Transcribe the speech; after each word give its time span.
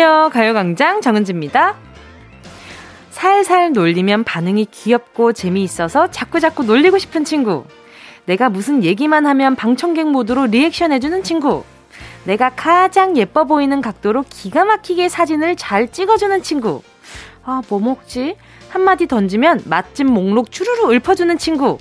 안녕하세요. 0.00 0.30
가요광장 0.32 1.00
정은지입니다. 1.00 1.74
살살 3.10 3.72
놀리면 3.72 4.22
반응이 4.22 4.66
귀엽고 4.66 5.32
재미있어서 5.32 6.12
자꾸자꾸 6.12 6.62
놀리고 6.62 6.98
싶은 6.98 7.24
친구. 7.24 7.64
내가 8.24 8.48
무슨 8.48 8.84
얘기만 8.84 9.26
하면 9.26 9.56
방청객 9.56 10.08
모드로 10.08 10.46
리액션 10.46 10.92
해주는 10.92 11.24
친구. 11.24 11.64
내가 12.22 12.50
가장 12.50 13.16
예뻐 13.16 13.42
보이는 13.42 13.80
각도로 13.80 14.24
기가 14.30 14.64
막히게 14.64 15.08
사진을 15.08 15.56
잘 15.56 15.90
찍어주는 15.90 16.44
친구. 16.44 16.82
아, 17.42 17.62
뭐 17.68 17.80
먹지? 17.80 18.36
한마디 18.68 19.08
던지면 19.08 19.62
맛집 19.64 20.06
목록 20.06 20.52
추루루 20.52 20.94
읊어주는 20.94 21.36
친구. 21.38 21.76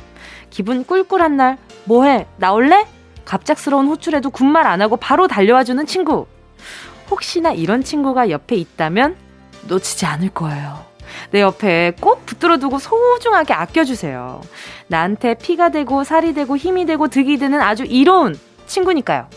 기분 0.49 0.83
꿀꿀한 0.85 1.37
날, 1.37 1.59
뭐해? 1.83 2.25
나올래? 2.37 2.87
갑작스러운 3.25 3.85
호출에도 3.85 4.31
군말 4.31 4.65
안 4.65 4.81
하고 4.81 4.97
바로 4.97 5.27
달려와주는 5.27 5.85
친구. 5.85 6.25
혹시나 7.09 7.51
이런 7.51 7.83
친구가 7.83 8.29
옆에 8.29 8.55
있다면 8.55 9.15
놓치지 9.67 10.05
않을 10.05 10.29
거예요. 10.29 10.85
내 11.31 11.41
옆에 11.41 11.93
꼭 11.99 12.25
붙들어 12.25 12.57
두고 12.57 12.79
소중하게 12.79 13.53
아껴주세요. 13.53 14.41
나한테 14.87 15.35
피가 15.35 15.69
되고 15.69 16.03
살이 16.03 16.33
되고 16.33 16.57
힘이 16.57 16.85
되고 16.85 17.07
득이 17.07 17.37
되는 17.37 17.61
아주 17.61 17.83
이로운 17.85 18.37
친구니까요. 18.65 19.27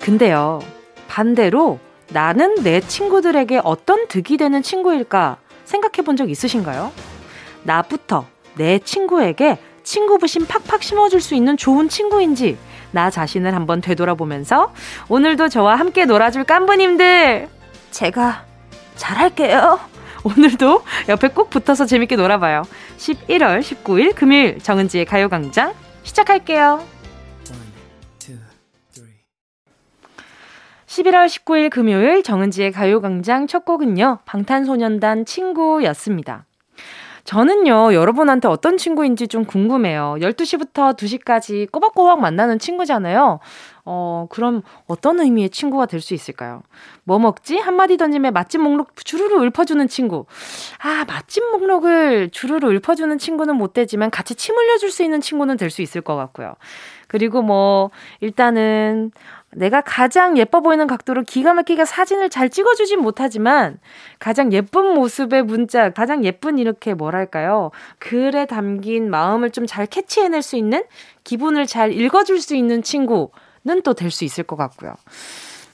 근데요, 0.00 0.60
반대로 1.08 1.78
나는 2.10 2.56
내 2.62 2.80
친구들에게 2.80 3.60
어떤 3.64 4.06
득이 4.08 4.36
되는 4.36 4.62
친구일까 4.62 5.38
생각해 5.64 6.04
본 6.04 6.16
적 6.16 6.30
있으신가요? 6.30 6.92
나부터 7.62 8.26
내 8.56 8.78
친구에게 8.78 9.58
친구 9.84 10.18
부심 10.18 10.46
팍팍 10.46 10.82
심어줄 10.82 11.20
수 11.20 11.34
있는 11.34 11.56
좋은 11.56 11.88
친구인지 11.88 12.58
나 12.90 13.10
자신을 13.10 13.54
한번 13.54 13.80
되돌아보면서 13.80 14.72
오늘도 15.08 15.48
저와 15.48 15.76
함께 15.76 16.04
놀아줄 16.04 16.44
깐부님들 16.44 17.48
제가 17.90 18.44
잘할게요. 18.96 19.78
오늘도 20.24 20.82
옆에 21.08 21.28
꼭 21.28 21.50
붙어서 21.50 21.84
재밌게 21.84 22.16
놀아봐요. 22.16 22.62
11월 22.96 23.60
19일 23.60 24.14
금요일 24.14 24.58
정은지의 24.58 25.04
가요광장 25.04 25.74
시작할게요. 26.02 26.82
11월 30.86 31.26
19일 31.26 31.70
금요일 31.70 32.22
정은지의 32.22 32.70
가요광장 32.72 33.48
첫 33.48 33.64
곡은요, 33.64 34.20
방탄소년단 34.24 35.24
친구였습니다. 35.26 36.46
저는요, 37.24 37.94
여러분한테 37.94 38.48
어떤 38.48 38.76
친구인지 38.76 39.28
좀 39.28 39.46
궁금해요. 39.46 40.16
12시부터 40.20 40.94
2시까지 40.94 41.70
꼬박꼬박 41.72 42.20
만나는 42.20 42.58
친구잖아요. 42.58 43.40
어, 43.86 44.26
그럼 44.28 44.60
어떤 44.88 45.20
의미의 45.20 45.48
친구가 45.48 45.86
될 45.86 46.00
수 46.02 46.12
있을까요? 46.12 46.62
뭐 47.04 47.18
먹지? 47.18 47.56
한마디 47.56 47.96
던짐에 47.96 48.30
맛집 48.30 48.60
목록 48.60 48.90
주르르 49.06 49.42
읊어주는 49.46 49.88
친구. 49.88 50.26
아, 50.82 51.04
맛집 51.08 51.42
목록을 51.50 52.28
주르르 52.30 52.70
읊어주는 52.76 53.16
친구는 53.16 53.56
못 53.56 53.72
되지만 53.72 54.10
같이 54.10 54.34
침 54.34 54.54
흘려줄 54.56 54.90
수 54.90 55.02
있는 55.02 55.22
친구는 55.22 55.56
될 55.56 55.70
수 55.70 55.80
있을 55.80 56.02
것 56.02 56.16
같고요. 56.16 56.54
그리고 57.08 57.40
뭐, 57.42 57.90
일단은, 58.20 59.12
내가 59.56 59.80
가장 59.80 60.36
예뻐 60.38 60.60
보이는 60.60 60.86
각도로 60.86 61.22
기가 61.22 61.54
막히게 61.54 61.84
사진을 61.84 62.30
잘 62.30 62.48
찍어주진 62.50 63.00
못하지만 63.00 63.78
가장 64.18 64.52
예쁜 64.52 64.94
모습의 64.94 65.42
문자, 65.44 65.90
가장 65.90 66.24
예쁜 66.24 66.58
이렇게 66.58 66.94
뭐랄까요. 66.94 67.70
글에 67.98 68.46
담긴 68.46 69.10
마음을 69.10 69.50
좀 69.50 69.64
잘 69.66 69.86
캐치해낼 69.86 70.42
수 70.42 70.56
있는 70.56 70.84
기분을 71.24 71.66
잘 71.66 71.92
읽어줄 71.92 72.40
수 72.40 72.54
있는 72.54 72.82
친구는 72.82 73.82
또 73.82 73.94
될 73.94 74.10
수 74.10 74.24
있을 74.24 74.44
것 74.44 74.56
같고요. 74.56 74.94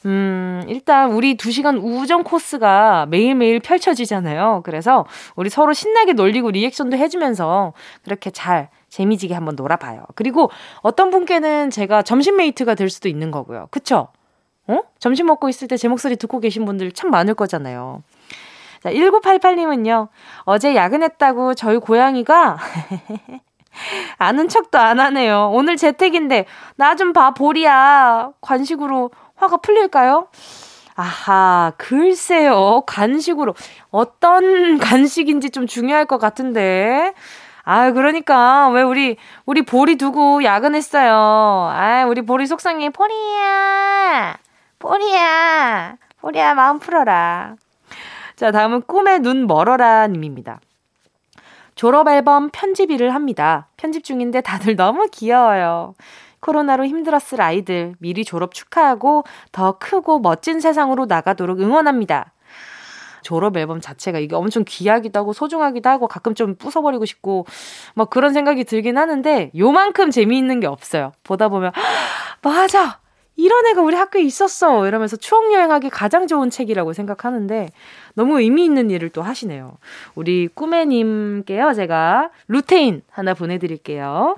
음, 0.06 0.62
일단 0.68 1.12
우리 1.12 1.36
두 1.36 1.50
시간 1.50 1.76
우정 1.76 2.22
코스가 2.24 3.06
매일매일 3.10 3.60
펼쳐지잖아요. 3.60 4.62
그래서 4.64 5.04
우리 5.36 5.50
서로 5.50 5.72
신나게 5.74 6.14
놀리고 6.14 6.50
리액션도 6.52 6.96
해주면서 6.96 7.74
그렇게 8.04 8.30
잘 8.30 8.70
재미지게 8.90 9.34
한번 9.34 9.56
놀아봐요. 9.56 10.04
그리고 10.14 10.50
어떤 10.82 11.10
분께는 11.10 11.70
제가 11.70 12.02
점심 12.02 12.36
메이트가 12.36 12.74
될 12.74 12.90
수도 12.90 13.08
있는 13.08 13.30
거고요. 13.30 13.68
그쵸? 13.70 14.08
어? 14.66 14.80
점심 14.98 15.26
먹고 15.26 15.48
있을 15.48 15.66
때 15.68 15.76
제 15.76 15.88
목소리 15.88 16.16
듣고 16.16 16.38
계신 16.40 16.64
분들 16.64 16.92
참 16.92 17.10
많을 17.10 17.34
거잖아요. 17.34 18.02
자, 18.82 18.90
1988님은요, 18.90 20.08
어제 20.44 20.74
야근했다고 20.74 21.54
저희 21.54 21.78
고양이가 21.78 22.58
아는 24.18 24.48
척도 24.48 24.78
안 24.78 25.00
하네요. 25.00 25.50
오늘 25.52 25.76
재택인데, 25.76 26.46
나 26.76 26.94
좀 26.96 27.12
봐, 27.12 27.32
보리야. 27.32 28.30
관식으로 28.40 29.10
화가 29.36 29.58
풀릴까요? 29.58 30.28
아하, 30.96 31.72
글쎄요. 31.78 32.82
간식으로. 32.86 33.54
어떤 33.90 34.78
간식인지 34.78 35.50
좀 35.50 35.66
중요할 35.66 36.04
것 36.06 36.18
같은데. 36.18 37.14
아, 37.72 37.92
그러니까 37.92 38.68
왜 38.70 38.82
우리 38.82 39.16
우리 39.46 39.62
보리 39.62 39.94
두고 39.94 40.42
야근했어요. 40.42 41.12
아, 41.14 42.04
우리 42.08 42.20
보리 42.20 42.44
속상해. 42.48 42.90
보리야. 42.90 44.36
보리야. 44.80 45.96
보리야 46.20 46.54
마음 46.54 46.80
풀어라. 46.80 47.54
자, 48.34 48.50
다음은 48.50 48.82
꿈의 48.88 49.20
눈 49.20 49.46
멀어라 49.46 50.08
님입니다. 50.08 50.58
졸업 51.76 52.08
앨범 52.08 52.50
편집 52.50 52.90
일을 52.90 53.14
합니다. 53.14 53.68
편집 53.76 54.02
중인데 54.02 54.40
다들 54.40 54.74
너무 54.74 55.06
귀여워요. 55.12 55.94
코로나로 56.40 56.86
힘들었을 56.86 57.40
아이들 57.40 57.94
미리 58.00 58.24
졸업 58.24 58.52
축하하고 58.52 59.22
더 59.52 59.78
크고 59.78 60.18
멋진 60.18 60.58
세상으로 60.58 61.06
나가도록 61.06 61.60
응원합니다. 61.60 62.32
졸업 63.22 63.56
앨범 63.56 63.80
자체가 63.80 64.18
이게 64.18 64.34
엄청 64.34 64.64
귀하기도 64.66 65.18
하고 65.18 65.32
소중하기도 65.32 65.88
하고 65.88 66.08
가끔 66.08 66.34
좀 66.34 66.56
부숴버리고 66.56 67.06
싶고 67.06 67.46
막 67.94 68.10
그런 68.10 68.32
생각이 68.32 68.64
들긴 68.64 68.98
하는데 68.98 69.50
요만큼 69.56 70.10
재미있는 70.10 70.60
게 70.60 70.66
없어요. 70.66 71.12
보다 71.22 71.48
보면 71.48 71.72
맞아 72.42 73.00
이런 73.36 73.66
애가 73.66 73.80
우리 73.80 73.96
학교에 73.96 74.22
있었어 74.22 74.86
이러면서 74.86 75.16
추억 75.16 75.52
여행하기 75.52 75.88
가장 75.90 76.26
좋은 76.26 76.50
책이라고 76.50 76.92
생각하는데 76.92 77.70
너무 78.14 78.40
의미 78.40 78.64
있는 78.64 78.90
일을 78.90 79.08
또 79.10 79.22
하시네요. 79.22 79.78
우리 80.14 80.48
꾸매님께요 80.48 81.72
제가 81.72 82.30
루테인 82.48 83.02
하나 83.10 83.34
보내드릴게요. 83.34 84.36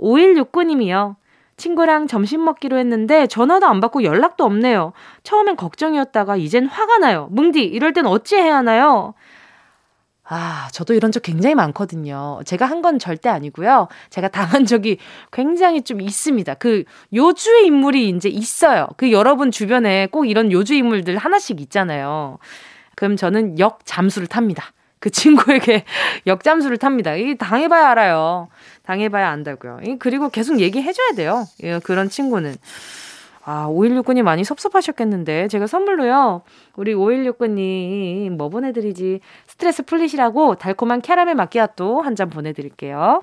5169님이요. 0.00 1.16
친구랑 1.56 2.06
점심 2.06 2.44
먹기로 2.44 2.76
했는데 2.78 3.26
전화도 3.26 3.66
안 3.66 3.80
받고 3.80 4.04
연락도 4.04 4.44
없네요. 4.44 4.92
처음엔 5.22 5.56
걱정이었다가 5.56 6.36
이젠 6.36 6.66
화가 6.66 6.98
나요. 6.98 7.28
뭉디, 7.30 7.62
이럴 7.64 7.92
땐 7.92 8.06
어찌 8.06 8.36
해야 8.36 8.56
하나요? 8.56 9.14
아, 10.28 10.68
저도 10.72 10.92
이런 10.94 11.12
적 11.12 11.22
굉장히 11.22 11.54
많거든요. 11.54 12.40
제가 12.44 12.66
한 12.66 12.82
건 12.82 12.98
절대 12.98 13.28
아니고요. 13.28 13.88
제가 14.10 14.28
당한 14.28 14.64
적이 14.66 14.98
굉장히 15.32 15.82
좀 15.82 16.00
있습니다. 16.00 16.54
그 16.54 16.84
요주의 17.14 17.66
인물이 17.66 18.08
이제 18.10 18.28
있어요. 18.28 18.88
그 18.96 19.12
여러분 19.12 19.50
주변에 19.50 20.06
꼭 20.08 20.26
이런 20.26 20.50
요주 20.52 20.74
인물들 20.74 21.16
하나씩 21.16 21.60
있잖아요. 21.60 22.38
그럼 22.96 23.16
저는 23.16 23.58
역 23.60 23.80
잠수를 23.84 24.26
탑니다. 24.28 24.72
그 24.98 25.10
친구에게 25.10 25.84
역잠수를 26.26 26.78
탑니다. 26.78 27.14
이 27.16 27.36
당해봐야 27.36 27.90
알아요. 27.90 28.48
당해봐야 28.84 29.28
안다고요. 29.30 29.80
그리고 29.98 30.28
계속 30.30 30.60
얘기해줘야 30.60 31.12
돼요. 31.12 31.44
예, 31.62 31.78
그런 31.80 32.08
친구는. 32.08 32.56
아, 33.44 33.68
5169님 33.68 34.22
많이 34.22 34.42
섭섭하셨겠는데, 34.42 35.46
제가 35.48 35.68
선물로요, 35.68 36.42
우리 36.74 36.94
5169님 36.94 38.30
뭐 38.30 38.48
보내드리지? 38.48 39.20
스트레스 39.46 39.82
풀리시라고 39.84 40.56
달콤한 40.56 41.00
캐러멜 41.00 41.34
마끼아또 41.34 42.00
한 42.00 42.16
잔 42.16 42.28
보내드릴게요. 42.30 43.22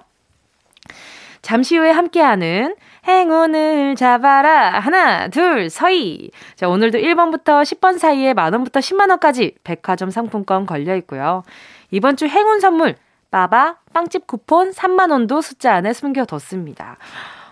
잠시 1.43 1.77
후에 1.77 1.91
함께하는 1.91 2.75
행운을 3.05 3.95
잡아라. 3.95 4.79
하나, 4.79 5.27
둘, 5.27 5.69
서희. 5.69 6.31
자, 6.55 6.69
오늘도 6.69 6.99
1번부터 6.99 7.61
10번 7.63 7.99
사이에 7.99 8.33
만원부터 8.33 8.79
10만원까지 8.79 9.55
백화점 9.63 10.09
상품권 10.09 10.65
걸려 10.65 10.95
있고요. 10.95 11.43
이번 11.91 12.15
주 12.15 12.27
행운 12.27 12.61
선물, 12.61 12.95
빠바 13.29 13.75
빵집 13.91 14.25
쿠폰 14.25 14.71
3만원도 14.71 15.41
숫자 15.41 15.75
안에 15.75 15.91
숨겨뒀습니다. 15.91 16.97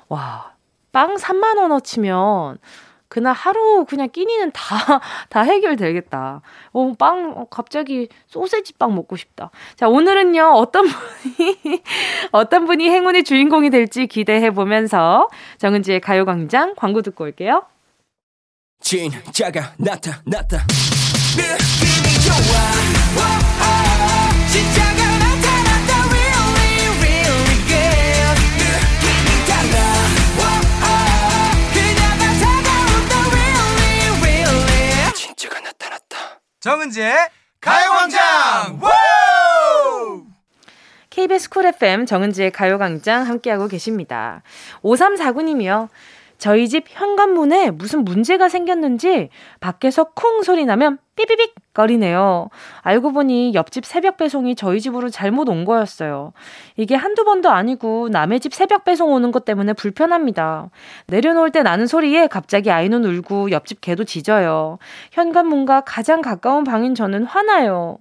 와, 0.08 0.54
빵 0.94 1.16
3만원어치면 1.16 2.60
그날 3.12 3.34
하루 3.34 3.84
그냥 3.84 4.10
끼니는 4.10 4.52
다, 4.54 5.02
다 5.28 5.42
해결되겠다. 5.42 6.42
어, 6.72 6.94
빵, 6.98 7.34
어, 7.36 7.46
갑자기 7.50 8.08
소세지 8.28 8.72
빵 8.76 8.96
먹고 8.96 9.18
싶다. 9.18 9.52
자, 9.76 9.90
오늘은요, 9.90 10.54
어떤 10.56 10.88
분이, 10.88 11.84
어떤 12.32 12.66
분이 12.66 12.90
행운의 12.90 13.26
주인공이 13.26 13.70
될지 13.70 14.08
기대해 14.08 14.52
보면서 14.52 15.28
정은지의 15.58 16.00
가요광장 16.00 16.76
광고 16.76 17.02
듣고 17.02 17.26
올게요. 17.26 17.64
진짜가 18.80 19.74
나타났다. 19.78 20.66
느낌이 21.36 22.16
좋아. 22.24 23.61
정은지의 36.62 37.16
가요광장 37.60 38.80
KBS 41.10 41.50
쿨 41.50 41.66
FM 41.66 42.06
정은지의 42.06 42.52
가요광장 42.52 43.28
함께하고 43.28 43.68
계십니다. 43.68 44.44
5349님이요. 44.84 45.90
저희 46.42 46.68
집 46.68 46.86
현관문에 46.88 47.70
무슨 47.70 48.04
문제가 48.04 48.50
생겼는지 48.50 49.30
밖에서 49.60 50.06
쿵 50.06 50.42
소리 50.42 50.66
나면 50.66 50.98
삐삐빅 51.16 51.54
거리네요. 51.76 52.50
알고 52.82 53.12
보니 53.12 53.54
옆집 53.54 53.86
새벽 53.86 54.18
배송이 54.18 54.56
저희 54.56 54.82
집으로 54.82 55.10
잘못 55.10 55.50
온 55.50 55.66
거였어요. 55.66 56.34
이게 56.78 56.96
한두 56.96 57.26
번도 57.26 57.52
아니고 57.52 58.10
남의 58.10 58.40
집 58.40 58.56
새벽 58.56 58.86
배송 58.86 59.14
오는 59.14 59.32
것 59.32 59.46
때문에 59.46 59.74
불편합니다. 59.74 60.72
내려놓을 61.06 61.52
때 61.52 61.62
나는 61.62 61.86
소리에 61.86 62.26
갑자기 62.26 62.72
아이는 62.72 63.06
울고 63.06 63.52
옆집 63.52 63.80
개도 63.80 64.06
짖어요. 64.06 64.80
현관문과 65.12 65.82
가장 65.82 66.22
가까운 66.22 66.64
방인 66.64 66.96
저는 66.96 67.24
화나요. 67.26 68.00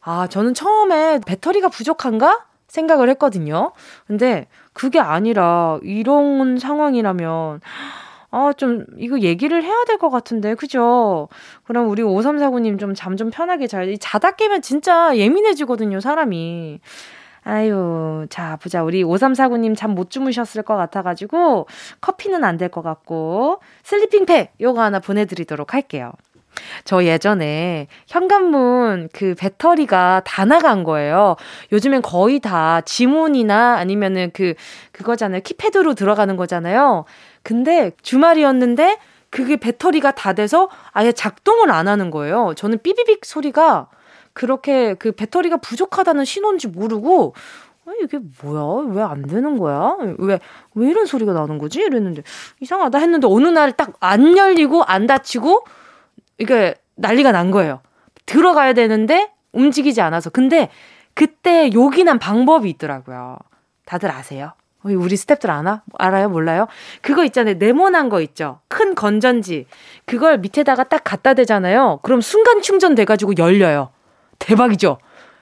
아, 0.00 0.28
저는 0.28 0.54
처음에 0.54 1.18
배터리가 1.26 1.70
부족한가? 1.70 2.44
생각을 2.68 3.08
했거든요. 3.10 3.72
근데 4.06 4.46
그게 4.74 5.00
아니라 5.00 5.78
이런 5.82 6.58
상황이라면 6.58 7.60
아, 8.30 8.52
좀, 8.56 8.84
이거 8.98 9.20
얘기를 9.20 9.62
해야 9.62 9.84
될 9.86 9.98
것 9.98 10.10
같은데, 10.10 10.54
그죠? 10.56 11.28
그럼 11.64 11.88
우리 11.88 12.02
5349님 12.02 12.80
좀잠좀 12.80 13.30
편하게 13.30 13.68
잘, 13.68 13.96
자다 13.98 14.32
깨면 14.32 14.60
진짜 14.62 15.16
예민해지거든요, 15.16 16.00
사람이. 16.00 16.80
아유, 17.44 18.26
자, 18.30 18.56
보자. 18.62 18.82
우리 18.82 19.04
5349님 19.04 19.76
잠 19.76 19.92
못 19.94 20.10
주무셨을 20.10 20.62
것 20.64 20.76
같아가지고, 20.76 21.66
커피는 22.00 22.42
안 22.44 22.56
될 22.58 22.68
것 22.70 22.82
같고, 22.82 23.60
sleeping 23.84 24.26
pack 24.26 24.52
요거 24.60 24.82
하나 24.82 24.98
보내드리도록 24.98 25.72
할게요. 25.74 26.10
저 26.84 27.04
예전에 27.04 27.88
현관문 28.06 29.08
그 29.12 29.34
배터리가 29.38 30.22
다 30.24 30.44
나간 30.44 30.84
거예요. 30.84 31.36
요즘엔 31.72 32.02
거의 32.02 32.40
다 32.40 32.80
지문이나 32.82 33.76
아니면은 33.76 34.30
그, 34.32 34.54
그거잖아요. 34.92 35.40
키패드로 35.42 35.94
들어가는 35.94 36.36
거잖아요. 36.36 37.04
근데 37.42 37.92
주말이었는데 38.02 38.98
그게 39.30 39.56
배터리가 39.56 40.12
다 40.12 40.32
돼서 40.32 40.68
아예 40.92 41.12
작동을 41.12 41.70
안 41.70 41.88
하는 41.88 42.10
거예요. 42.10 42.54
저는 42.56 42.78
삐비빅 42.82 43.24
소리가 43.24 43.88
그렇게 44.32 44.94
그 44.94 45.12
배터리가 45.12 45.56
부족하다는 45.58 46.24
신호인지 46.24 46.68
모르고 46.68 47.34
어, 47.86 47.90
이게 48.02 48.18
뭐야? 48.42 48.94
왜 48.94 49.02
안 49.02 49.22
되는 49.26 49.58
거야? 49.58 49.96
왜, 50.18 50.38
왜 50.74 50.88
이런 50.88 51.04
소리가 51.04 51.34
나는 51.34 51.58
거지? 51.58 51.80
이랬는데, 51.80 52.22
이상하다 52.60 52.96
했는데, 52.98 53.26
어느 53.30 53.46
날 53.48 53.72
딱 53.72 53.92
안 54.00 54.38
열리고, 54.38 54.82
안 54.84 55.06
닫히고, 55.06 55.64
이게 56.38 56.74
난리가 56.96 57.32
난 57.32 57.50
거예요. 57.50 57.80
들어가야 58.26 58.72
되는데 58.72 59.30
움직이지 59.52 60.00
않아서. 60.00 60.30
근데 60.30 60.68
그때 61.14 61.70
요긴한 61.72 62.18
방법이 62.18 62.68
있더라고요. 62.70 63.38
다들 63.84 64.10
아세요? 64.10 64.52
우리 64.82 65.16
스탭들 65.16 65.48
아나? 65.48 65.82
알아요? 65.98 66.28
몰라요? 66.28 66.66
그거 67.00 67.24
있잖아요. 67.24 67.54
네모난 67.58 68.10
거 68.10 68.20
있죠? 68.20 68.60
큰 68.68 68.94
건전지. 68.94 69.66
그걸 70.04 70.38
밑에다가 70.38 70.84
딱 70.84 71.02
갖다 71.04 71.32
대잖아요. 71.32 72.00
그럼 72.02 72.20
순간 72.20 72.60
충전돼가지고 72.60 73.34
열려요. 73.38 73.90
대박이죠? 74.38 74.98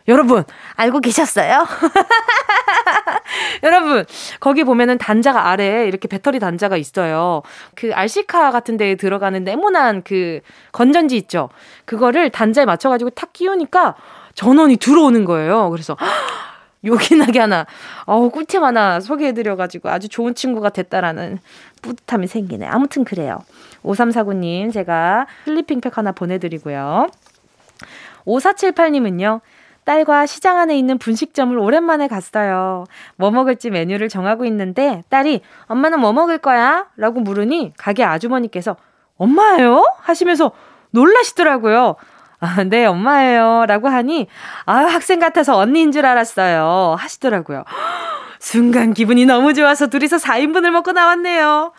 여러분, 0.08 0.44
알고 0.76 1.00
계셨어요? 1.00 1.66
여러분, 3.62 4.04
거기 4.40 4.64
보면은 4.64 4.99
단자가 4.99 5.49
아래에 5.49 5.87
이렇게 5.87 6.08
배터리 6.08 6.38
단자가 6.38 6.76
있어요. 6.76 7.43
그 7.75 7.93
RC카 7.93 8.50
같은 8.50 8.76
데에 8.76 8.96
들어가는 8.96 9.44
네모난 9.44 10.02
그 10.02 10.40
건전지 10.72 11.16
있죠. 11.19 11.50
그거를 11.84 12.31
단자에 12.31 12.64
맞춰가지고 12.64 13.10
탁 13.10 13.32
끼우니까 13.32 13.94
전원이 14.34 14.76
들어오는 14.76 15.25
거예요. 15.25 15.70
그래서, 15.70 15.96
요긴하게 16.84 17.38
하나, 17.38 17.66
어우, 18.06 18.31
꿀팁 18.31 18.60
하나 18.60 18.98
소개해드려가지고 18.98 19.88
아주 19.88 20.08
좋은 20.08 20.34
친구가 20.34 20.70
됐다라는 20.70 21.38
뿌듯함이 21.81 22.26
생기네. 22.26 22.66
아무튼 22.66 23.05
그래요. 23.05 23.38
5349님, 23.84 24.72
제가 24.72 25.26
슬리핑 25.44 25.81
팩 25.81 25.96
하나 25.96 26.10
보내드리고요. 26.10 27.06
5478님은요, 28.26 29.40
딸과 29.84 30.26
시장 30.26 30.58
안에 30.58 30.76
있는 30.79 30.99
분식점을 30.99 31.58
오랜만에 31.58 32.06
갔어요. 32.08 32.84
뭐 33.17 33.31
먹을지 33.31 33.70
메뉴를 33.70 34.08
정하고 34.08 34.44
있는데 34.46 35.02
딸이 35.08 35.40
엄마는 35.67 36.00
뭐 36.00 36.12
먹을 36.12 36.38
거야? 36.38 36.87
라고 36.96 37.20
물으니 37.20 37.73
가게 37.76 38.05
아주머니께서 38.05 38.76
엄마예요? 39.17 39.84
하시면서 40.00 40.52
놀라시더라고요. 40.90 41.96
아, 42.40 42.64
네, 42.64 42.84
엄마예요. 42.87 43.67
라고 43.69 43.88
하니, 43.88 44.26
아, 44.67 44.75
학생 44.75 45.20
같아서 45.20 45.56
언니인 45.56 45.93
줄 45.93 46.05
알았어요. 46.06 46.96
하시더라고요. 46.99 47.62
순간 48.40 48.94
기분이 48.94 49.26
너무 49.26 49.55
좋아서 49.55 49.87
둘이서 49.87 50.17
4인분을 50.17 50.70
먹고 50.70 50.90
나왔네요. 50.93 51.73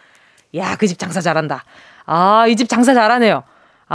야, 0.56 0.76
그 0.78 0.88
집 0.88 0.98
장사 1.00 1.20
잘한다. 1.20 1.64
아, 2.06 2.46
이 2.48 2.56
집 2.56 2.70
장사 2.70 2.94
잘하네요. 2.94 3.44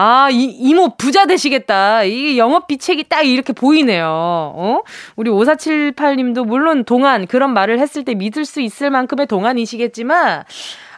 아, 0.01 0.31
이, 0.31 0.45
이모 0.45 0.95
부자 0.97 1.27
되시겠다. 1.27 2.05
이 2.05 2.39
영업 2.39 2.69
비책이 2.69 3.09
딱 3.09 3.23
이렇게 3.23 3.53
보이네요. 3.53 4.07
어? 4.07 4.83
우리 5.17 5.29
5478님도 5.29 6.47
물론 6.47 6.85
동안 6.85 7.27
그런 7.27 7.53
말을 7.53 7.81
했을 7.81 8.05
때 8.05 8.15
믿을 8.15 8.45
수 8.45 8.61
있을 8.61 8.91
만큼의 8.91 9.27
동안이시겠지만, 9.27 10.45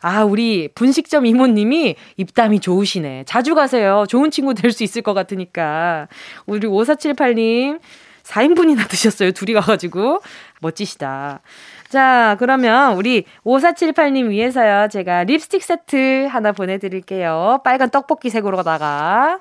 아, 0.03 0.25
우리 0.25 0.69
분식점 0.75 1.25
이모님이 1.25 1.95
입담이 2.19 2.61
좋으시네. 2.61 3.25
자주 3.25 3.55
가세요. 3.55 4.05
좋은 4.07 4.31
친구 4.31 4.53
될 4.53 4.71
수 4.71 4.85
있을 4.85 5.01
것 5.01 5.15
같으니까. 5.15 6.07
우리 6.45 6.69
5478님, 6.69 7.81
4인분이나 8.23 8.87
드셨어요. 8.87 9.33
둘이 9.33 9.55
가가지고. 9.55 10.21
멋지시다. 10.61 11.41
자, 11.91 12.37
그러면 12.39 12.95
우리 12.97 13.25
5478님 13.45 14.29
위해서요. 14.29 14.87
제가 14.87 15.25
립스틱 15.25 15.61
세트 15.61 16.29
하나 16.31 16.53
보내드릴게요. 16.53 17.63
빨간 17.65 17.91
떡볶이 17.91 18.31
색으로다가. 18.31 19.41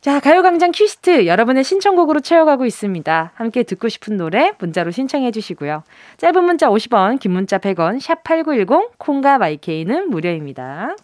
자, 0.00 0.20
가요광장 0.20 0.70
퀴스트 0.70 1.26
여러분의 1.26 1.64
신청곡으로 1.64 2.20
채워가고 2.20 2.64
있습니다. 2.64 3.32
함께 3.34 3.64
듣고 3.64 3.88
싶은 3.88 4.16
노래 4.16 4.52
문자로 4.60 4.92
신청해 4.92 5.32
주시고요. 5.32 5.82
짧은 6.18 6.44
문자 6.44 6.68
50원, 6.68 7.18
긴 7.18 7.32
문자 7.32 7.58
100원, 7.58 7.98
샵 7.98 8.22
8910, 8.22 8.96
콩과 8.96 9.38
마이케이는 9.38 10.08
무료입니다. 10.10 10.94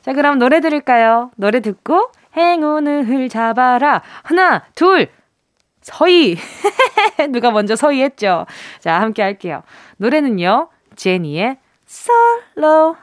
자, 0.00 0.14
그럼 0.14 0.38
노래 0.38 0.60
들을까요? 0.60 1.30
노래 1.36 1.60
듣고 1.60 2.10
행운을 2.34 3.28
잡아라. 3.28 4.00
하나, 4.22 4.64
둘, 4.74 5.08
서희. 5.82 6.36
누가 7.30 7.50
먼저 7.50 7.76
서희 7.76 8.02
했죠? 8.02 8.46
자, 8.80 9.00
함께 9.00 9.22
할게요. 9.22 9.62
노래는요, 9.98 10.68
제니의 10.96 11.58
솔로. 11.86 12.96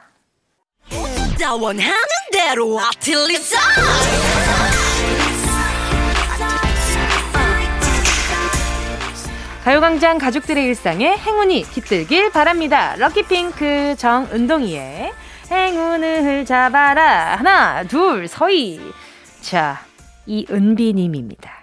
가요광장 9.64 10.18
가족들의 10.18 10.64
일상에 10.64 11.16
행운이 11.16 11.62
깃들길 11.62 12.30
바랍니다. 12.30 12.96
럭키핑크 12.96 13.94
정은동이의 13.98 15.12
행운을 15.50 16.44
잡아라. 16.46 17.36
하나, 17.36 17.84
둘, 17.84 18.26
서희. 18.26 18.80
자, 19.42 19.84
이은비님입니다. 20.26 21.59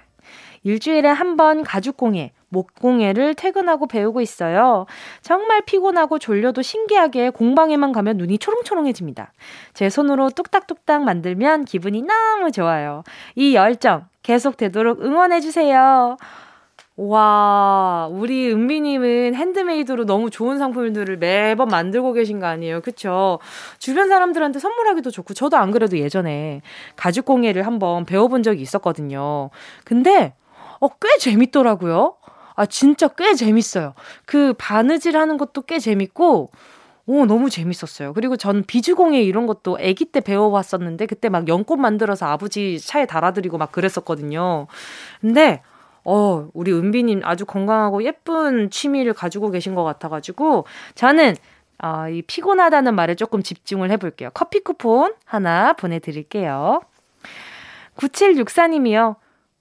일주일에 0.68 1.08
한 1.08 1.38
번 1.38 1.64
가죽공예, 1.64 2.32
목공예를 2.50 3.36
퇴근하고 3.36 3.88
배우고 3.88 4.22
있어요. 4.22 4.86
정말 5.22 5.62
피곤하고 5.62 6.18
졸려도 6.20 6.62
신기하게 6.62 7.30
공방에만 7.30 7.92
가면 7.92 8.18
눈이 8.18 8.40
초롱초롱해집니다. 8.40 9.34
제 9.74 9.90
손으로 9.90 10.30
뚝딱뚝딱 10.32 11.04
만들면 11.04 11.66
기분이 11.66 12.02
너무 12.02 12.52
좋아요. 12.52 13.04
이 13.36 13.54
열정 13.56 14.08
계속 14.24 14.58
되도록 14.58 15.02
응원해주세요. 15.04 16.18
와, 17.00 18.10
우리 18.12 18.52
은비님은 18.52 19.36
핸드메이드로 19.36 20.06
너무 20.06 20.32
좋은 20.32 20.58
상품들을 20.58 21.18
매번 21.18 21.68
만들고 21.68 22.14
계신 22.14 22.40
거 22.40 22.48
아니에요? 22.48 22.82
그쵸? 22.82 23.38
주변 23.78 24.10
사람들한테 24.10 24.58
선물하기도 24.58 25.12
좋고, 25.12 25.36
저도 25.36 25.58
안 25.58 25.70
그래도 25.70 26.00
예전에 26.00 26.62
가죽공예를 26.96 27.68
한번 27.68 28.04
배워본 28.06 28.42
적이 28.42 28.64
있었거든요. 28.64 29.52
근데, 29.86 30.34
어, 30.80 30.88
꽤 31.00 31.18
재밌더라고요. 31.20 32.16
아, 32.56 32.66
진짜 32.66 33.08
꽤 33.10 33.36
재밌어요. 33.36 33.94
그 34.26 34.54
바느질 34.58 35.16
하는 35.18 35.38
것도 35.38 35.62
꽤 35.64 35.80
재밌고, 35.80 36.52
오, 37.06 37.26
너무 37.26 37.50
재밌었어요. 37.50 38.14
그리고 38.14 38.36
전 38.36 38.64
비주공예 38.64 39.22
이런 39.22 39.46
것도 39.48 39.78
아기 39.78 40.06
때 40.06 40.20
배워봤었는데, 40.20 41.06
그때 41.06 41.30
막 41.30 41.48
연꽃 41.48 41.80
만들어서 41.80 42.26
아버지 42.26 42.80
차에 42.80 43.06
달아드리고 43.06 43.58
막 43.58 43.72
그랬었거든요. 43.72 44.68
근데, 45.22 45.62
어, 46.04 46.50
우리 46.54 46.74
은비님 46.74 47.22
아주 47.24 47.46
건강하고 47.46 48.04
예쁜 48.04 48.70
취미를 48.70 49.14
가지고 49.14 49.52
계신 49.52 49.76
것 49.76 49.84
같아가지고, 49.84 50.66
저는, 50.96 51.36
어, 51.84 52.10
이 52.10 52.24
피곤하다는 52.24 52.96
말에 52.96 53.16
조금 53.16 53.44
집중을 53.44 53.92
해볼게요. 53.92 54.32
커피 54.34 54.62
쿠폰 54.62 55.14
하나 55.26 55.74
보내드릴게요. 55.74 56.82
9764님이요. 57.98 59.16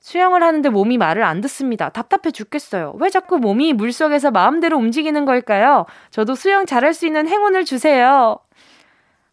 수영을 0.07 0.45
하는데 0.45 0.69
몸이 0.69 0.99
말을 0.99 1.25
안 1.25 1.41
듣습니다. 1.41 1.89
답답해 1.89 2.31
죽겠어요. 2.31 2.95
왜 3.01 3.11
자꾸 3.11 3.39
몸이 3.39 3.73
물속에서 3.73 4.31
마음대로 4.31 4.79
움직이는 4.79 5.25
걸까요? 5.25 5.85
저도 6.13 6.37
수영 6.37 6.65
잘할 6.65 6.95
수 6.95 7.07
있는 7.07 7.27
행운을 7.27 7.65
주세요. 7.65 8.39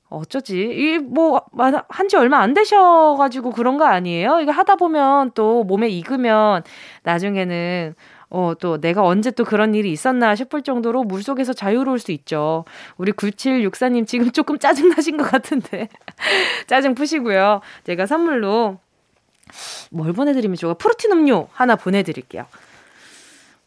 어쩌지? 0.10 0.64
이, 0.64 0.98
뭐, 0.98 1.44
한 1.90 2.08
지 2.10 2.18
얼마 2.18 2.40
안 2.40 2.56
되셔가지고 2.56 3.52
그런 3.52 3.78
거 3.78 3.86
아니에요? 3.86 4.40
이거 4.40 4.52
하다 4.52 4.78
보면 4.78 5.34
또 5.36 5.64
몸에 5.64 5.90
익으면 5.90 6.64
나중에는 7.04 7.94
어, 8.32 8.54
또 8.60 8.82
내가 8.82 9.04
언제 9.04 9.30
또 9.30 9.44
그런 9.44 9.76
일이 9.76 9.92
있었나 9.92 10.34
싶을 10.34 10.64
정도로 10.64 11.04
물속에서 11.04 11.54
자유로울 11.54 12.00
수 12.00 12.12
있죠. 12.14 12.66
우리 12.98 13.12
9764님 13.12 14.08
지금 14.08 14.32
조금 14.32 14.58
짜증나신 14.58 15.18
것 15.18 15.30
같은데. 15.30 15.88
짜증 16.66 16.96
푸시고요. 16.96 17.62
제가 17.84 18.08
선물로 18.08 18.80
뭘 19.92 20.14
보내드리면 20.14 20.58
좋아? 20.58 20.74
프로틴 20.74 21.12
음료 21.12 21.48
하나 21.54 21.76
보내드릴게요. 21.76 22.46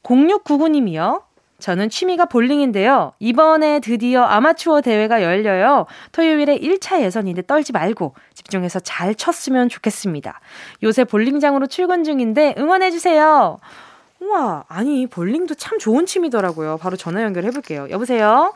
0699님이요. 0.02 1.22
저는 1.58 1.88
취미가 1.88 2.26
볼링인데요. 2.26 3.12
이번에 3.18 3.80
드디어 3.80 4.22
아마추어 4.22 4.82
대회가 4.82 5.22
열려요. 5.22 5.86
토요일에 6.12 6.58
1차 6.58 7.00
예선인데 7.00 7.46
떨지 7.46 7.72
말고 7.72 8.14
집중해서 8.34 8.80
잘 8.80 9.14
쳤으면 9.14 9.68
좋겠습니다. 9.68 10.40
요새 10.82 11.04
볼링장으로 11.04 11.66
출근 11.66 12.04
중인데 12.04 12.56
응원해주세요. 12.58 13.58
우와, 14.20 14.64
아니, 14.68 15.06
볼링도 15.06 15.54
참 15.54 15.78
좋은 15.78 16.06
취미더라고요. 16.06 16.78
바로 16.78 16.96
전화 16.96 17.22
연결해볼게요. 17.22 17.88
여보세요? 17.90 18.52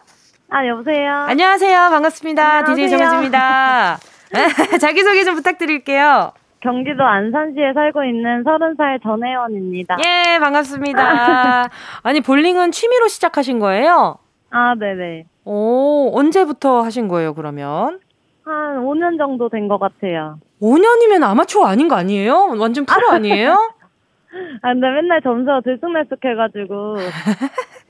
아, 0.50 0.66
여보세요? 0.66 1.12
안녕하세요. 1.28 1.90
반갑습니다. 1.90 2.42
안녕하세요. 2.42 2.86
DJ 2.86 2.98
정혜지입니다. 2.98 3.98
자기소개 4.80 5.24
좀 5.24 5.34
부탁드릴게요. 5.36 6.32
경기도 6.62 7.04
안산시에 7.04 7.72
살고 7.74 8.04
있는 8.04 8.44
30살 8.44 9.02
전혜원입니다. 9.02 9.96
예, 10.04 10.38
반갑습니다. 10.38 11.68
아니, 12.02 12.20
볼링은 12.20 12.70
취미로 12.72 13.08
시작하신 13.08 13.58
거예요? 13.58 14.18
아, 14.50 14.74
네네. 14.78 15.24
오, 15.44 16.10
언제부터 16.14 16.82
하신 16.82 17.08
거예요, 17.08 17.34
그러면? 17.34 18.00
한 18.44 18.82
5년 18.84 19.16
정도 19.16 19.48
된 19.48 19.68
것 19.68 19.78
같아요. 19.78 20.38
5년이면 20.60 21.22
아마추어 21.22 21.64
아닌 21.66 21.88
거 21.88 21.94
아니에요? 21.96 22.54
완전 22.58 22.84
프로 22.84 23.08
아니에요? 23.10 23.52
아, 24.62 24.72
근데 24.72 24.86
맨날 24.90 25.22
점수가 25.22 25.62
들쑥날쑥 25.62 26.18
해가지고, 26.24 26.96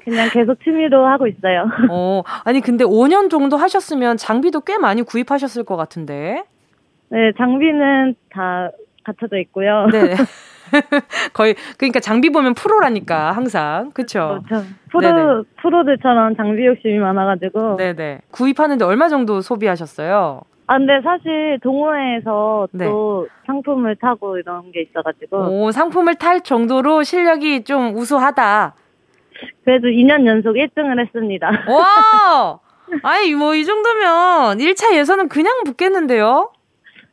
그냥 0.04 0.30
계속 0.30 0.62
취미로 0.62 1.06
하고 1.06 1.26
있어요. 1.26 1.66
어, 1.90 2.22
아니, 2.44 2.60
근데 2.60 2.84
5년 2.84 3.30
정도 3.30 3.56
하셨으면 3.56 4.16
장비도 4.16 4.60
꽤 4.60 4.78
많이 4.78 5.02
구입하셨을 5.02 5.64
것 5.64 5.76
같은데? 5.76 6.44
네, 7.10 7.32
장비는 7.36 8.14
다 8.30 8.70
갖춰져 9.04 9.38
있고요. 9.38 9.86
네. 9.92 10.14
거의 11.32 11.54
그러니까 11.78 12.00
장비 12.00 12.30
보면 12.30 12.54
프로라니까 12.54 13.32
항상 13.32 13.90
그렇죠. 13.92 14.40
그렇죠. 14.48 14.66
프로 14.90 15.44
프로들처럼 15.60 16.36
장비 16.36 16.66
욕심이 16.66 16.98
많아가지고. 16.98 17.76
네네. 17.76 18.20
구입하는데 18.30 18.84
얼마 18.84 19.08
정도 19.08 19.40
소비하셨어요? 19.40 20.42
아 20.66 20.78
근데 20.78 21.00
사실 21.02 21.58
동호회에서 21.62 22.68
네. 22.72 22.84
또 22.86 23.26
상품을 23.46 23.96
타고 23.96 24.38
이런 24.38 24.70
게 24.70 24.82
있어가지고. 24.82 25.36
오 25.38 25.72
상품을 25.72 26.14
탈 26.14 26.42
정도로 26.42 27.02
실력이 27.02 27.64
좀 27.64 27.96
우수하다. 27.96 28.74
그래도 29.64 29.88
2년 29.88 30.26
연속 30.26 30.54
1등을 30.54 31.00
했습니다. 31.00 31.48
와. 31.68 32.58
아니 33.02 33.34
뭐이 33.34 33.64
정도면 33.64 34.58
1차 34.58 34.94
예선은 34.94 35.28
그냥 35.28 35.62
붙겠는데요? 35.64 36.50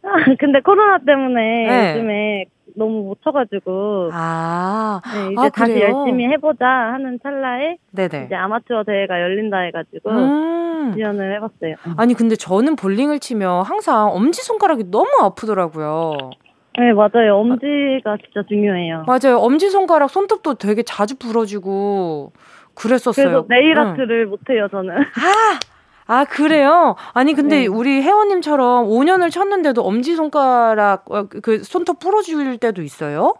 근데 0.39 0.59
코로나 0.61 0.99
때문에 0.99 1.41
네. 1.67 1.95
요즘에 1.95 2.45
너무 2.75 3.03
못 3.03 3.17
쳐가지고 3.23 4.11
아, 4.13 5.01
네, 5.13 5.31
이제 5.33 5.41
아, 5.41 5.49
다시? 5.49 5.79
열심히 5.79 6.27
해보자 6.27 6.65
하는 6.65 7.19
찰나에 7.21 7.77
네네. 7.91 8.25
이제 8.25 8.35
아마추어 8.35 8.83
대회가 8.83 9.19
열린다 9.21 9.57
해가지고 9.59 10.09
음. 10.11 10.93
지원을 10.95 11.35
해봤어요. 11.35 11.75
아니 11.97 12.13
근데 12.13 12.35
저는 12.35 12.75
볼링을 12.75 13.19
치면 13.19 13.63
항상 13.63 14.09
엄지 14.13 14.41
손가락이 14.43 14.91
너무 14.91 15.07
아프더라고요. 15.21 16.31
네 16.77 16.93
맞아요. 16.93 17.37
엄지가 17.37 18.17
진짜 18.23 18.43
중요해요. 18.47 19.05
맞아요. 19.07 19.37
엄지 19.39 19.69
손가락 19.69 20.09
손톱도 20.09 20.55
되게 20.55 20.83
자주 20.83 21.17
부러지고 21.17 22.31
그랬었어요. 22.75 23.25
그래서 23.25 23.45
네일 23.49 23.79
아트를 23.79 24.25
응. 24.25 24.29
못해요 24.29 24.67
저는. 24.69 24.95
아 24.95 25.59
아, 26.07 26.23
그래요? 26.25 26.95
아니, 27.13 27.33
근데 27.33 27.59
네. 27.61 27.67
우리 27.67 28.01
회원님처럼 28.01 28.87
5년을 28.87 29.29
쳤는데도 29.31 29.81
엄지손가락, 29.83 31.11
어, 31.11 31.27
그 31.27 31.63
손톱 31.63 31.99
부러질 31.99 32.57
때도 32.59 32.81
있어요? 32.81 33.33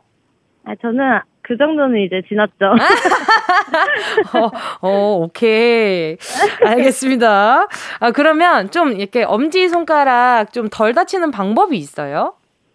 아, 0.66 0.74
저는 0.82 1.20
그 1.42 1.56
정도는 1.58 2.02
이제 2.02 2.22
지났죠. 2.28 2.74
어, 4.36 4.52
어, 4.82 5.16
오케이. 5.24 6.18
알겠습니다. 6.66 7.68
아, 8.00 8.12
그러면 8.12 8.70
좀 8.70 8.92
이렇게 9.00 9.24
엄지손가락 9.24 10.52
좀 10.52 10.68
덜 10.70 10.94
다치는 10.94 11.32
방법이 11.32 11.78
있어요? 11.78 12.34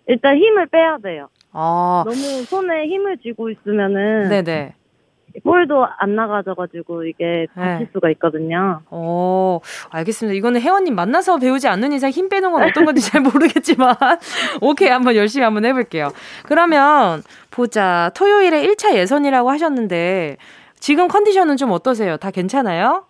일단 0.08 0.36
힘을 0.36 0.66
빼야 0.68 0.96
돼요. 1.02 1.28
아. 1.52 2.02
너무 2.06 2.16
손에 2.44 2.86
힘을 2.86 3.18
쥐고 3.22 3.50
있으면은. 3.50 4.28
네네. 4.30 4.74
볼도 5.42 5.86
안 5.98 6.14
나가져가지고 6.14 7.04
이게 7.04 7.46
다칠 7.54 7.86
네. 7.86 7.88
수가 7.92 8.10
있거든요. 8.10 8.80
어, 8.90 9.60
알겠습니다. 9.90 10.36
이거는 10.36 10.60
회원님 10.60 10.94
만나서 10.94 11.38
배우지 11.38 11.68
않는 11.68 11.92
이상 11.92 12.10
힘 12.10 12.28
빼는 12.28 12.52
건 12.52 12.62
어떤 12.64 12.84
건지 12.84 13.00
잘 13.00 13.20
모르겠지만, 13.22 13.94
오케이, 14.60 14.88
한번 14.88 15.16
열심히 15.16 15.44
한번 15.44 15.64
해볼게요. 15.64 16.08
그러면, 16.44 17.22
보자. 17.50 18.10
토요일에 18.14 18.62
1차 18.66 18.94
예선이라고 18.94 19.50
하셨는데, 19.50 20.36
지금 20.74 21.08
컨디션은 21.08 21.56
좀 21.56 21.70
어떠세요? 21.70 22.16
다 22.16 22.30
괜찮아요? 22.30 23.04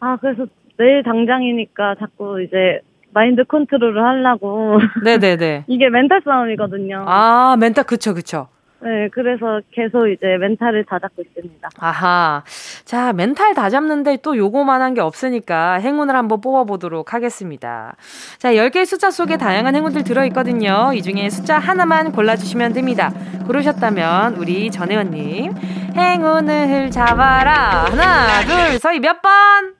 아, 0.00 0.16
그래서 0.20 0.46
내일 0.78 1.02
당장이니까 1.02 1.96
자꾸 1.98 2.42
이제 2.42 2.80
마인드 3.12 3.44
컨트롤을 3.44 4.02
하려고. 4.02 4.78
네네네. 5.02 5.64
이게 5.68 5.88
멘탈 5.88 6.20
싸움이거든요. 6.24 7.04
아, 7.08 7.56
멘탈, 7.58 7.84
그쵸, 7.84 8.12
그쵸. 8.12 8.48
네, 8.80 9.08
그래서 9.12 9.60
계속 9.72 10.06
이제 10.06 10.36
멘탈을 10.38 10.84
다잡고 10.84 11.22
있습니다. 11.22 11.68
아하. 11.78 12.44
자, 12.84 13.12
멘탈 13.12 13.54
다잡는데 13.54 14.18
또 14.22 14.36
요거만한 14.36 14.94
게 14.94 15.00
없으니까 15.00 15.74
행운을 15.74 16.14
한번 16.14 16.40
뽑아보도록 16.40 17.14
하겠습니다. 17.14 17.96
자, 18.38 18.52
10개의 18.52 18.84
숫자 18.84 19.10
속에 19.10 19.38
다양한 19.38 19.74
행운들 19.74 20.04
들어있거든요. 20.04 20.92
이 20.94 21.02
중에 21.02 21.30
숫자 21.30 21.58
하나만 21.58 22.12
골라주시면 22.12 22.74
됩니다. 22.74 23.12
고르셨다면, 23.46 24.34
우리 24.36 24.70
전혜원님. 24.70 25.52
행운을 25.96 26.90
잡아라. 26.90 27.86
하나, 27.86 28.40
둘, 28.42 28.78
서희 28.78 29.00
몇 29.00 29.22
번? 29.22 29.74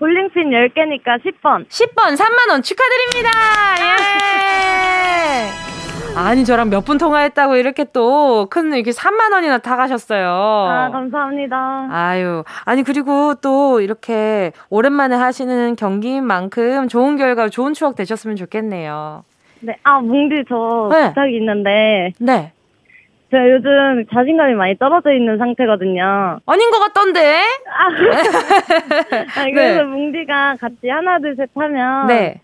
볼링핀 0.00 0.50
10개니까 0.50 1.22
10번. 1.22 1.68
10번, 1.68 2.16
3만원 2.16 2.64
축하드립니다. 2.64 3.30
예! 5.66 5.69
아니 6.16 6.44
저랑 6.44 6.68
몇 6.70 6.84
분 6.84 6.98
통화했다고 6.98 7.56
이렇게 7.56 7.84
또 7.84 8.46
큰 8.50 8.72
이렇게 8.74 8.90
3만 8.90 9.32
원이나 9.32 9.58
타가셨어요. 9.58 10.28
아 10.28 10.90
감사합니다. 10.90 11.88
아유 11.90 12.42
아니 12.64 12.82
그리고 12.82 13.34
또 13.36 13.80
이렇게 13.80 14.52
오랜만에 14.70 15.14
하시는 15.16 15.76
경기인 15.76 16.24
만큼 16.24 16.88
좋은 16.88 17.16
결과 17.16 17.48
좋은 17.48 17.74
추억 17.74 17.94
되셨으면 17.96 18.36
좋겠네요. 18.36 19.24
네, 19.60 19.76
아 19.82 20.00
뭉디 20.00 20.44
저 20.48 20.88
네. 20.92 21.08
부탁이 21.08 21.36
있는데. 21.36 22.12
네. 22.18 22.52
제가 23.30 23.48
요즘 23.48 24.04
자신감이 24.12 24.54
많이 24.54 24.76
떨어져 24.78 25.12
있는 25.12 25.38
상태거든요. 25.38 26.40
아닌 26.46 26.70
것 26.72 26.80
같던데? 26.80 27.42
아, 27.68 27.86
아니, 29.40 29.52
그래서 29.52 29.82
네. 29.82 29.84
뭉디가 29.84 30.56
같이 30.60 30.88
하나, 30.88 31.20
둘, 31.20 31.36
셋 31.36 31.48
하면. 31.54 32.08
네. 32.08 32.40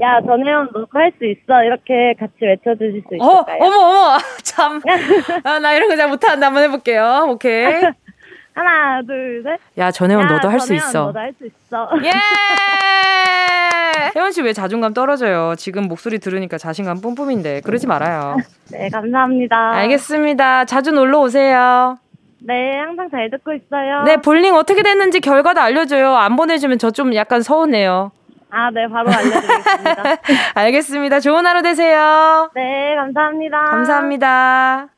야, 0.00 0.20
전혜원 0.26 0.70
너도 0.72 0.86
할 0.92 1.12
수 1.18 1.24
있어. 1.26 1.62
이렇게 1.62 2.14
같이 2.18 2.32
외쳐주실 2.40 3.02
수 3.08 3.14
어, 3.20 3.26
있을까요? 3.44 3.62
어, 3.62 3.66
어머, 3.66 3.76
어머. 3.76 4.18
참. 4.42 4.80
아, 5.44 5.58
나 5.58 5.72
이런 5.74 5.88
거 5.88 5.96
잘 5.96 6.08
못하는데 6.08 6.44
한번 6.44 6.62
해볼게요. 6.64 7.26
오케이. 7.28 7.66
하나, 8.54 9.02
둘, 9.02 9.42
셋. 9.44 9.58
야, 9.78 9.90
전혜원 9.90 10.26
너도 10.28 10.48
할 10.48 10.60
수 10.60 10.74
있어. 10.74 11.06
너도 11.06 11.18
할 11.18 11.32
수 11.36 11.46
있어. 11.46 11.90
예! 12.04 12.12
혜원 14.16 14.32
씨 14.32 14.42
왜 14.42 14.52
자존감 14.52 14.94
떨어져요? 14.94 15.54
지금 15.56 15.88
목소리 15.88 16.18
들으니까 16.18 16.58
자신감 16.58 17.00
뿜뿜인데. 17.00 17.62
그러지 17.62 17.86
말아요. 17.86 18.36
네, 18.70 18.88
감사합니다. 18.90 19.72
알겠습니다. 19.72 20.64
자주 20.66 20.92
놀러 20.92 21.20
오세요. 21.20 21.98
네, 22.40 22.78
항상 22.78 23.08
잘 23.10 23.30
듣고 23.30 23.52
있어요. 23.54 24.02
네, 24.04 24.18
볼링 24.18 24.54
어떻게 24.54 24.82
됐는지 24.82 25.20
결과도 25.20 25.60
알려줘요. 25.60 26.14
안 26.14 26.36
보내주면 26.36 26.78
저 26.78 26.90
좀 26.90 27.14
약간 27.14 27.42
서운해요. 27.42 28.12
아, 28.54 28.70
네, 28.70 28.86
바로 28.88 29.10
알려드리겠습니다. 29.10 30.02
알겠습니다. 30.54 31.20
좋은 31.20 31.44
하루 31.44 31.62
되세요. 31.62 32.50
네, 32.54 32.94
감사합니다. 32.96 33.64
감사합니다. 33.64 34.88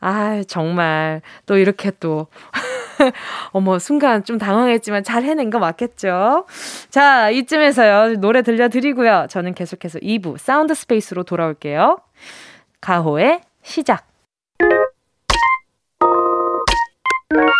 아, 0.00 0.42
정말 0.46 1.22
또 1.46 1.56
이렇게 1.56 1.90
또 1.98 2.28
어머 3.52 3.80
순간 3.80 4.22
좀 4.22 4.38
당황했지만 4.38 5.02
잘 5.02 5.24
해낸 5.24 5.50
거 5.50 5.58
맞겠죠? 5.58 6.46
자, 6.88 7.30
이쯤에서요. 7.30 8.20
노래 8.20 8.42
들려 8.42 8.68
드리고요. 8.68 9.26
저는 9.28 9.54
계속해서 9.54 9.98
2부 9.98 10.38
사운드 10.38 10.72
스페이스로 10.74 11.24
돌아올게요. 11.24 11.98
가호의 12.80 13.40
시작. 13.62 14.06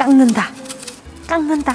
깎는다. 0.00 0.48
깎는다. 1.26 1.74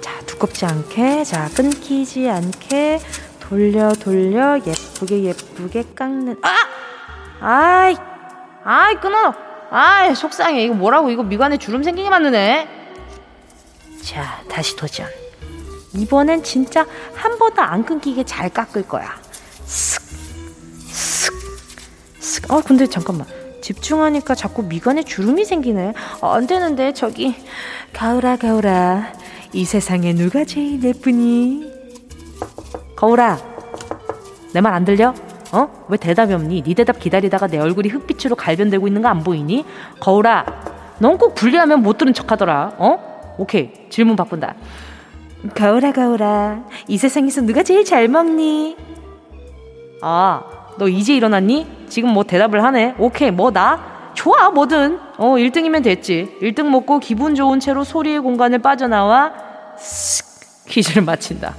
자, 0.00 0.20
두껍지 0.24 0.64
않게, 0.64 1.22
자, 1.24 1.50
끊기지 1.54 2.26
않게 2.26 2.98
돌려 3.40 3.92
돌려 3.92 4.58
예쁘게 4.58 5.24
예쁘게 5.24 5.84
깎는. 5.94 6.40
아! 6.42 6.56
아이, 7.40 7.94
아이 8.64 8.94
끊어. 8.94 9.34
아이 9.70 10.14
속상해. 10.14 10.64
이거 10.64 10.72
뭐라고? 10.72 11.10
이거 11.10 11.22
미간에 11.22 11.58
주름 11.58 11.82
생기게 11.82 12.08
만드네. 12.08 12.68
자, 14.02 14.42
다시 14.48 14.74
도전. 14.74 15.06
이번엔 15.92 16.44
진짜 16.44 16.86
한 17.14 17.38
번도 17.38 17.60
안 17.60 17.84
끊기게 17.84 18.24
잘 18.24 18.48
깎을 18.48 18.88
거야. 18.88 19.14
쓱, 19.66 20.00
쓱, 20.88 21.32
쓱. 22.18 22.50
어, 22.50 22.62
근데 22.62 22.86
잠깐만. 22.86 23.26
집중하니까 23.68 24.34
자꾸 24.34 24.62
미간에 24.62 25.02
주름이 25.02 25.44
생기네. 25.44 25.92
어, 26.22 26.28
안 26.28 26.46
되는데 26.46 26.94
저기 26.94 27.34
가을아 27.92 28.36
가을아 28.36 29.12
이 29.52 29.64
세상에 29.66 30.14
누가 30.14 30.44
제일 30.44 30.82
예쁘니? 30.82 31.70
거울아 32.96 33.38
내 34.54 34.60
말 34.62 34.72
안 34.72 34.84
들려? 34.86 35.12
어? 35.52 35.68
왜 35.88 35.98
대답이 35.98 36.32
없니? 36.32 36.62
네 36.62 36.74
대답 36.74 36.98
기다리다가 36.98 37.46
내 37.46 37.58
얼굴이 37.58 37.88
흑빛으로 37.90 38.36
갈변되고 38.36 38.86
있는 38.88 39.02
거 39.02 39.08
안 39.08 39.22
보이니? 39.22 39.66
거울아 40.00 40.46
넌꼭 41.00 41.34
분리하면 41.34 41.82
못 41.82 41.98
들은 41.98 42.14
척 42.14 42.32
하더라. 42.32 42.72
어? 42.78 43.34
오케이 43.38 43.70
질문 43.90 44.16
바꾼다. 44.16 44.54
거울아 45.54 45.92
거울아 45.92 46.64
이 46.88 46.96
세상에서 46.96 47.42
누가 47.42 47.62
제일 47.62 47.84
잘 47.84 48.08
먹니? 48.08 48.76
아 50.00 50.42
너 50.78 50.88
이제 50.88 51.14
일어났니? 51.14 51.66
지금 51.88 52.10
뭐 52.10 52.24
대답을 52.24 52.62
하네. 52.62 52.94
오케이, 52.98 53.30
뭐 53.30 53.50
나? 53.50 54.12
좋아, 54.14 54.50
뭐든. 54.50 54.98
어, 55.16 55.34
1등이면 55.34 55.82
됐지. 55.82 56.36
1등 56.40 56.64
먹고 56.70 56.98
기분 57.00 57.34
좋은 57.34 57.60
채로 57.60 57.84
소리의 57.84 58.20
공간을 58.20 58.60
빠져나와 58.60 59.32
쓱 59.76 60.68
퀴즈를 60.68 61.02
마친다. 61.02 61.54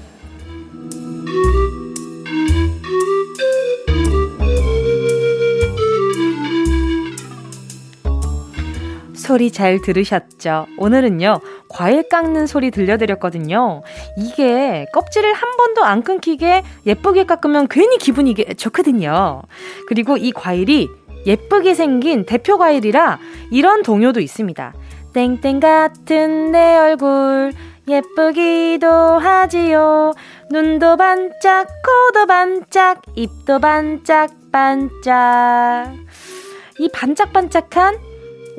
소리 9.30 9.52
잘 9.52 9.80
들으셨죠? 9.80 10.66
오늘은요, 10.80 11.40
과일 11.70 12.10
깎는 12.10 12.48
소리 12.48 12.72
들려드렸거든요. 12.72 13.84
이게 14.18 14.88
껍질을 14.92 15.34
한 15.34 15.56
번도 15.56 15.84
안 15.84 16.02
끊기게 16.02 16.64
예쁘게 16.88 17.26
깎으면 17.26 17.68
괜히 17.70 18.00
기분이 18.00 18.34
좋거든요. 18.58 19.44
그리고 19.88 20.18
이 20.18 20.32
과일이 20.32 20.90
예쁘게 21.28 21.76
생긴 21.76 22.26
대표 22.26 22.58
과일이라 22.58 23.20
이런 23.52 23.84
동요도 23.84 24.20
있습니다. 24.20 24.74
땡땡 25.14 25.60
같은 25.60 26.52
내 26.52 26.76
얼굴 26.78 27.54
예쁘기도 27.88 28.90
하지요. 28.90 30.12
눈도 30.50 30.98
반짝, 30.98 31.68
코도 31.84 32.26
반짝, 32.26 33.04
입도 33.14 33.60
반짝, 33.60 34.32
반짝. 34.52 35.94
이 36.80 36.90
반짝반짝한 36.92 38.09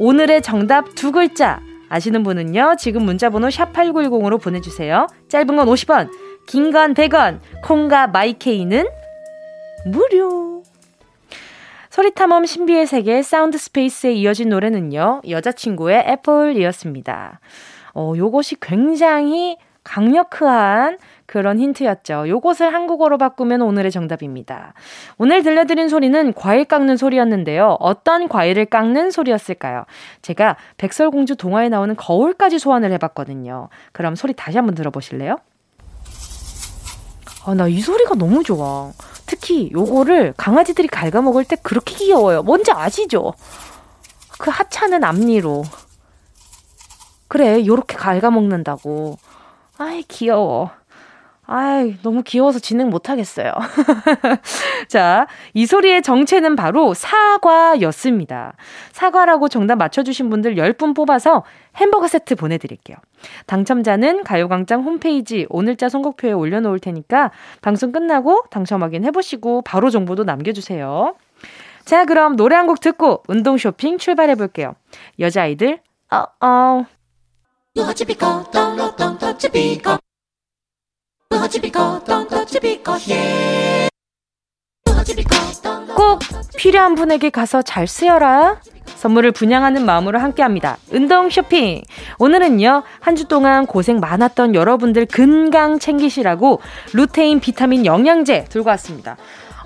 오늘의 0.03 0.41
정답 0.41 0.95
두 0.95 1.13
글자 1.13 1.61
아시는 1.91 2.23
분은요. 2.23 2.77
지금 2.79 3.05
문자번호 3.05 3.49
샵8910으로 3.49 4.41
보내주세요. 4.41 5.07
짧은 5.29 5.55
건 5.55 5.67
50원, 5.69 6.09
긴 6.47 6.73
건 6.73 6.95
100원, 6.95 7.41
콩과 7.63 8.07
마이케이는 8.07 8.89
무료. 9.85 10.63
소리탐험 11.91 12.47
신비의 12.47 12.87
세계 12.87 13.21
사운드 13.21 13.59
스페이스에 13.59 14.13
이어진 14.15 14.49
노래는요. 14.49 15.21
여자친구의 15.29 15.99
Apple이었습니다. 16.09 17.41
어, 17.93 18.13
요것이 18.17 18.57
굉장히 18.63 19.59
강력한 19.91 20.99
그런 21.27 21.59
힌트였죠. 21.59 22.29
요것을 22.29 22.73
한국어로 22.73 23.19
바꾸면 23.19 23.61
오늘의 23.61 23.91
정답입니다. 23.91 24.73
오늘 25.19 25.43
들려드린 25.43 25.89
소리는 25.89 26.33
과일 26.35 26.65
깎는 26.65 26.97
소리였는데요. 26.97 27.77
어떤 27.81 28.29
과일을 28.29 28.67
깎는 28.67 29.11
소리였을까요? 29.11 29.87
제가 30.23 30.57
백설공주 30.77 31.35
동화에 31.35 31.69
나오는 31.69 31.97
거울까지 31.97 32.61
소환을 32.61 32.93
해봤거든요. 32.93 33.69
그럼 33.91 34.15
소리 34.15 34.33
다시 34.33 34.59
한번 34.59 34.77
들어보실래요? 34.77 35.39
아, 37.47 37.55
나 37.55 37.67
이 37.67 37.81
소리가 37.81 38.15
너무 38.15 38.45
좋아. 38.45 38.93
특히 39.27 39.71
요거를 39.73 40.35
강아지들이 40.37 40.87
갉아먹을 40.87 41.45
때 41.45 41.57
그렇게 41.65 41.97
귀여워요. 41.97 42.45
뭔지 42.45 42.71
아시죠? 42.71 43.33
그 44.39 44.51
하찮은 44.51 45.03
앞니로. 45.03 45.65
그래, 47.27 47.67
요렇게 47.67 47.97
갉아먹는다고. 47.97 49.19
아이, 49.81 50.03
귀여워. 50.03 50.71
아이, 51.47 51.97
너무 52.03 52.23
귀여워서 52.23 52.59
진행 52.59 52.91
못하겠어요. 52.91 53.51
자, 54.89 55.27
이 55.55 55.65
소리의 55.65 56.03
정체는 56.03 56.55
바로 56.55 56.93
사과였습니다. 56.93 58.53
사과라고 58.93 59.49
정답 59.49 59.77
맞춰주신 59.77 60.29
분들 60.29 60.57
10분 60.57 60.95
뽑아서 60.95 61.45
햄버거 61.77 62.07
세트 62.09 62.37
보내드릴게요. 62.37 62.99
당첨자는 63.47 64.23
가요광장 64.23 64.83
홈페이지 64.83 65.47
오늘자 65.49 65.89
선곡표에 65.89 66.33
올려놓을 66.33 66.79
테니까 66.79 67.31
방송 67.63 67.91
끝나고 67.91 68.45
당첨 68.51 68.83
확인해보시고 68.83 69.63
바로 69.63 69.89
정보도 69.89 70.25
남겨주세요. 70.25 71.15
자, 71.87 72.05
그럼 72.05 72.37
노래 72.37 72.55
한 72.55 72.67
곡 72.67 72.81
듣고 72.81 73.23
운동 73.29 73.57
쇼핑 73.57 73.97
출발해볼게요. 73.97 74.75
여자아이들, 75.19 75.79
어, 76.13 76.25
어. 76.47 76.85
꼭 85.95 86.19
필요한 86.57 86.95
분에게 86.97 87.31
가서 87.31 87.63
잘 87.63 87.87
쓰여라. 87.87 88.61
선물을 88.97 89.31
분양하는 89.33 89.87
마음으로 89.87 90.19
함께 90.19 90.43
합니다. 90.43 90.77
운동 90.93 91.31
쇼핑. 91.31 91.83
오늘은요, 92.19 92.83
한 93.01 93.17
주 93.17 93.29
동안 93.29 93.67
고생 93.67 94.01
많았던 94.01 94.55
여러분들 94.55 95.07
건강 95.07 95.79
챙기시라고 95.79 96.61
루테인 96.93 97.41
비타민 97.41 97.87
영양제 97.87 98.47
들고 98.51 98.69
왔습니다. 98.71 99.17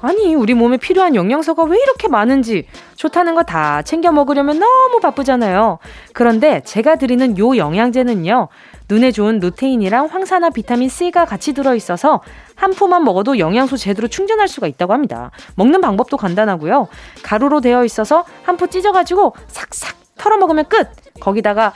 아니, 0.04 0.34
우리 0.34 0.52
몸에 0.54 0.76
필요한 0.76 1.14
영양소가 1.14 1.64
왜 1.64 1.78
이렇게 1.78 2.08
많은지 2.08 2.66
좋다는 2.96 3.34
거 3.34 3.42
다 3.44 3.82
챙겨 3.82 4.10
먹으려면 4.12 4.58
너무 4.58 5.00
바쁘잖아요. 5.00 5.78
그런데 6.12 6.60
제가 6.64 6.96
드리는 6.96 7.36
요 7.38 7.56
영양제는요, 7.56 8.48
눈에 8.88 9.12
좋은 9.12 9.38
루테인이랑 9.40 10.06
황산화 10.06 10.50
비타민 10.50 10.88
C가 10.88 11.24
같이 11.24 11.52
들어있어서 11.54 12.20
한 12.54 12.72
포만 12.74 13.02
먹어도 13.04 13.38
영양소 13.38 13.76
제대로 13.78 14.08
충전할 14.08 14.46
수가 14.48 14.66
있다고 14.66 14.92
합니다. 14.92 15.30
먹는 15.56 15.80
방법도 15.80 16.16
간단하고요. 16.18 16.88
가루로 17.22 17.60
되어 17.60 17.84
있어서 17.84 18.24
한 18.42 18.56
포 18.56 18.66
찢어가지고 18.66 19.34
삭삭 19.48 19.96
털어 20.16 20.36
먹으면 20.36 20.66
끝! 20.68 20.88
거기다가 21.20 21.72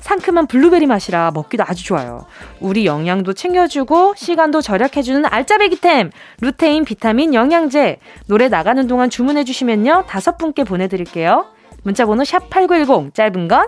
상큼한 0.00 0.46
블루베리 0.46 0.86
맛이라 0.86 1.30
먹기도 1.32 1.64
아주 1.66 1.84
좋아요. 1.84 2.26
우리 2.60 2.84
영양도 2.86 3.32
챙겨주고 3.32 4.14
시간도 4.16 4.60
절약해주는 4.60 5.24
알짜배기템 5.24 6.10
루테인 6.40 6.84
비타민 6.84 7.32
영양제 7.34 7.98
노래 8.26 8.48
나가는 8.48 8.86
동안 8.86 9.08
주문해주시면요 9.10 10.04
다섯 10.06 10.36
분께 10.36 10.64
보내드릴게요. 10.64 11.46
문자번호 11.82 12.24
샵 12.24 12.50
8910 12.50 13.14
짧은 13.14 13.48
건 13.48 13.66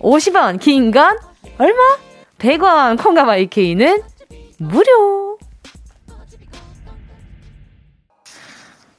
50원 0.00 0.58
긴 0.60 0.90
건 0.90 1.16
얼마? 1.58 1.78
100원 2.38 3.02
콩과 3.02 3.24
마이케이는 3.24 4.02
무료 4.58 5.33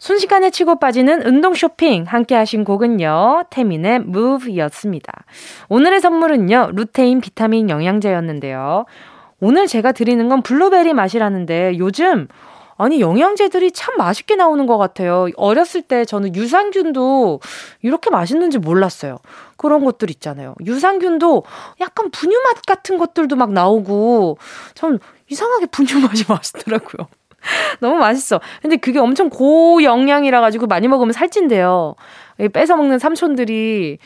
순식간에 0.06 0.52
치고 0.52 0.78
빠지는 0.78 1.26
운동 1.26 1.56
쇼핑 1.56 2.04
함께 2.04 2.36
하신 2.36 2.64
곡은요. 2.64 3.46
태민의 3.50 3.96
Move였습니다. 4.08 5.12
오늘의 5.68 6.00
선물은요. 6.00 6.74
루테인 6.74 7.22
비타민 7.22 7.72
영양제였는데요. 7.72 8.86
오늘 9.40 9.66
제가 9.66 9.94
드리는 9.94 10.30
건 10.30 10.44
블루베리 10.44 10.94
맛이라는데 10.94 11.80
요즘 11.80 12.28
아니 12.78 13.02
영양제들이 13.02 13.72
참 13.72 13.98
맛있게 13.98 14.36
나오는 14.36 14.68
것 14.68 14.78
같아요. 14.78 15.26
어렸을 15.38 15.82
때 15.82 16.06
저는 16.06 16.36
유산균도 16.36 17.40
이렇게 17.82 18.12
맛있는지 18.12 18.60
몰랐어요. 18.60 19.18
그런 19.58 19.84
것들 19.84 20.12
있잖아요. 20.12 20.54
유산균도 20.64 21.46
약간 21.82 22.12
분유 22.12 22.40
맛 22.42 22.62
같은 22.68 23.00
것들도 23.00 23.36
막 23.38 23.52
나오고 23.54 24.38
참 24.76 25.00
이상하게 25.32 25.66
분유 25.66 26.00
맛이 26.02 26.26
맛있더라고요. 26.30 27.08
너무 27.80 27.98
맛있어. 27.98 28.40
근데 28.62 28.78
그게 28.78 29.00
엄청 29.00 29.30
고영양이라 29.30 30.42
가지고 30.42 30.68
많이 30.68 30.88
먹으면 30.88 31.14
살찐대요. 31.14 31.96
뺏어 32.52 32.76
먹는 32.76 33.00
삼촌들이 33.00 33.98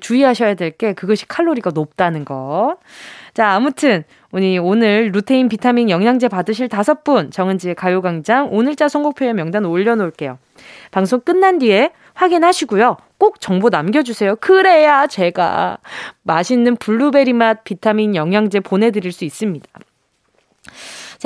주의하셔야 0.00 0.54
될 0.54 0.70
게 0.70 0.92
그것이 0.92 1.26
칼로리가 1.26 1.70
높다는 1.74 2.24
거. 2.24 2.76
자, 3.34 3.50
아무튼 3.50 4.04
우리 4.30 4.58
오늘 4.58 5.10
루테인 5.12 5.48
비타민 5.48 5.90
영양제 5.90 6.28
받으실 6.28 6.68
다섯 6.68 7.02
분 7.04 7.30
정은지의 7.30 7.74
가요광장 7.74 8.48
오늘자 8.52 8.88
선곡표에 8.88 9.32
명단 9.32 9.64
올려놓을게요. 9.64 10.38
방송 10.90 11.20
끝난 11.20 11.58
뒤에 11.58 11.90
확인하시고요. 12.14 12.96
꼭 13.18 13.40
정보 13.40 13.68
남겨주세요. 13.68 14.36
그래야 14.36 15.06
제가 15.06 15.78
맛있는 16.22 16.76
블루베리 16.76 17.32
맛 17.32 17.64
비타민 17.64 18.14
영양제 18.14 18.60
보내드릴 18.60 19.12
수 19.12 19.24
있습니다. 19.24 19.66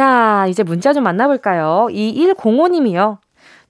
자, 0.01 0.45
이제 0.51 0.63
문자 0.63 0.93
좀 0.93 1.05
만나볼까요? 1.05 1.87
2105님이요. 1.91 3.17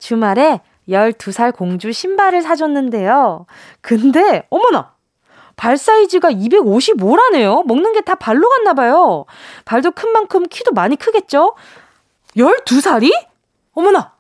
주말에 0.01 0.61
12살 0.89 1.55
공주 1.55 1.93
신발을 1.93 2.43
사줬는데요. 2.43 3.47
근데, 3.81 4.45
어머나! 4.51 4.97
발 5.55 5.77
사이즈가 5.77 6.33
255라네요. 6.33 7.65
먹는 7.69 7.93
게 7.93 8.01
다 8.01 8.17
발로 8.17 8.49
갔나 8.49 8.75
봐요. 8.75 9.25
발도 9.67 9.93
큰 9.93 10.11
만큼 10.11 10.43
키도 10.49 10.73
많이 10.73 10.97
크겠죠? 10.97 11.55
12살이? 12.37 13.13
어머나! 13.75 14.13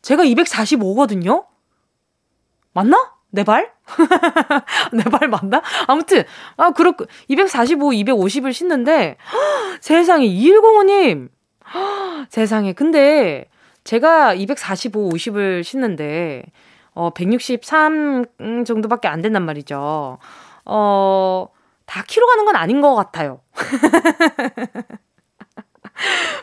제가 0.00 0.24
245거든요? 0.24 1.44
맞나? 2.72 3.12
내 3.28 3.44
발? 3.44 3.70
내 4.94 5.02
발 5.10 5.28
맞나? 5.28 5.60
아무튼, 5.86 6.24
아, 6.56 6.70
그렇고, 6.70 7.04
245, 7.28 7.90
250을 7.90 8.54
신는데, 8.54 9.18
세상에, 9.82 10.26
2105님, 10.26 11.28
세상에. 12.28 12.72
근데 12.72 13.46
제가 13.84 14.34
245, 14.34 15.10
50을 15.10 15.62
신는데, 15.64 16.44
어, 16.94 17.10
163 17.10 18.26
정도밖에 18.66 19.08
안 19.08 19.22
된단 19.22 19.44
말이죠. 19.44 20.18
어, 20.64 21.48
다 21.86 22.04
키로 22.06 22.26
가는 22.26 22.44
건 22.44 22.56
아닌 22.56 22.80
것 22.80 22.94
같아요. 22.94 23.40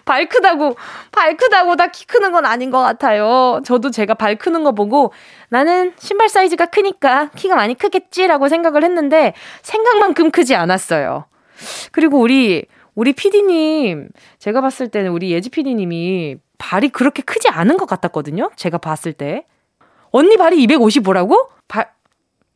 발 0.06 0.30
크다고, 0.30 0.76
발 1.12 1.36
크다고 1.36 1.76
다 1.76 1.88
키 1.88 2.06
크는 2.06 2.32
건 2.32 2.46
아닌 2.46 2.70
것 2.70 2.80
같아요. 2.80 3.60
저도 3.66 3.92
제가 3.92 4.13
발 4.13 4.36
크는 4.36 4.63
거 4.63 4.72
보고 4.72 5.12
나는 5.50 5.94
신발 5.98 6.30
사이즈가 6.30 6.68
크니까 6.68 7.30
키가 7.36 7.56
많이 7.56 7.74
크겠지라고 7.76 8.48
생각을 8.50 8.84
했는데 8.84 9.34
생각만큼 9.63 10.32
크지 10.32 10.56
않았어요. 10.56 11.26
그리고 11.92 12.20
우리 12.20 12.66
우리 12.98 13.14
PD님, 13.14 14.10
제가 14.40 14.60
봤을 14.60 14.88
때는 14.88 15.12
우리 15.12 15.30
예지 15.32 15.52
PD님이 15.52 16.38
발이 16.58 16.90
그렇게 16.90 17.22
크지 17.22 17.48
않은 17.48 17.78
것 17.78 17.86
같았거든요? 17.86 18.50
제가 18.56 18.80
봤을 18.80 19.14
때. 19.14 19.46
언니 20.10 20.36
발이 20.36 20.66
255라고? 20.66 21.50
발, 21.68 21.92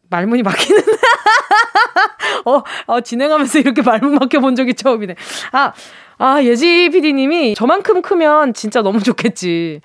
말문이 0.09 0.41
막히는. 0.41 0.81
어, 2.45 2.63
어, 2.87 3.01
진행하면서 3.01 3.59
이렇게 3.59 3.83
말문 3.83 4.15
막혀본 4.15 4.55
적이 4.55 4.73
처음이네. 4.73 5.15
아, 5.51 5.73
아, 6.17 6.41
예지 6.41 6.89
PD님이 6.89 7.53
저만큼 7.53 8.01
크면 8.01 8.55
진짜 8.55 8.81
너무 8.81 8.99
좋겠지. 8.99 9.81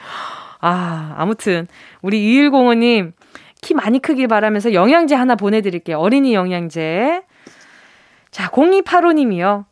아, 0.60 1.14
아무튼, 1.18 1.68
우리 2.00 2.18
2105님, 2.18 3.12
키 3.60 3.74
많이 3.74 4.00
크길 4.00 4.26
바라면서 4.26 4.72
영양제 4.72 5.16
하나 5.16 5.34
보내드릴게요. 5.34 5.98
어린이 5.98 6.32
영양제. 6.32 7.24
자, 8.30 8.48
0285님이요. 8.48 9.66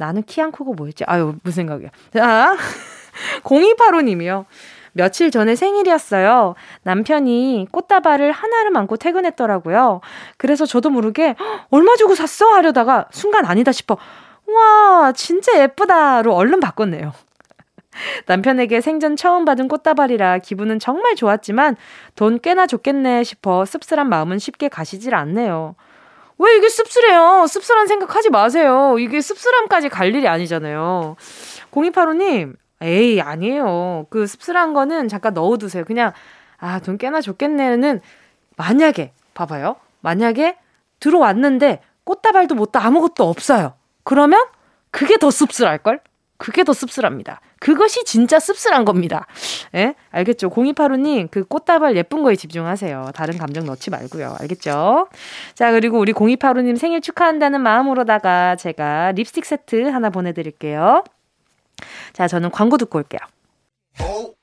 나는 0.00 0.22
키 0.22 0.40
안 0.40 0.50
크고 0.50 0.72
뭐였지? 0.74 1.04
아유, 1.06 1.34
무슨 1.42 1.62
생각이야. 1.66 1.90
자, 2.14 2.56
0285님이요. 3.44 4.46
며칠 4.92 5.30
전에 5.30 5.54
생일이었어요. 5.54 6.54
남편이 6.82 7.68
꽃다발을 7.70 8.32
하나를 8.32 8.76
안고 8.76 8.96
퇴근했더라고요. 8.96 10.00
그래서 10.36 10.66
저도 10.66 10.90
모르게 10.90 11.36
얼마 11.70 11.94
주고 11.96 12.14
샀어? 12.14 12.46
하려다가 12.46 13.06
순간 13.12 13.44
아니다 13.44 13.70
싶어. 13.72 13.98
와, 14.46 15.12
진짜 15.14 15.60
예쁘다로 15.60 16.34
얼른 16.34 16.58
바꿨네요. 16.60 17.12
남편에게 18.26 18.80
생전 18.80 19.16
처음 19.16 19.44
받은 19.44 19.68
꽃다발이라 19.68 20.38
기분은 20.38 20.78
정말 20.78 21.14
좋았지만 21.14 21.76
돈 22.16 22.40
꽤나 22.40 22.66
줬겠네 22.66 23.22
싶어 23.24 23.64
씁쓸한 23.66 24.08
마음은 24.08 24.38
쉽게 24.38 24.68
가시질 24.68 25.14
않네요. 25.14 25.76
왜 26.40 26.56
이게 26.56 26.70
씁쓸해요? 26.70 27.46
씁쓸한 27.46 27.86
생각 27.86 28.16
하지 28.16 28.30
마세요. 28.30 28.96
이게 28.98 29.20
씁쓸함까지 29.20 29.90
갈 29.90 30.14
일이 30.14 30.26
아니잖아요. 30.26 31.16
0285님, 31.70 32.56
에이, 32.80 33.20
아니에요. 33.20 34.06
그 34.08 34.26
씁쓸한 34.26 34.72
거는 34.72 35.08
잠깐 35.08 35.34
넣어두세요. 35.34 35.84
그냥, 35.84 36.12
아, 36.56 36.80
돈 36.80 36.96
꽤나 36.96 37.20
좋겠네는 37.20 38.00
만약에, 38.56 39.12
봐봐요. 39.34 39.76
만약에 40.00 40.56
들어왔는데 40.98 41.82
꽃다발도 42.04 42.54
못다 42.54 42.84
아무것도 42.86 43.28
없어요. 43.28 43.74
그러면 44.02 44.42
그게 44.90 45.18
더 45.18 45.30
씁쓸할걸? 45.30 46.00
그게 46.38 46.64
더 46.64 46.72
씁쓸합니다. 46.72 47.42
그것이 47.60 48.04
진짜 48.04 48.40
씁쓸한 48.40 48.84
겁니다. 48.84 49.26
예? 49.74 49.94
알겠죠? 50.10 50.50
0285님, 50.50 51.30
그 51.30 51.44
꽃다발 51.44 51.96
예쁜 51.96 52.22
거에 52.22 52.34
집중하세요. 52.34 53.10
다른 53.14 53.38
감정 53.38 53.66
넣지 53.66 53.90
말고요. 53.90 54.36
알겠죠? 54.40 55.08
자, 55.54 55.70
그리고 55.70 55.98
우리 55.98 56.12
0285님 56.12 56.76
생일 56.76 57.00
축하한다는 57.00 57.60
마음으로다가 57.60 58.56
제가 58.56 59.12
립스틱 59.12 59.44
세트 59.44 59.90
하나 59.90 60.10
보내드릴게요. 60.10 61.04
자, 62.12 62.26
저는 62.26 62.50
광고 62.50 62.78
듣고 62.78 62.98
올게요. 62.98 63.20
Oh 64.00 64.34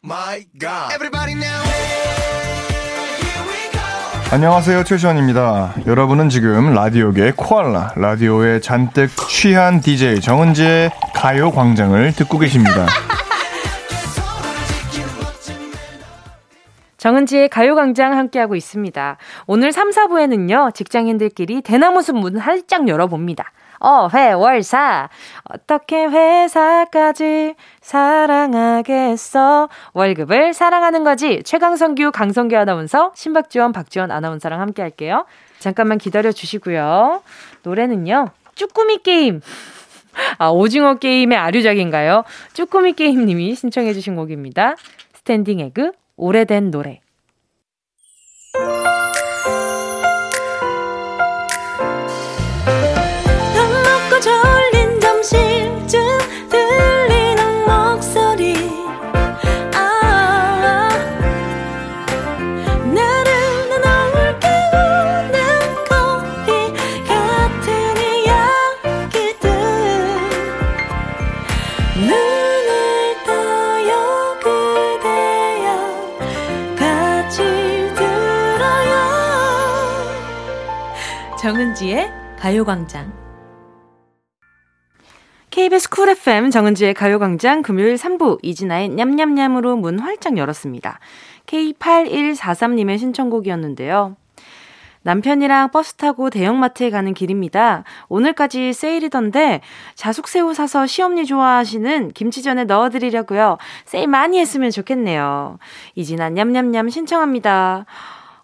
안녕하세요 4.30 4.84
최시원입니다. 4.84 5.74
여러분은 5.86 6.28
지금 6.30 6.74
라디오계 6.74 7.34
코알라 7.38 7.94
라디오에 7.96 8.60
잔뜩 8.60 9.10
취한 9.30 9.80
DJ 9.80 10.20
정은지의 10.20 10.92
가요광장을 11.16 12.12
듣고 12.14 12.38
계십니다. 12.38 12.88
정은지의 16.98 17.48
가요광장 17.48 18.18
함께하고 18.18 18.56
있습니다. 18.56 19.18
오늘 19.46 19.72
3, 19.72 19.92
4부에는요, 19.92 20.74
직장인들끼리 20.74 21.62
대나무 21.62 22.02
숲 22.02 22.18
문 22.18 22.38
활짝 22.38 22.88
열어봅니다. 22.90 23.52
어, 23.80 24.10
회월사. 24.14 25.10
어떻게 25.44 26.06
회사까지 26.06 27.56
사랑하겠어? 27.82 29.70
월급을 29.94 30.54
사랑하는 30.54 31.04
거지. 31.04 31.44
최강성규, 31.44 32.12
강성규 32.12 32.58
아나운서, 32.58 33.12
신박지원, 33.16 33.72
박지원 33.72 34.12
아나운서랑 34.12 34.62
함께 34.62 34.82
할게요. 34.82 35.26
잠깐만 35.60 35.98
기다려 35.98 36.32
주시고요. 36.32 37.22
노래는요, 37.64 38.30
쭈꾸미 38.56 39.00
게임. 39.00 39.42
아, 40.38 40.50
오징어 40.50 40.96
게임의 40.96 41.38
아류작인가요? 41.38 42.24
쭈꾸미 42.54 42.94
게임님이 42.94 43.56
신청해주신 43.56 44.16
곡입니다. 44.16 44.76
스탠딩 45.14 45.60
에그, 45.60 45.92
오래된 46.16 46.72
노래. 46.72 47.02
정은지의 81.48 82.12
가요광장 82.38 83.10
KBS 85.50 85.90
쿨 85.90 86.10
FM 86.10 86.52
정은지의 86.52 86.94
가요광장 86.94 87.62
금요일 87.62 87.96
3부 87.96 88.40
이진아의 88.44 88.90
냠냠냠으로 88.90 89.78
문 89.78 89.98
활짝 90.00 90.38
열었습니다. 90.38 91.00
K8143님의 91.46 93.00
신청곡이었는데요. 93.00 94.18
남편이랑 95.04 95.72
버스 95.72 95.94
타고 95.94 96.30
대형마트에 96.30 96.90
가는 96.90 97.14
길입니다. 97.14 97.86
오늘까지 98.10 98.74
세일이던데 98.74 99.62
자숙새우 99.96 100.54
사서 100.54 100.86
시엄니 100.86 101.26
좋아하시는 101.26 102.12
김치전에 102.12 102.66
넣어드리려고요. 102.66 103.58
세일 103.86 104.08
많이 104.08 104.38
했으면 104.38 104.70
좋겠네요. 104.70 105.60
이진아 105.96 106.32
냠냠냠 106.32 106.90
신청합니다. 106.90 107.86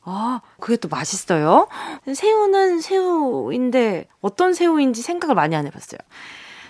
아, 0.05 0.41
그게 0.59 0.77
또 0.77 0.87
맛있어요? 0.89 1.67
새우는 2.13 2.81
새우인데 2.81 4.07
어떤 4.21 4.53
새우인지 4.53 5.01
생각을 5.01 5.35
많이 5.35 5.55
안 5.55 5.65
해봤어요. 5.65 5.99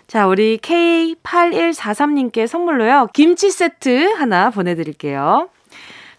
자, 0.08 0.28
우리 0.28 0.58
K8143님께 0.60 2.46
선물로요. 2.48 3.08
김치 3.14 3.50
세트 3.50 4.14
하나 4.14 4.50
보내드릴게요. 4.52 5.50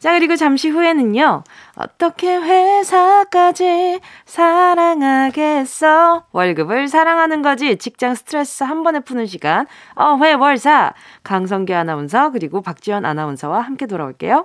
자, 0.01 0.13
그리고 0.13 0.37
잠시 0.37 0.69
후에는요. 0.69 1.45
어떻게 1.77 2.37
회사까지 2.37 4.01
사랑하겠어? 4.27 6.25
월급을 6.33 6.89
사랑하는 6.89 7.41
거지. 7.41 7.77
직장 7.77 8.15
스트레스 8.15 8.65
한 8.65 8.83
번에 8.83 9.01
푸는 9.01 9.25
시간. 9.27 9.67
어, 9.95 10.19
회월사. 10.19 10.93
강성기 11.23 11.73
아나운서, 11.73 12.31
그리고 12.33 12.61
박지연 12.61 13.07
아나운서와 13.07 13.61
함께 13.61 13.87
돌아올게요. 13.87 14.45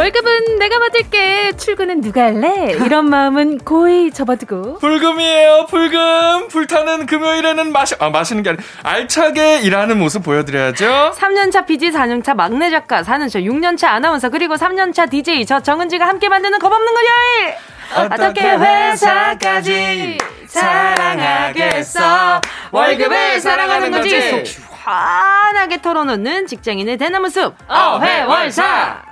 월급은 0.00 0.58
내가 0.58 0.78
받을게. 0.78 1.52
출근은 1.58 2.00
누가 2.00 2.22
할래? 2.24 2.72
이런 2.72 3.10
마음은 3.10 3.58
고이 3.58 4.10
접어두고. 4.12 4.78
불금이에요, 4.78 5.66
불금. 5.68 6.48
불타는 6.48 7.04
금요일에는 7.04 7.70
마시, 7.70 7.96
아, 7.98 8.08
마시는 8.08 8.42
게 8.42 8.48
아니라 8.50 8.64
알차게 8.82 9.60
일하는 9.60 9.98
모습 9.98 10.22
보여드려야죠. 10.22 11.12
3년차 11.14 11.66
PG, 11.66 11.90
4년차 11.90 12.34
막내 12.34 12.70
작가, 12.70 13.02
4년차, 13.02 13.44
6년차 13.44 13.88
아나운서, 13.88 14.30
그리고 14.30 14.54
3년차 14.54 15.10
DJ, 15.10 15.44
저 15.44 15.60
정은지가 15.60 16.08
함께 16.08 16.30
만드는 16.30 16.58
겁없는 16.58 16.94
금요일! 16.94 17.54
어떻게 17.94 18.40
회사까지 18.40 20.16
사랑하겠어? 20.46 22.40
월급을 22.70 23.40
사랑하는 23.40 23.90
거지. 23.90 24.30
속 24.30 24.46
시원하게 24.46 25.82
털어놓는 25.82 26.46
직장인의 26.46 26.96
대나무 26.96 27.28
숲. 27.28 27.54
어회월사. 27.68 29.02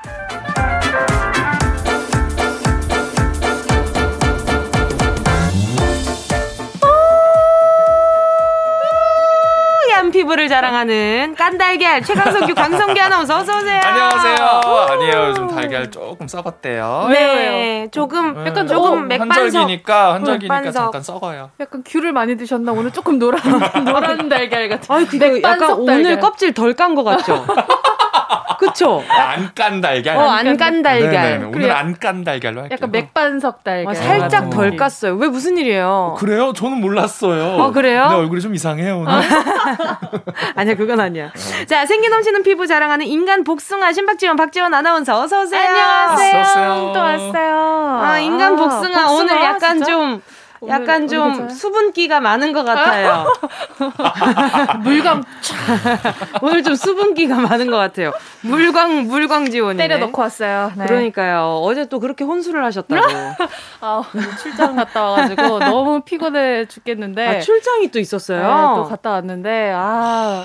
피부를 10.18 10.48
자랑하는 10.48 11.36
깐달걀 11.38 12.02
최강성규 12.02 12.52
강성기 12.52 13.00
아나운서 13.00 13.36
어서 13.38 13.56
오세요. 13.56 13.80
안녕하세요. 13.84 14.60
아니에요. 14.90 15.26
요즘 15.28 15.46
달걀 15.46 15.88
조금 15.92 16.26
썩었대요. 16.26 17.06
네, 17.10 17.86
조금 17.92 18.34
네. 18.42 18.50
약간 18.50 18.66
조금 18.66 19.06
맥반석. 19.06 19.44
한절기니까 19.44 20.14
한절기니까 20.14 20.54
맥반석. 20.56 20.82
잠깐 20.82 21.02
썩어요. 21.04 21.50
약간 21.60 21.84
귤을 21.86 22.12
많이 22.12 22.36
드셨나 22.36 22.72
오늘 22.72 22.90
조금 22.90 23.20
노란 23.20 23.40
노란 23.84 24.28
달걀 24.28 24.68
같은. 24.68 24.92
아, 24.92 24.98
그게 25.08 25.40
약간 25.40 25.70
오늘 25.74 26.18
껍질 26.18 26.52
덜 26.52 26.74
깐 26.74 26.96
것 26.96 27.04
같죠. 27.04 27.46
그쵸? 28.58 29.02
안 29.08 29.52
깐 29.54 29.80
달걀. 29.80 30.16
어, 30.16 30.28
안 30.28 30.56
깐 30.56 30.82
달걀. 30.82 31.10
네네, 31.10 31.44
오늘 31.44 31.70
안 31.72 31.94
깐 31.98 32.24
달걀로 32.24 32.62
할게요. 32.62 32.76
약간 32.76 32.90
맥반석 32.90 33.64
달걀. 33.64 33.90
아, 33.90 33.94
살짝 33.94 34.50
덜 34.50 34.76
깠어요. 34.76 35.18
왜 35.20 35.28
무슨 35.28 35.56
일이에요? 35.58 36.16
그래요? 36.18 36.52
저는 36.52 36.80
몰랐어요. 36.80 37.56
어, 37.62 37.70
그래요? 37.72 38.08
내 38.08 38.14
얼굴이 38.16 38.40
좀 38.40 38.54
이상해요, 38.54 38.98
오늘. 39.00 39.12
아니야, 40.56 40.74
그건 40.74 41.00
아니야. 41.00 41.26
어. 41.26 41.66
자, 41.66 41.86
생기 41.86 42.08
넘치는 42.08 42.42
피부 42.42 42.66
자랑하는 42.66 43.06
인간 43.06 43.44
복숭아 43.44 43.92
신박지원 43.92 44.36
박지원 44.36 44.74
아나운서 44.74 45.20
어서 45.20 45.42
오세요. 45.42 45.60
안녕하세요. 45.60 46.40
어서 46.40 46.92
또 46.92 47.00
왔어요. 47.00 48.00
아, 48.02 48.18
인간 48.18 48.56
복숭아, 48.56 48.80
복숭아 48.80 49.10
오늘 49.12 49.36
약간 49.42 49.76
진짜? 49.78 49.92
좀 49.92 50.22
약간 50.66 50.96
오늘, 51.02 51.08
좀 51.08 51.34
오늘 51.34 51.50
수분기가 51.50 52.18
많은 52.20 52.52
것 52.52 52.64
같아요. 52.64 53.26
물광 54.82 55.22
오늘 56.42 56.62
좀 56.62 56.74
수분기가 56.74 57.36
많은 57.36 57.70
것 57.70 57.76
같아요. 57.76 58.12
물광 58.42 59.06
물광 59.06 59.50
지원이 59.50 59.78
때려 59.78 59.98
넣고 59.98 60.20
왔어요. 60.22 60.72
네. 60.76 60.86
그러니까요. 60.86 61.60
어제 61.62 61.86
또 61.86 62.00
그렇게 62.00 62.24
혼술을 62.24 62.64
하셨다고. 62.64 63.02
아 63.80 64.02
출장 64.42 64.76
갔다 64.76 65.04
와가지고 65.04 65.58
너무 65.60 66.00
피곤해 66.00 66.66
죽겠는데. 66.66 67.26
아, 67.26 67.40
출장이 67.40 67.88
또 67.90 67.98
있었어요. 68.00 68.40
네, 68.42 68.82
또 68.82 68.84
갔다 68.88 69.10
왔는데 69.10 69.72
아. 69.74 70.44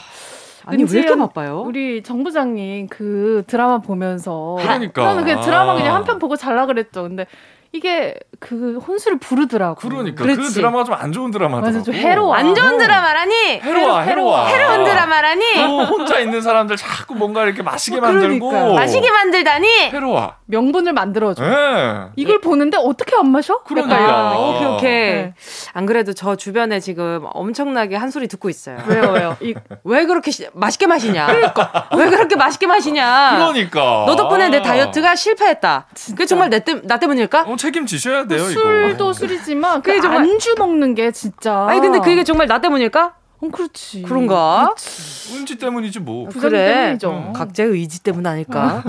아니 0.65 0.84
왜 0.86 0.99
이렇게 1.02 1.19
바빠요? 1.19 1.62
우리 1.65 2.02
정 2.04 2.23
부장님 2.23 2.88
그 2.88 3.43
드라마 3.47 3.80
보면서 3.80 4.56
그러니까 4.62 5.02
저는 5.04 5.26
그 5.26 5.41
드라마 5.41 5.73
그냥 5.73 5.95
한 5.95 6.04
편 6.06 6.19
보고 6.19 6.38
잘라 6.38 6.65
그랬죠. 6.67 7.04
근데 7.04 7.26
이게 7.75 8.13
그 8.39 8.77
혼수를 8.88 9.17
부르더라고. 9.17 9.75
그러니까 9.79 10.17
그 10.17 10.23
그렇지. 10.23 10.41
그 10.49 10.53
드라마가 10.53 10.83
좀 10.83 10.93
안 10.93 11.12
좋은 11.12 11.31
드라마더라고. 11.31 11.75
맞아, 11.79 11.83
좀 11.83 11.95
해로워. 11.95 12.36
안 12.36 12.53
좋은 12.53 12.77
드라마라니. 12.77 13.33
해로워, 13.63 14.01
해로워. 14.01 14.45
해로운 14.45 14.83
드라마라니. 14.83 15.43
혼자 15.89 16.19
있는 16.19 16.39
사람들 16.41 16.77
자꾸 16.77 17.15
뭔가 17.15 17.43
이렇게 17.45 17.63
마시게 17.63 17.99
만들고. 17.99 18.47
그러니까. 18.49 18.75
마시게 18.75 19.09
만들다니. 19.09 19.67
해로워. 19.91 20.33
명분을 20.45 20.93
만들어줘. 20.93 21.43
네. 21.43 22.03
이걸 22.15 22.41
보는데 22.41 22.77
어떻게 22.79 23.15
안 23.15 23.29
마셔? 23.31 23.63
그러니까. 23.63 23.95
아, 23.97 24.38
오케이 24.38 24.65
오케이. 24.67 25.13
네. 25.13 25.33
안 25.73 25.88
그래도 25.88 26.13
저 26.13 26.36
주변에 26.36 26.79
지금 26.79 27.25
엄청나게 27.33 27.95
한 27.95 28.12
소리 28.12 28.27
듣고 28.27 28.49
있어요. 28.49 28.77
왜요 28.86 29.12
왜요? 29.13 29.38
이, 29.41 29.55
왜 29.83 30.05
그렇게 30.05 30.29
시, 30.29 30.47
맛있게 30.53 30.86
마시냐? 30.86 31.25
그러니까. 31.25 31.89
왜 31.97 32.07
그렇게 32.07 32.36
맛있게 32.36 32.67
마시냐? 32.67 33.31
그러니까. 33.38 34.03
너 34.05 34.15
덕분에 34.15 34.49
내 34.49 34.62
다이어트가 34.62 35.15
실패했다. 35.15 35.88
그게 36.09 36.27
정말 36.27 36.51
내, 36.51 36.63
나 36.83 36.99
때문일까? 36.99 37.45
어, 37.63 37.67
책임지셔야 37.67 38.28
돼요. 38.28 38.43
술도 38.45 38.89
이거. 38.89 39.13
술이지만 39.13 39.82
그 39.82 39.91
안주 39.91 40.56
먹는 40.58 40.95
게 40.95 41.12
진짜. 41.12 41.65
아니 41.67 41.80
근데 41.80 41.99
그게 41.99 42.23
정말 42.23 42.47
나 42.47 42.60
때문일까? 42.60 43.13
어, 43.43 43.49
그렇지. 43.51 44.03
그런가? 44.03 44.63
그렇지. 44.65 45.34
운치 45.36 45.58
때문이지 45.58 45.99
뭐. 45.99 46.29
그래. 46.29 46.73
때문이죠. 46.73 47.12
음. 47.12 47.34
각자의 47.34 47.69
의지 47.71 48.01
때문 48.03 48.25
아닐까? 48.25 48.84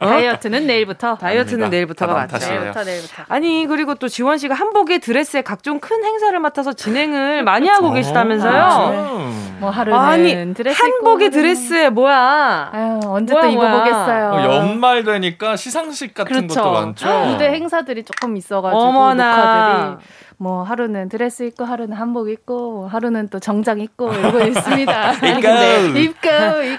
어? 0.00 0.06
다이어트는 0.06 0.66
내일부터. 0.66 1.16
다이어트는 1.18 1.70
내일부터가 1.70 2.12
맞죠. 2.14 2.38
내일부터 2.38 2.84
내일부터. 2.84 3.22
아니 3.28 3.66
그리고 3.66 3.94
또 3.94 4.08
지원 4.08 4.38
씨가 4.38 4.54
한복의 4.54 5.00
드레스에 5.00 5.42
각종 5.42 5.80
큰 5.80 6.04
행사를 6.04 6.38
맡아서 6.38 6.72
진행을 6.72 7.44
많이 7.44 7.68
하고 7.68 7.92
계시다면서요? 7.92 8.62
아, 8.62 9.56
뭐 9.60 9.70
하루는 9.70 9.98
아니, 9.98 10.54
드레스 10.54 10.80
한복의 10.82 11.30
드레스에 11.30 11.88
뭐야? 11.90 12.70
아유, 12.72 13.00
언제 13.04 13.32
뭐야, 13.32 13.42
또 13.46 13.48
입어보겠어요. 13.50 14.30
어, 14.32 14.56
연말 14.56 15.04
되니까 15.04 15.56
시상식 15.56 16.14
같은 16.14 16.48
그렇죠. 16.48 16.60
것도 16.62 16.72
많죠. 16.72 17.26
무대 17.26 17.46
행사들이 17.50 18.04
조금 18.04 18.36
있어가지고 18.36 18.80
어머나. 18.80 19.36
녹화들이. 19.36 20.06
뭐 20.36 20.62
하루는 20.62 21.08
드레스 21.08 21.44
입고 21.44 21.64
하루는 21.64 21.96
한복 21.96 22.28
입고 22.28 22.88
하루는 22.88 23.28
또 23.28 23.38
정장 23.38 23.80
입고 23.80 24.12
이러고 24.12 24.40
있습니다. 24.46 25.12
입고, 25.12 25.98
입고 25.98 26.28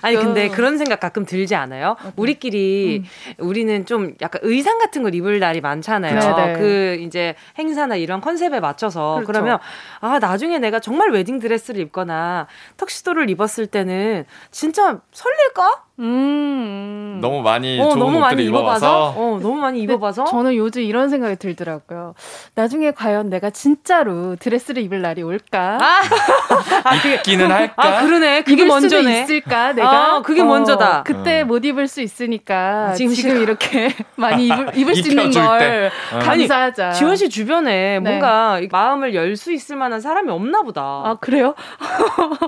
아니 0.01 0.15
근데 0.15 0.49
그런 0.49 0.77
생각 0.77 0.99
가끔 0.99 1.25
들지 1.25 1.55
않아요? 1.55 1.95
우리끼리 2.15 3.03
음. 3.03 3.45
우리는 3.45 3.85
좀 3.85 4.13
약간 4.21 4.41
의상 4.43 4.79
같은 4.79 5.03
걸 5.03 5.15
입을 5.15 5.39
날이 5.39 5.61
많잖아요. 5.61 6.19
네네. 6.19 6.53
그 6.59 6.97
이제 7.01 7.35
행사나 7.57 7.95
이런 7.95 8.21
컨셉에 8.21 8.59
맞춰서 8.59 9.15
그렇죠. 9.15 9.27
그러면 9.27 9.59
아 9.99 10.19
나중에 10.19 10.59
내가 10.59 10.79
정말 10.79 11.11
웨딩 11.11 11.39
드레스를 11.39 11.81
입거나 11.81 12.47
턱시도를 12.77 13.29
입었을 13.29 13.67
때는 13.67 14.25
진짜 14.51 14.99
설렐까? 15.11 15.83
음. 15.99 17.19
너무 17.21 17.41
많이 17.41 17.79
어, 17.79 17.89
좋은 17.89 17.99
너무 17.99 18.19
많이 18.19 18.43
입어봐서. 18.45 19.13
어, 19.15 19.39
너무 19.41 19.55
많이 19.55 19.79
입어봐서. 19.81 20.25
저는 20.25 20.55
요즘 20.55 20.81
이런 20.81 21.09
생각이 21.09 21.35
들더라고요. 21.37 22.15
나중에 22.55 22.91
과연 22.91 23.29
내가 23.29 23.49
진짜로 23.49 24.35
드레스를 24.35 24.81
입을 24.83 25.01
날이 25.01 25.21
올까? 25.23 25.77
아, 25.79 26.01
아 26.83 26.95
입기는 26.95 27.49
할까? 27.51 27.73
아, 27.77 28.01
그러네. 28.01 28.41
그게 28.43 28.65
먼저네. 28.65 29.21
있을까? 29.23 29.73
내가 29.73 30.15
아, 30.15 30.21
그게 30.21 30.41
어, 30.41 30.45
먼저다. 30.45 31.03
그때 31.03 31.41
어. 31.41 31.45
못 31.45 31.63
입을 31.63 31.87
수 31.87 32.01
있으니까 32.01 32.89
아, 32.89 32.93
지금, 32.93 33.13
지금 33.13 33.41
이렇게 33.41 33.93
많이 34.15 34.47
입을, 34.47 34.71
입을 34.75 34.95
수 34.95 35.07
있는 35.09 35.31
걸 35.31 35.91
어. 36.13 36.19
감사하자. 36.19 36.85
아니, 36.87 36.95
지원 36.95 37.15
씨 37.15 37.29
주변에 37.29 37.99
네. 37.99 37.99
뭔가 37.99 38.59
마음을 38.71 39.13
열 39.15 39.33
수 39.33 39.51
있을 39.51 39.75
만한 39.77 39.99
사람이 39.99 40.29
없나 40.29 40.61
보다. 40.61 40.81
아, 40.81 41.17
그래요? 41.19 41.55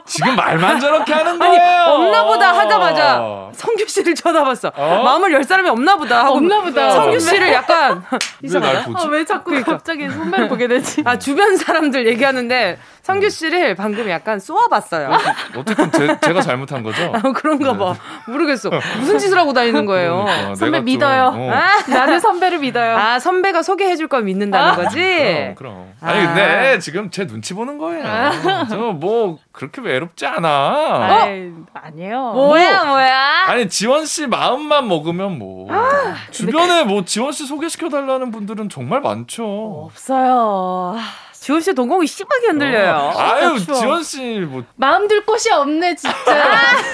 지금 0.06 0.36
말만 0.36 0.80
저렇게 0.80 1.14
하는 1.14 1.40
거예요. 1.40 1.54
아니, 1.54 1.92
없나 1.92 2.24
보다 2.26 2.54
하자마자 2.54 3.45
성규 3.54 3.86
씨를 3.88 4.16
쳐다봤어. 4.16 4.72
어? 4.76 5.04
마음을 5.04 5.32
열 5.34 5.44
사람이 5.44 5.70
없나 5.70 5.96
보다 5.98 6.26
하고 6.26 6.38
없나 6.38 6.62
보다. 6.62 6.92
성규 6.92 7.20
씨를 7.20 7.52
약간 7.54 8.04
이상하다. 8.44 8.90
아, 8.96 9.06
왜 9.10 9.26
자꾸 9.26 9.46
그러니까. 9.52 9.74
갑자기 9.74 10.10
선배를 10.10 10.48
보게 10.48 10.68
되지? 10.68 11.02
아 11.06 11.18
주변 11.18 11.58
사람들 11.58 12.08
얘기하는데 12.08 12.78
성규 13.06 13.30
씨를 13.30 13.76
방금 13.76 14.10
약간 14.10 14.40
쏘아봤어요. 14.40 15.12
어쨌든 15.56 15.92
제, 15.92 16.20
제가 16.22 16.42
잘못한 16.42 16.82
거죠? 16.82 17.12
아, 17.14 17.22
그런가 17.34 17.74
네. 17.74 17.78
봐. 17.78 17.96
모르겠어. 18.28 18.72
무슨 18.98 19.20
짓을 19.20 19.38
하고 19.38 19.54
다니는 19.54 19.86
거예요? 19.86 20.24
그러니까, 20.26 20.56
선배 20.56 20.82
믿어요. 20.82 21.30
좀, 21.32 21.42
어. 21.42 21.52
아, 21.52 21.84
나는 21.88 22.20
선배를 22.20 22.58
믿어요. 22.58 22.98
아 22.98 23.20
선배가 23.20 23.62
소개해줄 23.62 24.08
걸 24.08 24.24
믿는다는 24.24 24.72
아. 24.72 24.76
거지? 24.76 24.98
그럼, 25.00 25.56
그럼. 25.56 25.94
아니 26.02 26.26
근데 26.26 26.80
지금 26.80 27.12
제 27.12 27.28
눈치 27.28 27.54
보는 27.54 27.78
거예요. 27.78 28.04
아. 28.08 28.66
저뭐 28.68 29.38
그렇게 29.52 29.82
외롭지 29.84 30.26
않아. 30.26 30.50
어? 30.50 31.28
아니에요. 31.76 32.32
뭐야 32.34 32.86
뭐야? 32.86 33.44
아니 33.46 33.70
지원 33.70 34.08
씨 34.08 34.26
마음만 34.26 34.88
먹으면 34.88 35.38
뭐 35.38 35.72
아, 35.72 36.16
주변에 36.32 36.84
뭐 36.86 37.06
지원 37.06 37.32
씨 37.34 37.46
소개시켜 37.46 37.90
달라는 37.90 38.32
분들은 38.32 38.70
정말 38.70 39.02
많죠. 39.02 39.44
없어요. 39.86 40.96
지원 41.46 41.62
씨 41.62 41.76
동공이 41.76 42.08
심하게 42.08 42.48
흔들려요. 42.48 43.12
어. 43.14 43.20
아유, 43.20 43.54
아, 43.54 43.74
지원 43.74 44.02
씨 44.02 44.40
뭐 44.50 44.64
마음 44.78 45.08
둘 45.08 45.24
곳이 45.24 45.52
없네 45.52 45.94
진짜. 45.96 46.16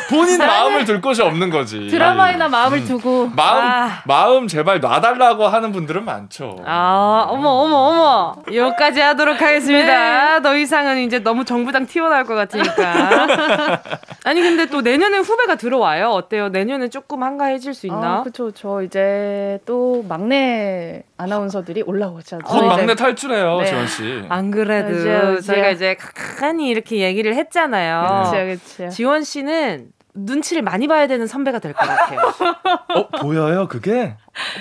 본인 0.10 0.38
마음을 0.40 0.84
둘 0.84 1.00
곳이 1.00 1.22
없는 1.22 1.50
거지. 1.50 1.88
드라마에나 1.88 2.50
마음을 2.50 2.80
음. 2.80 2.86
두고 2.86 3.28
마음 3.34 3.64
아. 3.66 4.02
마음 4.06 4.48
제발 4.50 4.82
놔달라고 4.82 5.48
하는 5.48 5.72
분들은 5.72 6.04
많죠. 6.04 6.58
아, 6.66 7.26
어머 7.30 7.48
어머 7.48 7.76
어머. 7.78 8.36
여기까지 8.54 9.00
하도록 9.00 9.42
하겠습니다. 9.42 10.34
네. 10.36 10.42
더 10.42 10.58
이상은 10.58 10.98
이제 11.00 11.20
너무 11.20 11.46
정부당 11.46 11.86
튀어나올 11.86 12.26
것 12.26 12.36
같으니까. 12.36 13.82
아니 14.26 14.42
근데 14.42 14.66
또 14.66 14.82
내년에 14.82 15.20
후배가 15.20 15.56
들어와요. 15.56 16.10
어때요? 16.10 16.50
내년에 16.50 16.90
조금 16.90 17.24
한가해질 17.24 17.74
수 17.74 17.88
있나? 17.88 18.18
아, 18.18 18.22
그렇죠. 18.24 18.52
저 18.52 18.82
이제 18.82 19.60
또 19.66 20.04
막내 20.10 21.04
아나운서들이 21.18 21.84
올라오죠. 21.84 22.40
곧 22.44 22.66
막내 22.66 22.96
탈출해요, 22.96 23.60
네. 23.60 23.66
지원 23.66 23.88
씨. 23.88 24.26
안 24.28 24.41
그래도 24.50 24.88
그렇죠, 24.90 25.42
저희가 25.42 25.70
이제 25.70 25.96
간간히 25.96 26.70
이렇게 26.70 26.98
얘기를 26.98 27.36
했잖아요. 27.36 28.30
그렇죠, 28.32 28.32
그렇죠. 28.78 28.90
지원 28.96 29.24
씨는 29.24 29.90
눈치를 30.14 30.62
많이 30.62 30.88
봐야 30.88 31.08
되는 31.08 31.28
선배가 31.28 31.60
될 31.60 31.74
것 31.74 31.86
같아요. 31.88 32.20
어, 32.96 33.08
보여요, 33.20 33.68
그게? 33.70 34.16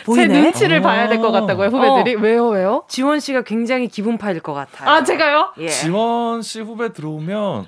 보이네? 0.05 0.29
제 0.29 0.41
눈치를 0.43 0.81
봐야 0.83 1.09
될 1.09 1.19
것 1.19 1.33
같다고요, 1.33 1.69
후배들이? 1.69 2.17
어. 2.17 2.21
왜요, 2.21 2.49
왜요? 2.49 2.85
지원 2.89 3.19
씨가 3.21 3.43
굉장히 3.43 3.89
기분파일 3.89 4.41
것 4.41 4.53
같아요. 4.55 4.89
아, 4.89 5.03
제가요? 5.03 5.53
예. 5.59 5.69
지원 5.69 6.43
씨 6.43 6.61
후배 6.61 6.93
들어오면 6.93 7.67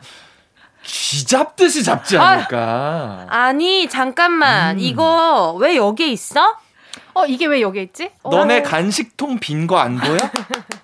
쥐 0.84 1.24
잡듯이 1.26 1.82
잡지 1.84 2.18
않을까? 2.18 3.26
아, 3.28 3.52
니 3.52 3.88
잠깐만. 3.88 4.76
음. 4.76 4.80
이거 4.80 5.56
왜 5.58 5.76
여기에 5.76 6.08
있어? 6.08 6.56
어, 7.14 7.26
이게 7.26 7.46
왜 7.46 7.60
여기에 7.60 7.82
있지? 7.82 8.10
너네 8.24 8.60
어. 8.60 8.62
간식통 8.62 9.38
빈 9.38 9.66
거 9.66 9.76
안 9.78 9.96
보여? 9.98 10.16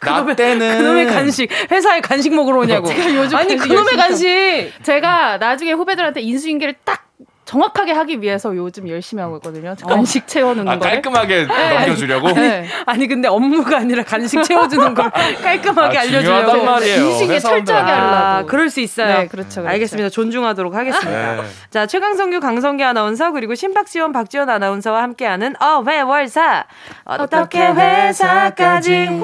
나 0.00 0.34
때는 0.34 0.78
그놈의 0.78 1.06
간식 1.06 1.50
회사에 1.70 2.00
간식 2.00 2.34
먹으러 2.34 2.60
오냐고. 2.60 2.86
제가 2.86 3.14
요즘 3.14 3.36
아니 3.36 3.56
그놈의 3.56 3.96
간식. 3.96 4.72
제가 4.82 5.38
나중에 5.38 5.72
후배들한테 5.72 6.20
인수인계를 6.20 6.74
딱 6.84 7.04
정확하게 7.44 7.92
하기 7.92 8.22
위해서 8.22 8.56
요즘 8.56 8.88
열심히 8.88 9.22
하고 9.22 9.36
있거든요. 9.36 9.74
간식 9.86 10.24
어. 10.24 10.26
채워놓는 10.26 10.72
아, 10.72 10.78
거. 10.78 10.84
깔끔하게 10.88 11.46
네. 11.46 11.74
넘겨주려고? 11.74 12.32
네. 12.32 12.66
아니, 12.86 13.06
근데 13.06 13.28
업무가 13.28 13.76
아니라 13.78 14.02
간식 14.02 14.42
채워주는 14.42 14.94
걸 14.94 15.10
깔끔하게 15.42 15.98
아, 15.98 16.00
알려주려고. 16.02 16.64
말이에요. 16.64 17.04
인식에 17.04 17.38
철저하게 17.38 17.92
아, 17.92 18.34
하려고. 18.34 18.48
그럴 18.48 18.70
수 18.70 18.80
있어요. 18.80 19.06
네, 19.08 19.26
그렇죠, 19.28 19.60
그렇죠. 19.60 19.68
알겠습니다. 19.68 20.08
존중하도록 20.08 20.74
하겠습니다. 20.74 21.36
네. 21.36 21.42
자, 21.70 21.86
최강성규, 21.86 22.40
강성규 22.40 22.82
아나운서, 22.82 23.30
그리고 23.32 23.54
신박지원, 23.54 24.12
박지원 24.12 24.48
아나운서와 24.48 25.02
함께하는 25.02 25.54
어회월사. 25.60 26.64
어떻게 27.04 27.60
회사까지 27.60 29.20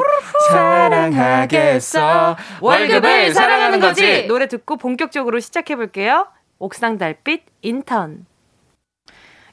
사랑하겠어. 0.51 2.37
월급을 2.61 3.33
사랑하는 3.33 3.81
거지. 3.81 4.27
노래 4.27 4.47
듣고 4.47 4.77
본격적으로 4.77 5.41
시작해 5.41 5.75
볼게요. 5.77 6.27
옥상 6.61 6.99
달빛 6.99 7.43
인턴. 7.63 8.27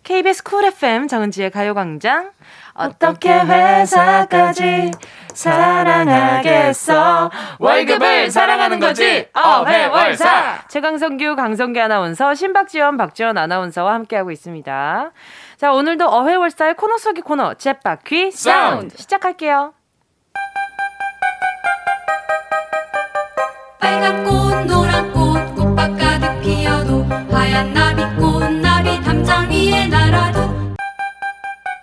KBS 0.03 0.43
쿨 0.43 0.65
FM 0.65 1.07
정은지의 1.07 1.51
가요광장. 1.51 2.31
어떻게 2.73 3.29
회사까지 3.33 4.91
사랑하겠어. 5.33 7.31
월급을 7.59 8.29
사랑하는 8.29 8.79
거지. 8.79 9.27
어회월사. 9.33 10.67
최강성규, 10.67 11.35
강성규 11.35 11.81
아나운서, 11.81 12.35
신박지원, 12.35 12.97
박지원 12.97 13.37
아나운서와 13.37 13.93
함께하고 13.95 14.31
있습니다. 14.31 15.11
자, 15.57 15.71
오늘도 15.73 16.07
어회월사의 16.07 16.75
코너 16.75 16.97
속의 16.97 17.23
코너, 17.23 17.55
쳇바퀴 17.55 18.31
사운드. 18.31 18.95
시작할게요. 18.97 19.73
빨간 23.79 24.23
꽃, 24.23 24.65
노란 24.67 25.11
꽃, 25.11 25.16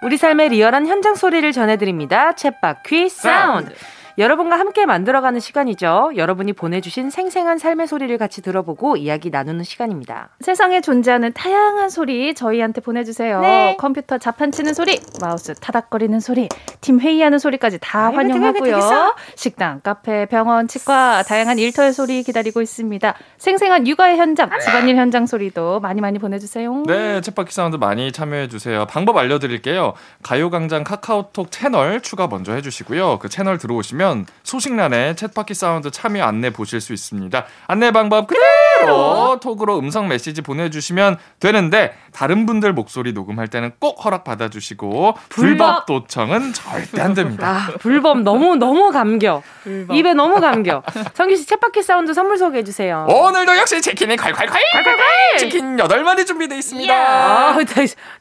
우리 0.04 0.18
삶의 0.18 0.50
리얼한 0.50 0.86
현장 0.86 1.14
소리를 1.14 1.50
전해드립니다. 1.52 2.32
쳇바퀴 2.32 3.08
사운드. 3.08 3.70
사운드. 3.70 3.74
여러분과 4.16 4.58
함께 4.58 4.86
만들어가는 4.86 5.40
시간이죠. 5.40 6.12
여러분이 6.14 6.52
보내주신 6.52 7.10
생생한 7.10 7.58
삶의 7.58 7.88
소리를 7.88 8.16
같이 8.16 8.42
들어보고 8.42 8.96
이야기 8.96 9.30
나누는 9.30 9.64
시간입니다. 9.64 10.28
세상에 10.40 10.80
존재하는 10.80 11.32
다양한 11.32 11.90
소리 11.90 12.34
저희한테 12.34 12.80
보내주세요. 12.80 13.40
네. 13.40 13.76
컴퓨터 13.76 14.18
자판치는 14.18 14.72
소리, 14.72 15.00
마우스 15.20 15.54
타닥거리는 15.54 16.20
소리, 16.20 16.48
팀 16.80 17.00
회의하는 17.00 17.40
소리까지 17.40 17.78
다 17.80 18.06
아이고, 18.06 18.18
환영하고요. 18.18 19.14
식당, 19.34 19.80
카페, 19.82 20.26
병원, 20.26 20.68
치과 20.68 21.24
다양한 21.24 21.58
일터의 21.58 21.92
소리 21.92 22.22
기다리고 22.22 22.62
있습니다. 22.62 23.14
생생한 23.38 23.88
육아의 23.88 24.16
현장, 24.16 24.48
집안일 24.60 24.96
현장 24.96 25.26
소리도 25.26 25.80
많이 25.80 26.00
많이 26.00 26.20
보내주세요. 26.20 26.84
네, 26.86 27.20
쳇바퀴 27.20 27.50
사운드 27.50 27.76
많이 27.76 28.12
참여해주세요. 28.12 28.86
방법 28.86 29.16
알려드릴게요. 29.16 29.94
가요광장 30.22 30.84
카카오톡 30.84 31.50
채널 31.50 32.00
추가 32.00 32.28
먼저 32.28 32.52
해주시고요. 32.52 33.18
그 33.18 33.28
채널 33.28 33.58
들어오시면 33.58 34.03
보시면 34.04 34.26
소식란에 34.42 35.14
쳇바퀴 35.14 35.54
사운드 35.54 35.90
참여 35.90 36.22
안내 36.24 36.50
보실 36.50 36.80
수 36.80 36.92
있습니다. 36.92 37.46
안내 37.66 37.90
방법 37.90 38.26
그 38.26 38.36
대로 38.84 39.40
톡으로 39.40 39.78
음성 39.78 40.06
메시지 40.08 40.40
보내주시면 40.42 41.18
되는데 41.40 41.94
다른 42.12 42.46
분들 42.46 42.72
목소리 42.72 43.12
녹음할 43.12 43.48
때는 43.48 43.72
꼭 43.80 44.04
허락 44.04 44.22
받아주시고 44.24 45.14
불법, 45.28 45.86
불법 45.86 45.86
도청은 45.86 46.52
절대 46.52 47.02
안 47.02 47.14
됩니다. 47.14 47.48
아, 47.48 47.72
불법 47.80 48.20
너무 48.22 48.54
너무 48.56 48.90
감겨. 48.92 49.42
불법. 49.64 49.96
입에 49.96 50.14
너무 50.14 50.40
감겨. 50.40 50.82
성규 51.14 51.34
씨 51.36 51.46
쳇바퀴 51.46 51.82
사운드 51.82 52.14
선물 52.14 52.38
소개해 52.38 52.62
주세요. 52.62 53.06
오늘도 53.08 53.56
역시 53.56 53.80
치킨이 53.80 54.16
콸콸콸 54.16 54.46
콸콸콸 54.46 55.38
치킨 55.38 55.76
8 55.76 56.04
마리 56.04 56.24
준비되어 56.24 56.58
있습니다. 56.58 56.94
아, 56.94 57.56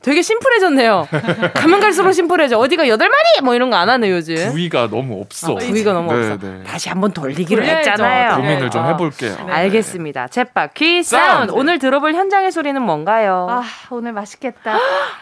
되게 0.02 0.22
심플해졌네요. 0.22 1.08
가면 1.54 1.80
갈수록 1.80 2.12
심플해져. 2.14 2.58
어디가 2.58 2.84
8 2.88 2.98
마리 2.98 3.42
뭐 3.44 3.54
이런 3.54 3.70
거 3.70 3.84
안 3.84 3.90
하네 3.90 4.10
요즘. 4.12 4.36
부위가 4.52 4.88
너무 4.90 5.20
없어. 5.20 5.54
아, 5.54 5.56
부위가 5.56 5.92
너무 5.94 6.14
네, 6.14 6.32
없어. 6.32 6.38
네. 6.48 6.64
다시 6.64 6.88
한번 6.90 7.12
돌리기로 7.12 7.64
했잖아요. 7.64 8.38
고민을 8.38 8.70
좀 8.70 8.86
해볼게요. 8.86 9.36
네. 9.48 9.52
알겠습니다. 9.52 10.28
챗 10.28 10.53
바퀴 10.54 11.02
사운드. 11.02 11.52
오늘 11.52 11.80
들어볼 11.80 12.14
현장의 12.14 12.52
소리는 12.52 12.80
뭔가요? 12.82 13.48
아, 13.50 13.64
오늘 13.90 14.14
맛있겠다. 14.14 14.78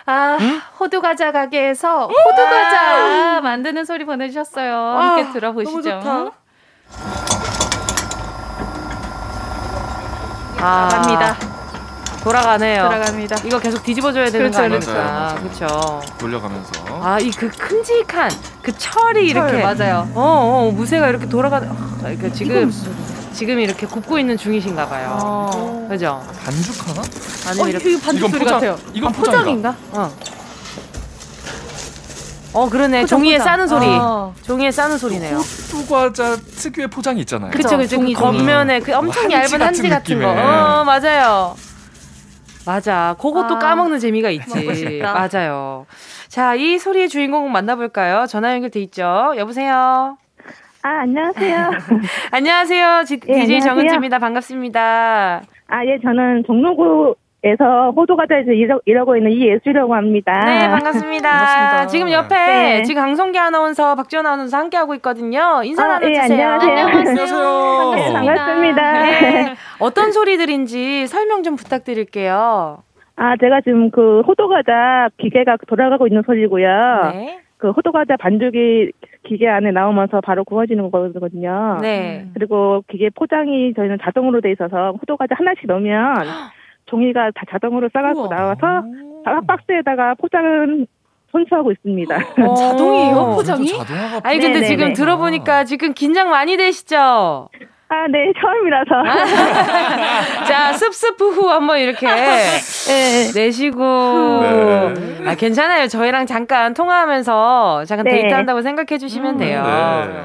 아, 0.05 0.37
응? 0.41 0.61
호두 0.79 1.01
과자 1.01 1.31
가게에서 1.31 2.07
호두 2.07 2.41
과자 2.43 3.39
만드는 3.41 3.85
소리 3.85 4.05
보내 4.05 4.27
주셨어요. 4.27 4.73
함께 4.75 5.29
아, 5.29 5.31
들어보시죠. 5.31 6.31
아, 10.63 10.87
갑니다. 10.91 11.35
돌아가네요. 12.23 12.83
돌아갑니다. 12.83 13.37
이거 13.45 13.57
계속 13.57 13.81
뒤집어줘야 13.83 14.25
되는 14.25 14.51
그렇죠, 14.51 14.57
거 14.57 14.63
아닙니까? 14.65 15.35
그렇죠. 15.39 16.01
돌려가면서. 16.19 16.71
아, 17.01 17.17
이 17.19 17.31
그 17.31 17.49
큼직한 17.49 18.29
그 18.61 18.77
철이 18.77 19.25
이렇게 19.27 19.63
맞아요. 19.63 20.07
어, 20.13 20.67
어, 20.67 20.71
무쇠가 20.71 21.07
이렇게 21.07 21.27
돌아가는. 21.27 21.67
어, 21.71 21.75
그러니까 21.99 22.29
지금 22.31 22.69
지금 23.33 23.59
이렇게 23.59 23.85
굽고 23.87 24.19
있는 24.19 24.37
중이신가 24.37 24.87
봐요. 24.87 25.17
어. 25.21 25.87
그죠? 25.89 26.23
반죽하나? 26.43 27.01
아니면 27.47 27.65
어, 27.65 27.69
이렇게 27.69 27.99
반죽 27.99 28.29
소리 28.29 28.39
포장, 28.39 28.53
같아요. 28.55 28.77
이건 28.93 29.09
아, 29.09 29.15
포장인가? 29.15 29.75
어. 29.91 30.11
어 32.53 32.69
그러네 32.69 33.01
포장, 33.03 33.17
종이에 33.19 33.37
포장. 33.37 33.45
싸는 33.47 33.67
소리 33.67 33.85
어. 33.87 34.33
종이에 34.41 34.71
싸는 34.71 34.97
소리네요 34.97 35.37
호두 35.37 35.87
과자 35.87 36.35
특유의 36.35 36.89
포장이 36.89 37.21
있잖아요 37.21 37.51
그쵸 37.51 37.77
그쵸 37.77 37.95
종이, 37.95 38.13
그 38.13 38.19
겉면에 38.19 38.81
그 38.81 38.91
엄청 38.93 39.23
뭐 39.29 39.31
얇은 39.31 39.61
한지 39.61 39.87
같은 39.87 40.19
거 40.21 40.27
어, 40.29 40.83
맞아요 40.83 41.55
맞아 42.65 43.15
그것도 43.21 43.55
아. 43.55 43.59
까먹는 43.59 43.99
재미가 43.99 44.31
있지 44.31 44.99
맞아요 45.01 45.85
자 46.27 46.53
이 46.57 46.77
소리의 46.77 47.07
주인공 47.07 47.49
만나볼까요 47.53 48.27
전화 48.27 48.53
연결돼 48.53 48.81
있죠 48.81 49.33
여보세요 49.37 50.17
아 50.83 51.01
안녕하세요 51.01 51.71
안녕하세요 52.31 53.03
지, 53.05 53.19
네, 53.19 53.45
DJ 53.45 53.61
정은지입니다 53.61 54.19
반갑습니다 54.19 55.41
아 55.67 55.85
예 55.85 55.99
저는 56.01 56.43
종로구 56.45 57.15
에서 57.43 57.91
호두과자에서 57.95 58.51
일하, 58.85 59.03
고 59.03 59.17
있는 59.17 59.31
이예수라고 59.31 59.95
합니다. 59.95 60.31
네, 60.45 60.69
반갑습니다. 60.69 61.25
반갑습니다. 61.27 61.87
지금 61.87 62.11
옆에 62.11 62.35
네. 62.35 62.83
지금 62.83 63.01
강성기 63.01 63.39
아나운서, 63.39 63.95
박지원 63.95 64.27
아나운서 64.27 64.55
함께 64.57 64.77
하고 64.77 64.93
있거든요. 64.93 65.63
인사 65.63 65.83
아, 65.85 65.87
나눠주세요. 65.87 66.27
네, 66.37 66.43
안녕하세요. 66.43 66.85
안녕하세요. 66.85 67.91
네, 67.95 68.13
반갑습니다. 68.13 68.91
네. 69.01 69.55
어떤 69.81 70.11
소리들인지 70.11 71.07
설명 71.07 71.41
좀 71.41 71.55
부탁드릴게요. 71.55 72.83
아, 73.15 73.37
제가 73.37 73.61
지금 73.61 73.89
그 73.89 74.21
호두과자 74.21 75.09
기계가 75.17 75.57
돌아가고 75.67 76.05
있는 76.05 76.21
소리고요. 76.23 76.67
네. 77.15 77.39
그 77.61 77.69
호두과자 77.69 78.17
반죽이 78.17 78.91
기계 79.23 79.47
안에 79.47 79.69
나오면서 79.71 80.19
바로 80.21 80.43
구워지는 80.43 80.89
거거든요. 80.89 81.77
네. 81.79 82.27
그리고 82.33 82.83
기계 82.89 83.11
포장이 83.11 83.75
저희는 83.75 83.99
자동으로 84.01 84.41
돼 84.41 84.51
있어서 84.51 84.93
호두과자 84.93 85.35
하나씩 85.37 85.67
넣으면 85.67 86.15
종이가 86.87 87.29
다 87.35 87.43
자동으로 87.51 87.89
싸갖고 87.93 88.29
나와서 88.29 88.83
박스에다가 89.45 90.15
포장은 90.15 90.87
손수하고 91.31 91.71
있습니다. 91.71 92.15
어, 92.49 92.55
자동이에요, 92.55 93.33
포장이? 93.35 93.71
아니, 94.23 94.39
근데 94.39 94.47
네네네. 94.47 94.65
지금 94.65 94.93
들어보니까 94.93 95.63
지금 95.63 95.93
긴장 95.93 96.31
많이 96.31 96.57
되시죠? 96.57 97.47
아, 97.91 98.07
네, 98.07 98.31
처음이라서. 98.39 99.03
자, 100.47 100.71
습습 100.71 101.19
후 101.19 101.49
한번 101.49 101.77
이렇게 101.77 102.07
네. 102.07 103.31
내시고. 103.35 103.79
네. 103.83 104.93
아, 105.25 105.35
괜찮아요. 105.35 105.89
저희랑 105.89 106.25
잠깐 106.25 106.73
통화하면서 106.73 107.83
잠깐 107.83 108.05
네. 108.05 108.11
데이트한다고 108.11 108.61
생각해 108.61 108.97
주시면 108.97 109.35
음. 109.35 109.37
돼요. 109.39 109.63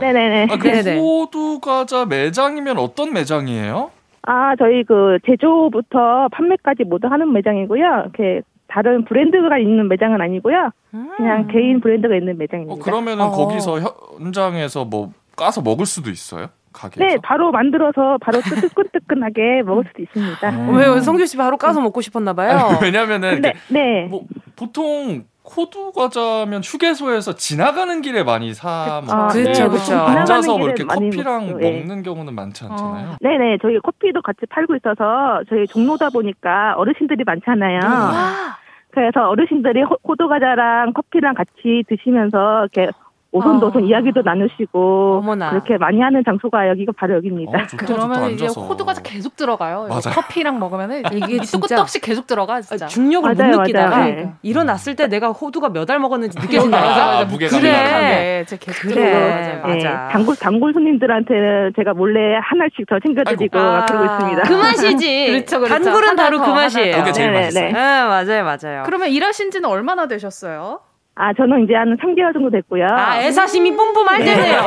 네. 0.00 0.12
네네네. 0.12 0.46
아, 0.52 0.58
그 0.58 0.68
호두 0.96 1.58
과자 1.58 2.06
매장이면 2.06 2.78
어떤 2.78 3.12
매장이에요? 3.12 3.90
아, 4.22 4.54
저희 4.56 4.84
그 4.84 5.18
제조부터 5.26 6.28
판매까지 6.30 6.84
모두 6.84 7.08
하는 7.08 7.32
매장이고요. 7.32 7.82
이렇게 7.82 8.42
다른 8.68 9.04
브랜드가 9.04 9.58
있는 9.58 9.88
매장은 9.88 10.20
아니고요. 10.20 10.70
그냥 11.16 11.40
음. 11.40 11.48
개인 11.48 11.80
브랜드가 11.80 12.14
있는 12.14 12.38
매장입니다. 12.38 12.74
어, 12.74 12.78
그러면은 12.78 13.24
어. 13.24 13.30
거기서 13.32 13.80
현장에서 14.20 14.84
뭐 14.84 15.10
까서 15.36 15.60
먹을 15.62 15.84
수도 15.84 16.10
있어요? 16.10 16.48
가게에서? 16.76 17.14
네, 17.14 17.18
바로 17.22 17.50
만들어서 17.50 18.18
바로 18.20 18.40
뜨끈뜨끈하게 18.40 19.62
먹을 19.66 19.84
수도 19.88 20.02
있습니다. 20.02 20.50
음. 20.50 20.76
왜요? 20.76 21.00
성규 21.00 21.26
씨 21.26 21.36
바로 21.36 21.56
까서 21.56 21.80
먹고 21.80 22.00
싶었나 22.00 22.34
봐요. 22.34 22.78
왜냐면은 22.82 23.40
네, 23.40 23.54
네. 23.68 24.06
뭐 24.08 24.24
보통 24.54 25.24
호두 25.44 25.92
과자면 25.92 26.60
휴게소에서 26.64 27.36
지나가는 27.36 28.02
길에 28.02 28.24
많이 28.24 28.52
사 28.52 29.00
먹고 29.06 29.28
그렇죠, 29.32 29.70
그렇죠. 29.70 29.94
앉아서 29.94 30.58
뭐 30.58 30.66
이렇게 30.66 30.84
커피랑 30.84 31.46
먹 31.46 31.58
네. 31.58 31.70
먹는 31.70 32.02
경우는 32.02 32.34
많지 32.34 32.64
않잖아요. 32.64 33.10
어. 33.10 33.16
네네, 33.20 33.58
저희 33.62 33.78
커피도 33.78 34.22
같이 34.22 34.40
팔고 34.50 34.74
있어서 34.76 35.42
저희 35.48 35.66
종로다 35.66 36.10
보니까 36.10 36.74
어르신들이 36.76 37.22
많잖아요. 37.24 37.78
음. 37.78 38.52
그래서 38.90 39.28
어르신들이 39.28 39.82
호두 39.82 40.26
과자랑 40.26 40.94
커피랑 40.94 41.34
같이 41.34 41.84
드시면서 41.88 42.66
이렇게 42.72 42.90
오손도손 43.36 43.82
어. 43.82 43.86
이야기도 43.86 44.22
나누시고 44.22 45.18
어머나. 45.22 45.50
그렇게 45.50 45.76
많이 45.78 46.00
하는 46.00 46.22
장소가 46.24 46.68
여기가 46.68 46.92
바로 46.96 47.14
여기입니다. 47.16 47.58
어, 47.58 47.66
그러면 47.78 48.30
이제 48.32 48.46
호두가 48.46 48.94
계속 49.02 49.36
들어가요. 49.36 49.86
맞아. 49.88 50.10
커피랑 50.10 50.58
먹으면 50.58 51.02
이게 51.12 51.38
끝도 51.38 51.80
없이 51.80 52.00
계속 52.00 52.26
들어가 52.26 52.60
진짜. 52.60 52.86
중력을 52.86 53.34
맞아요, 53.34 53.52
못 53.52 53.60
느끼다가 53.62 54.04
네. 54.06 54.32
일어났을 54.42 54.94
때 54.96 55.06
내가 55.08 55.28
호두가 55.30 55.70
몇 55.70 55.86
알 55.88 56.00
먹었는지 56.00 56.36
느껴진다. 56.40 56.78
아, 57.20 57.24
무게가 57.24 57.58
그래, 57.60 58.44
그래, 58.48 58.56
그래. 58.82 59.60
맞아요. 59.60 59.74
네. 59.76 59.82
단골 60.10 60.34
단골 60.36 60.72
손님들한테는 60.72 61.72
제가 61.76 61.94
몰래 61.94 62.36
하나씩 62.42 62.86
더 62.88 62.98
챙겨드리고 62.98 63.56
아, 63.58 63.86
그러고 63.86 64.04
있습니다. 64.04 64.42
그 64.42 64.52
맛이지. 64.54 65.26
그렇죠, 65.46 65.60
그렇죠. 65.60 65.84
단골은 65.84 66.16
바로 66.16 66.40
그 66.40 66.50
맛이에요. 66.50 66.96
그게 66.96 67.12
제일 67.12 67.30
맛있어요. 67.32 67.66
네, 67.66 67.72
맞아요, 67.72 68.44
맞아요. 68.44 68.82
그러면 68.84 69.10
일하신 69.10 69.50
지는 69.52 69.68
얼마나 69.68 70.08
되셨어요? 70.08 70.80
아, 71.18 71.32
저는 71.32 71.64
이제 71.64 71.74
한 71.74 71.96
3개월 71.96 72.34
정도 72.34 72.50
됐고요. 72.50 72.86
아, 72.90 73.18
애사심이 73.22 73.74
뿜뿜할 73.74 74.18
때네요. 74.18 74.60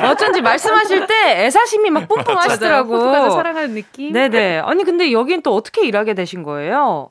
네. 0.00 0.06
어쩐지 0.08 0.42
말씀하실 0.42 1.06
때 1.06 1.44
애사심이 1.46 1.90
막 1.90 2.08
뿜뿜하시더라고. 2.08 2.92
호두과자 2.92 3.30
사랑하는 3.30 3.74
느낌? 3.74 4.12
네네. 4.12 4.58
아니, 4.64 4.82
근데 4.82 5.12
여긴 5.12 5.42
또 5.42 5.54
어떻게 5.54 5.86
일하게 5.86 6.14
되신 6.14 6.42
거예요? 6.42 7.10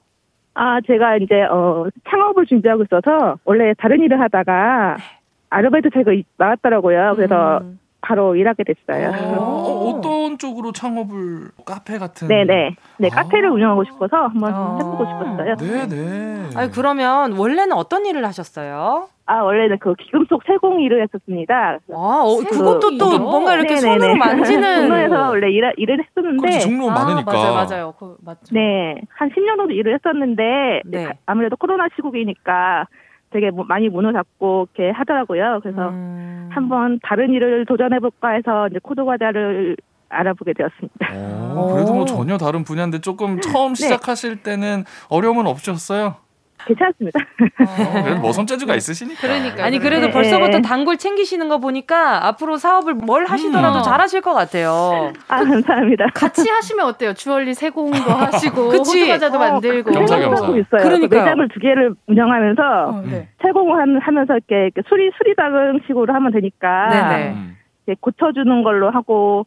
아, 0.56 0.80
제가 0.86 1.16
이제, 1.16 1.42
어, 1.44 1.88
창업을 2.10 2.46
준비하고 2.46 2.84
있어서, 2.84 3.38
원래 3.46 3.74
다른 3.78 4.02
일을 4.02 4.20
하다가, 4.20 4.98
아르바이트 5.50 5.90
제가 5.94 6.12
나왔더라고요. 6.38 7.14
그래서, 7.16 7.60
음. 7.62 7.80
바로 8.02 8.36
일하게 8.36 8.64
됐어요. 8.64 9.12
어, 9.40 9.90
어떤 9.90 10.38
쪽으로 10.38 10.72
창업을 10.72 11.50
카페 11.66 11.98
같은? 12.00 12.28
네네. 12.28 12.76
네 12.98 13.10
아. 13.12 13.16
카페를 13.16 13.50
운영하고 13.52 13.84
싶어서 13.86 14.18
한번 14.28 14.54
아. 14.54 14.78
해보고 14.80 15.06
싶었어요. 15.06 15.56
네네. 15.58 16.50
아니 16.56 16.72
그러면 16.72 17.34
원래는 17.34 17.74
어떤 17.74 18.06
일을 18.06 18.26
하셨어요? 18.26 19.08
아 19.28 19.36
원래는 19.44 19.78
그 19.80 19.94
귀금속 19.96 20.42
세공 20.46 20.82
일을 20.82 21.04
했었습니다. 21.04 21.78
아 21.94 21.96
어, 21.96 22.38
그것도 22.38 22.98
또 22.98 23.20
뭔가 23.20 23.54
이렇게 23.54 23.76
네네네. 23.76 24.00
손으로 24.00 24.16
만지는 24.16 24.82
종로에서 24.90 25.30
원래 25.30 25.52
일, 25.52 25.72
일을 25.78 26.04
했었는데 26.04 26.60
종로 26.60 26.90
아, 26.90 26.94
많으니까 26.96 27.32
맞아요 27.32 27.54
맞아요 27.54 27.94
그, 27.98 28.18
맞죠. 28.26 28.54
네 28.54 29.00
한 29.22 29.30
10년 29.30 29.56
정도 29.58 29.72
일을 29.72 29.94
했었는데 29.94 30.82
네. 30.86 31.08
아무래도 31.28 31.56
코로나 31.56 31.88
시국이니까 31.96 32.88
되게 33.32 33.50
뭐 33.50 33.66
많이 33.66 33.90
문을 33.90 34.14
닫고 34.14 34.68
이렇게 34.76 34.92
하더라고요. 34.92 35.60
그래서 35.64 35.90
음. 35.90 36.50
한번 36.52 37.00
다른 37.02 37.34
일을 37.34 37.66
도전해볼까 37.66 38.30
해서 38.30 38.68
이제 38.68 38.80
호두과자를 38.84 39.76
알아보게 40.10 40.54
되었습니다. 40.54 41.14
오, 41.56 41.70
그래도 41.72 41.94
뭐 41.94 42.06
전혀 42.06 42.38
다른 42.38 42.64
분야인데 42.64 43.00
조금 43.00 43.40
처음 43.40 43.74
네. 43.74 43.84
시작하실 43.84 44.44
때는 44.44 44.84
어려움은 45.10 45.48
없으셨어요? 45.48 46.16
괜찮습니다. 46.68 47.20
어, 47.20 48.04
그래도 48.04 48.22
뭐 48.22 48.32
손재주가 48.32 48.76
있으시니까. 48.76 49.22
그러니까. 49.22 49.64
아니 49.66 49.80
그래도 49.80 50.08
네. 50.08 50.12
벌써부터 50.12 50.58
네. 50.58 50.62
단골 50.62 50.98
챙기시는 50.98 51.48
거 51.50 51.60
보니까 51.60 52.28
앞으로 52.28 52.58
사업을 52.58 52.94
뭘 52.94 53.26
하시더라도 53.26 53.80
음. 53.80 53.84
잘하실 53.84 54.22
것 54.22 54.34
같아요. 54.34 55.12
아 55.28 55.44
감사합니다. 55.44 56.08
같이 56.14 56.50
하시면 56.50 56.86
어때요? 56.86 57.14
주얼리 57.14 57.54
세공도 57.54 57.98
하시고 58.12 58.72
호두 58.72 59.08
과자도 59.08 59.38
어, 59.38 59.40
만들고. 59.40 59.92
겸사겸사. 59.92 60.44
하고 60.44 60.58
있어요. 60.58 60.82
그러니까 60.84 61.16
매장을 61.18 61.48
두 61.50 61.60
개를 61.60 61.94
운영하면서 62.08 62.62
어, 62.88 63.02
네. 63.10 63.28
세공을 63.42 64.00
하면서 64.00 64.34
이렇게 64.36 64.72
수리 64.88 65.12
수리당식으로 65.18 66.14
하면 66.14 66.32
되니까 66.32 66.90
네네. 66.90 67.96
고쳐주는 68.00 68.64
걸로 68.64 68.90
하고 68.92 69.46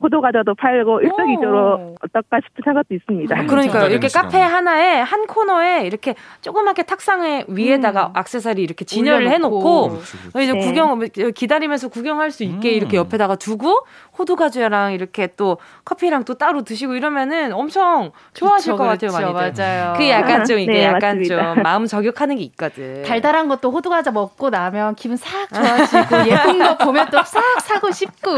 포도 0.00 0.20
과자도 0.20 0.54
팔고 0.54 1.00
일석이조로 1.00 1.96
어떨까 2.02 2.38
싶은 2.46 2.62
생각도 2.64 2.94
있습니다. 2.94 3.36
아, 3.36 3.46
그러니까요. 3.46 3.88
이렇게 3.90 4.08
카페 4.08 4.38
하나에 4.38 5.00
한 5.00 5.26
코너에 5.26 5.86
이렇게 5.86 6.14
조그맣게 6.40 6.84
탁상에 6.84 7.44
위에다가 7.48 8.08
음. 8.08 8.12
악세사리 8.14 8.62
이렇게 8.62 8.84
진열을 8.84 9.28
해놓고 9.28 9.88
그렇지, 9.88 10.12
그렇지. 10.32 10.44
이제 10.44 10.52
네. 10.52 10.66
구경 10.66 11.00
기다리면서 11.34 11.88
구경할 11.88 12.30
수 12.30 12.44
있게 12.44 12.70
음. 12.70 12.74
이렇게 12.74 12.96
옆에다가 12.96 13.36
두고 13.36 13.84
호두 14.18 14.34
과자랑 14.36 14.92
이렇게 14.92 15.28
또 15.36 15.58
커피랑 15.84 16.24
또 16.24 16.34
따로 16.34 16.62
드시고 16.62 16.94
이러면은 16.94 17.52
엄청 17.52 18.10
좋아하실 18.34 18.72
그쵸, 18.72 18.76
것 18.82 18.84
같아요, 18.88 19.12
많이 19.12 19.32
맞아요. 19.32 19.94
그 19.96 20.08
약간 20.08 20.44
좀 20.44 20.58
이게 20.58 20.72
네, 20.72 20.84
약간 20.84 21.18
맞습니다. 21.18 21.54
좀 21.54 21.62
마음 21.62 21.86
저격하는 21.86 22.36
게 22.36 22.42
있거든. 22.44 23.02
달달한 23.04 23.48
것도 23.48 23.70
호두 23.70 23.88
과자 23.90 24.10
먹고 24.10 24.50
나면 24.50 24.94
기분 24.96 25.16
싹 25.16 25.48
좋아지고 25.52 26.26
예쁜 26.28 26.58
거 26.58 26.76
보면 26.78 27.10
또 27.10 27.22
싹 27.24 27.42
사고 27.60 27.90
싶고. 27.90 28.34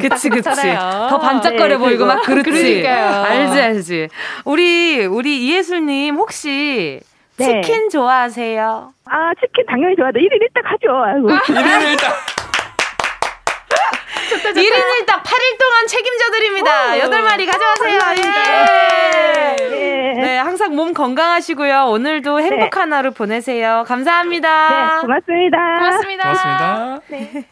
그치 0.00 0.28
그치. 0.28 0.74
더 0.74 1.18
반짝거려 1.18 1.68
네, 1.68 1.78
보이고 1.78 2.04
막 2.06 2.22
그렇지. 2.22 2.50
그러니까요. 2.50 3.22
알지 3.24 3.60
알지. 3.60 4.08
우리 4.44 5.06
우리 5.06 5.46
이예술님 5.46 6.16
혹시 6.16 7.00
네. 7.38 7.62
치킨 7.62 7.88
좋아하세요? 7.90 8.92
아 9.06 9.30
치킨 9.40 9.66
당연히 9.66 9.96
좋아하죠. 9.96 10.18
1인 10.18 10.30
1닭 10.30 10.64
하죠. 10.64 11.04
아이고. 11.04 11.28
1인 11.28 11.96
1닭. 11.96 12.35
좋다, 14.28 14.48
좋다. 14.48 14.60
1인 14.60 15.06
1닭 15.06 15.22
8일 15.22 15.58
동안 15.58 15.86
책임져 15.86 16.30
드립니다. 16.32 16.92
8마리 16.94 17.46
가져가세요. 17.46 18.00
예. 18.18 19.66
예. 19.72 20.20
네, 20.20 20.38
항상 20.38 20.74
몸 20.74 20.92
건강하시고요. 20.94 21.86
오늘도 21.88 22.40
행복한 22.40 22.90
네. 22.90 22.96
하루 22.96 23.10
보내세요. 23.12 23.84
감사합니다. 23.86 24.68
네, 24.68 25.00
고맙습니다. 25.02 25.58
고맙습니다. 25.78 26.22
고맙습니다. 26.22 27.00
네. 27.08 27.44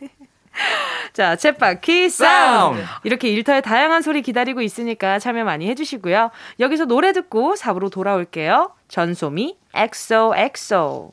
자, 1.12 1.34
쳇바퀴 1.36 2.08
사운드. 2.10 2.80
이렇게 3.02 3.28
일터의 3.28 3.62
다양한 3.62 4.02
소리 4.02 4.22
기다리고 4.22 4.60
있으니까 4.62 5.18
참여 5.18 5.44
많이 5.44 5.68
해주시고요. 5.68 6.30
여기서 6.60 6.84
노래 6.86 7.12
듣고 7.12 7.54
4부로 7.54 7.90
돌아올게요. 7.90 8.72
전소미, 8.88 9.56
XOXO. 9.74 11.12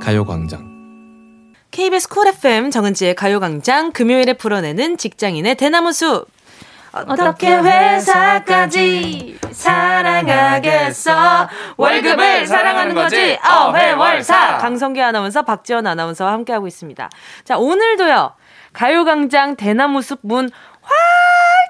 가요광장. 0.00 0.70
KBS 1.70 2.08
쿨 2.08 2.26
FM 2.26 2.70
정은지의 2.70 3.14
가요광장 3.14 3.92
금요일에 3.92 4.32
풀어내는 4.32 4.96
직장인의 4.96 5.54
대나무 5.54 5.92
숲. 5.92 6.26
어떻게 6.92 7.54
회사까지 7.54 9.38
사랑하겠어? 9.52 11.48
월급을 11.76 12.46
사랑하는 12.48 12.96
거지? 12.96 13.38
어회월사. 13.48 14.58
강성기 14.58 15.00
아나운서 15.00 15.42
박지원 15.42 15.86
아나운서와 15.86 16.32
함께하고 16.32 16.66
있습니다. 16.66 17.08
자 17.44 17.58
오늘도요 17.58 18.32
가요광장 18.72 19.54
대나무숲 19.54 20.18
문 20.22 20.50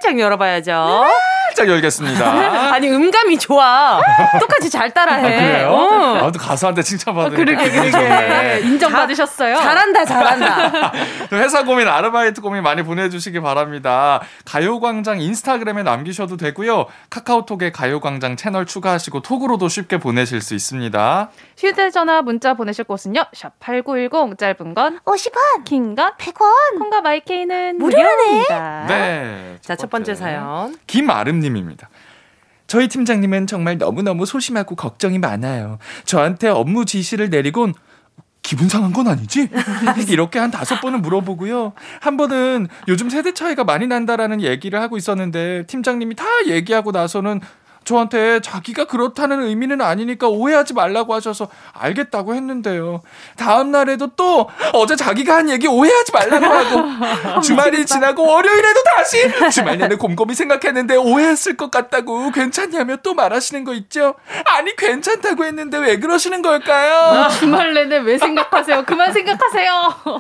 활짝 0.01 0.19
열어봐야죠 0.19 1.05
활짝 1.51 1.69
열겠습니다. 1.69 2.25
아니 2.73 2.89
음감이 2.89 3.37
좋아. 3.37 4.01
똑같이 4.39 4.71
잘 4.71 4.89
따라해. 4.95 5.19
아, 5.19 5.41
그래요? 5.41 5.69
어. 5.73 6.17
아, 6.27 6.31
또 6.31 6.39
가수한테 6.39 6.81
칭찬받으니까 6.83 7.43
아, 7.43 7.45
그러게 7.45 7.71
그러게 7.91 8.61
인정받으셨어요. 8.69 9.57
잘한다 9.57 10.05
잘한다. 10.05 10.93
회사 11.33 11.65
고민 11.65 11.89
아르바이트 11.89 12.41
고민 12.41 12.63
많이 12.63 12.85
보내주시기 12.85 13.41
바랍니다. 13.41 14.21
가요광장 14.45 15.21
인스타그램에 15.21 15.83
남기셔도 15.83 16.37
되고요. 16.37 16.87
카카오톡에 17.11 17.73
가요광장 17.73 18.37
채널 18.37 18.65
추가하시고 18.65 19.21
톡으로도 19.23 19.69
쉽게 19.69 19.99
보내실 19.99 20.41
수 20.43 20.55
있습니다. 20.55 21.31
휴대전화 21.59 22.23
문자 22.23 22.55
보내실 22.55 22.85
곳은요. 22.85 23.25
샵 23.33 23.59
#8910 23.59 24.39
짧은 24.39 24.75
건 24.75 25.01
50원, 25.05 25.65
긴 25.65 25.97
건 25.97 26.13
100원, 26.17 26.79
콩과 26.79 27.01
마이케이는 27.01 27.79
무료입니다. 27.79 28.85
네. 28.87 29.57
자, 29.63 29.75
첫 29.75 29.90
번째 29.91 30.15
사연. 30.15 30.77
김아름 30.87 31.41
님입니다. 31.41 31.89
저희 32.67 32.87
팀장님은 32.87 33.49
정말 33.49 33.79
너무너무 33.79 34.25
소심하고 34.27 34.77
걱정이 34.77 35.19
많아요. 35.19 35.79
저한테 36.05 36.49
업무 36.49 36.85
지시를 36.85 37.29
내리곤 37.29 37.75
기분 38.43 38.69
상한 38.69 38.93
건 38.93 39.09
아니지? 39.09 39.49
이렇게 40.09 40.39
한 40.39 40.51
다섯 40.51 40.81
번은 40.81 41.03
물어보고요. 41.03 41.73
한 42.01 42.17
번은 42.17 42.69
요즘 42.89 43.11
세대 43.11 43.35
차이가 43.35 43.65
많이 43.65 43.87
난다라는 43.87 44.41
얘기를 44.41 44.81
하고 44.81 44.97
있었는데 44.97 45.67
팀장님이 45.67 46.15
다 46.15 46.25
얘기하고 46.47 46.91
나서는 46.93 47.41
저한테 47.85 48.41
자기가 48.41 48.85
그렇다는 48.85 49.43
의미는 49.43 49.81
아니니까 49.81 50.29
오해하지 50.29 50.75
말라고 50.75 51.15
하셔서 51.15 51.49
알겠다고 51.73 52.35
했는데요. 52.35 53.03
다음 53.37 53.71
날에도 53.71 54.09
또 54.17 54.49
어제 54.73 54.97
자기가 54.97 55.35
한 55.35 55.51
얘기 55.51 55.67
오해하지 55.67 56.13
말라고 56.13 56.47
하고 56.47 57.41
주말이 57.41 57.87
지나고 57.87 58.27
월요일에도 58.27 58.81
다시 58.97 59.51
주말 59.51 59.79
내내 59.79 59.97
곰곰이 59.97 60.35
생각했는데 60.35 60.97
오해했을 60.97 61.57
것 61.57 61.71
같다고 61.71 62.31
괜찮냐며 62.31 62.97
또 63.03 63.15
말하시는 63.15 63.65
거 63.65 63.73
있죠? 63.75 64.15
아니 64.47 64.75
괜찮다고 64.77 65.45
했는데 65.45 65.79
왜 65.79 65.99
그러시는 65.99 66.43
걸까요? 66.43 67.29
주말 67.31 67.73
내내 67.75 67.99
왜 67.99 68.19
생각하세요? 68.19 68.85
그만 68.85 69.13
생각하세요. 69.13 69.73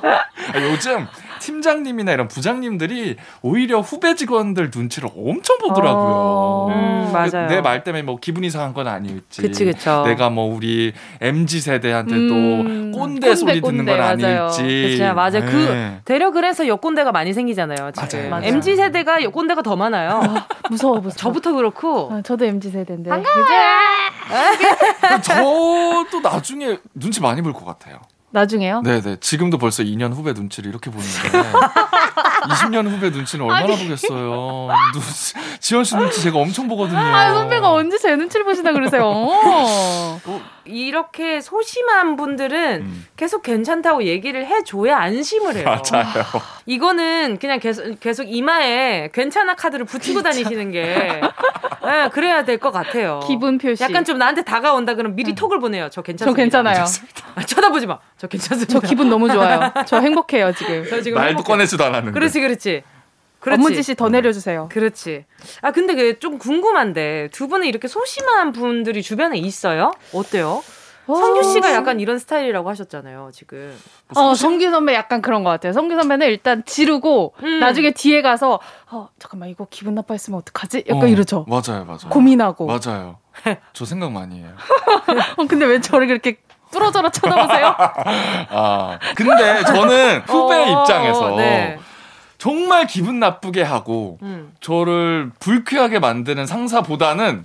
아, 0.02 0.60
요즘 0.60 1.06
팀장님이나 1.40 2.12
이런 2.12 2.28
부장님들이 2.28 3.16
오히려 3.42 3.80
후배 3.80 4.14
직원들 4.14 4.70
눈치를 4.74 5.08
엄청 5.16 5.58
보더라고요. 5.58 6.12
어, 6.14 6.68
음, 6.72 7.10
맞아요. 7.12 7.48
내 7.48 7.60
말 7.60 7.82
때문에 7.82 8.02
뭐 8.02 8.16
기분 8.20 8.44
이 8.44 8.50
상한 8.50 8.72
건 8.72 8.86
아닐지. 8.86 9.42
그치, 9.42 9.64
그쵸. 9.64 10.04
내가 10.06 10.30
뭐 10.30 10.54
우리 10.54 10.92
MZ 11.20 11.60
세대한테 11.60 12.14
음, 12.14 12.92
또 12.92 12.98
꼰대, 12.98 13.26
꼰대 13.28 13.34
소리 13.36 13.60
꼰대, 13.60 13.76
듣는 13.76 13.86
건 13.86 13.98
맞아요. 13.98 14.42
아닐지. 14.44 14.96
그쵸, 14.98 15.14
맞아요. 15.14 15.40
그 15.40 15.56
네. 15.70 15.96
그 15.98 16.00
대려 16.04 16.30
그래서 16.30 16.66
여꼰대가 16.68 17.10
많이 17.12 17.32
생기잖아요. 17.32 17.90
지금. 18.08 18.30
맞아요. 18.30 18.44
MZ 18.46 18.76
세대가 18.76 19.22
여꼰대가 19.22 19.62
더 19.62 19.74
많아요. 19.76 20.20
아, 20.22 20.46
무서워, 20.70 20.96
무서워. 20.96 21.12
저부터 21.16 21.52
그렇고. 21.54 22.10
아, 22.12 22.22
저도 22.22 22.44
MZ 22.44 22.70
세대인데. 22.70 23.10
반가워. 23.10 23.44
저도 25.22 26.20
나중에 26.22 26.78
눈치 26.94 27.20
많이 27.20 27.42
볼 27.42 27.52
것 27.52 27.64
같아요. 27.64 27.98
나중에요? 28.32 28.82
네네. 28.82 29.16
지금도 29.20 29.58
벌써 29.58 29.82
2년 29.82 30.12
후배 30.14 30.32
눈치를 30.32 30.70
이렇게 30.70 30.90
보는데 30.90 31.10
20년 32.48 32.88
후배 32.88 33.10
눈치는 33.10 33.44
얼마나 33.44 33.74
아니. 33.74 33.82
보겠어요. 33.82 34.68
눈, 34.92 35.02
지원 35.60 35.84
씨 35.84 35.96
눈치 35.96 36.22
제가 36.22 36.38
엄청 36.38 36.68
보거든요. 36.68 36.98
아 36.98 37.34
선배가 37.34 37.70
언제 37.72 37.98
제 37.98 38.14
눈치를 38.16 38.44
보시나 38.44 38.72
그러세요? 38.72 39.02
어. 39.04 40.20
이렇게 40.64 41.40
소심한 41.40 42.16
분들은 42.16 42.82
음. 42.82 43.06
계속 43.16 43.42
괜찮다고 43.42 44.04
얘기를 44.04 44.46
해줘야 44.46 44.98
안심을 44.98 45.56
해요. 45.56 45.64
맞아요. 45.64 46.06
이거는 46.66 47.38
그냥 47.38 47.58
계속, 47.60 47.98
계속 48.00 48.24
이마에 48.24 49.10
괜찮아 49.12 49.54
카드를 49.54 49.84
붙이고 49.86 50.22
다니시는 50.22 50.70
게 50.70 50.82
네, 51.82 52.08
그래야 52.12 52.44
될 52.44 52.58
것 52.58 52.70
같아요. 52.72 53.20
기분 53.26 53.56
표시. 53.58 53.82
약간 53.82 54.04
좀 54.04 54.18
나한테 54.18 54.42
다가온다 54.42 54.94
그러면 54.94 55.16
미리 55.16 55.34
톡을 55.34 55.60
보내요. 55.60 55.88
저 55.90 56.02
괜찮습니다. 56.02 56.30
저 56.30 56.36
괜찮아요. 56.36 56.84
아, 57.34 57.42
쳐다보지 57.42 57.86
마. 57.86 57.98
저 58.18 58.26
괜찮습니다. 58.26 58.72
저 58.72 58.80
기분 58.80 59.08
너무 59.08 59.30
좋아요. 59.30 59.72
저 59.86 59.98
행복해요 60.00 60.52
지금. 60.52 60.84
저 60.88 61.00
지금 61.00 61.16
말도 61.16 61.30
행복해. 61.38 61.46
꺼내지도 61.46 61.84
않았는데. 61.84 62.12
그렇지, 62.12 62.40
그렇지. 62.40 62.82
그렇지. 63.40 63.58
업무 63.60 63.74
지시 63.74 63.94
더 63.94 64.08
내려주세요. 64.08 64.68
그렇지. 64.70 65.24
아 65.62 65.72
근데 65.72 65.94
그 65.94 66.18
좀 66.20 66.38
궁금한데 66.38 67.28
두 67.32 67.48
분은 67.48 67.66
이렇게 67.66 67.88
소심한 67.88 68.52
분들이 68.52 69.02
주변에 69.02 69.38
있어요? 69.38 69.92
어때요? 70.12 70.62
어. 71.06 71.14
성규 71.14 71.42
씨가 71.42 71.72
약간 71.72 71.98
이런 71.98 72.18
스타일이라고 72.18 72.68
하셨잖아요, 72.68 73.30
지금. 73.32 73.76
어, 74.14 74.34
성규 74.34 74.70
선배 74.70 74.94
약간 74.94 75.22
그런 75.22 75.42
것 75.42 75.50
같아요. 75.50 75.72
성규 75.72 75.96
선배는 75.96 76.26
일단 76.28 76.62
지르고, 76.64 77.34
음. 77.42 77.58
나중에 77.58 77.90
뒤에 77.90 78.22
가서, 78.22 78.60
어, 78.92 79.08
잠깐만, 79.18 79.48
이거 79.48 79.66
기분 79.70 79.96
나빠했으면 79.96 80.38
어떡하지? 80.38 80.84
약간 80.88 81.02
어, 81.02 81.06
이러죠. 81.08 81.46
맞아요, 81.48 81.84
맞아요. 81.84 82.10
고민하고. 82.10 82.66
맞아요. 82.66 83.18
저 83.72 83.84
생각 83.84 84.12
많이 84.12 84.38
해요. 84.40 84.50
어, 85.38 85.46
근데 85.48 85.64
왜 85.66 85.80
저를 85.80 86.06
그렇게 86.06 86.36
뚫어져라 86.70 87.10
쳐다보세요? 87.10 87.74
아, 88.50 88.98
근데 89.16 89.64
저는 89.64 90.20
후배 90.28 90.54
어, 90.58 90.82
입장에서, 90.82 91.30
네. 91.36 91.78
정말 92.40 92.86
기분 92.86 93.20
나쁘게 93.20 93.62
하고 93.62 94.18
음. 94.22 94.52
저를 94.60 95.30
불쾌하게 95.40 95.98
만드는 95.98 96.46
상사보다는 96.46 97.44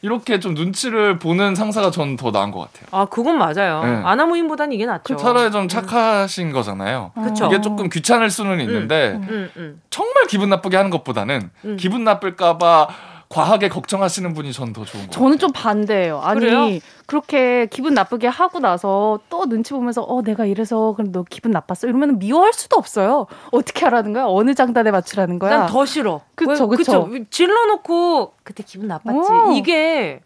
이렇게 0.00 0.40
좀 0.40 0.54
눈치를 0.54 1.18
보는 1.18 1.54
상사가 1.54 1.90
전 1.90 2.16
더 2.16 2.30
나은 2.30 2.50
것 2.50 2.60
같아요. 2.60 2.88
아, 2.90 3.04
그건 3.04 3.36
맞아요. 3.36 3.84
네. 3.84 4.00
아나무인보단 4.02 4.72
이게 4.72 4.86
낫죠. 4.86 5.14
그 5.14 5.22
차라리 5.22 5.50
좀 5.52 5.64
음. 5.64 5.68
착하신 5.68 6.48
음. 6.48 6.52
거잖아요. 6.54 7.12
그쵸. 7.22 7.46
이게 7.48 7.60
조금 7.60 7.90
귀찮을 7.90 8.30
수는 8.30 8.52
음. 8.54 8.60
있는데 8.60 9.10
음, 9.28 9.50
음, 9.58 9.80
정말 9.90 10.26
기분 10.26 10.48
나쁘게 10.48 10.74
하는 10.74 10.90
것보다는 10.90 11.50
기분 11.78 12.04
나쁠까봐 12.04 12.88
과하게 13.30 13.68
걱정하시는 13.68 14.34
분이 14.34 14.52
전 14.52 14.72
더 14.72 14.84
좋은 14.84 15.04
거 15.06 15.10
저는 15.10 15.38
좀 15.38 15.52
반대예요. 15.52 16.20
아니 16.20 16.40
그래요? 16.40 16.66
그렇게 17.06 17.66
기분 17.66 17.94
나쁘게 17.94 18.26
하고 18.26 18.58
나서 18.58 19.20
또 19.30 19.46
눈치 19.46 19.72
보면서 19.72 20.02
어 20.02 20.20
내가 20.22 20.44
이래서 20.46 20.92
그럼 20.96 21.12
너 21.12 21.24
기분 21.28 21.52
나빴어 21.52 21.88
이러면 21.88 22.18
미워할 22.18 22.52
수도 22.52 22.76
없어요. 22.76 23.26
어떻게 23.52 23.84
하라는 23.84 24.12
거야? 24.12 24.24
어느 24.26 24.54
장단에 24.54 24.90
맞추라는 24.90 25.38
거야? 25.38 25.58
난 25.58 25.66
더 25.70 25.86
싫어. 25.86 26.20
그쵸 26.34 26.66
그쵸. 26.68 27.08
질러놓고 27.30 28.32
그때 28.42 28.64
기분 28.66 28.88
나빴지. 28.88 29.32
오. 29.32 29.52
이게 29.52 30.20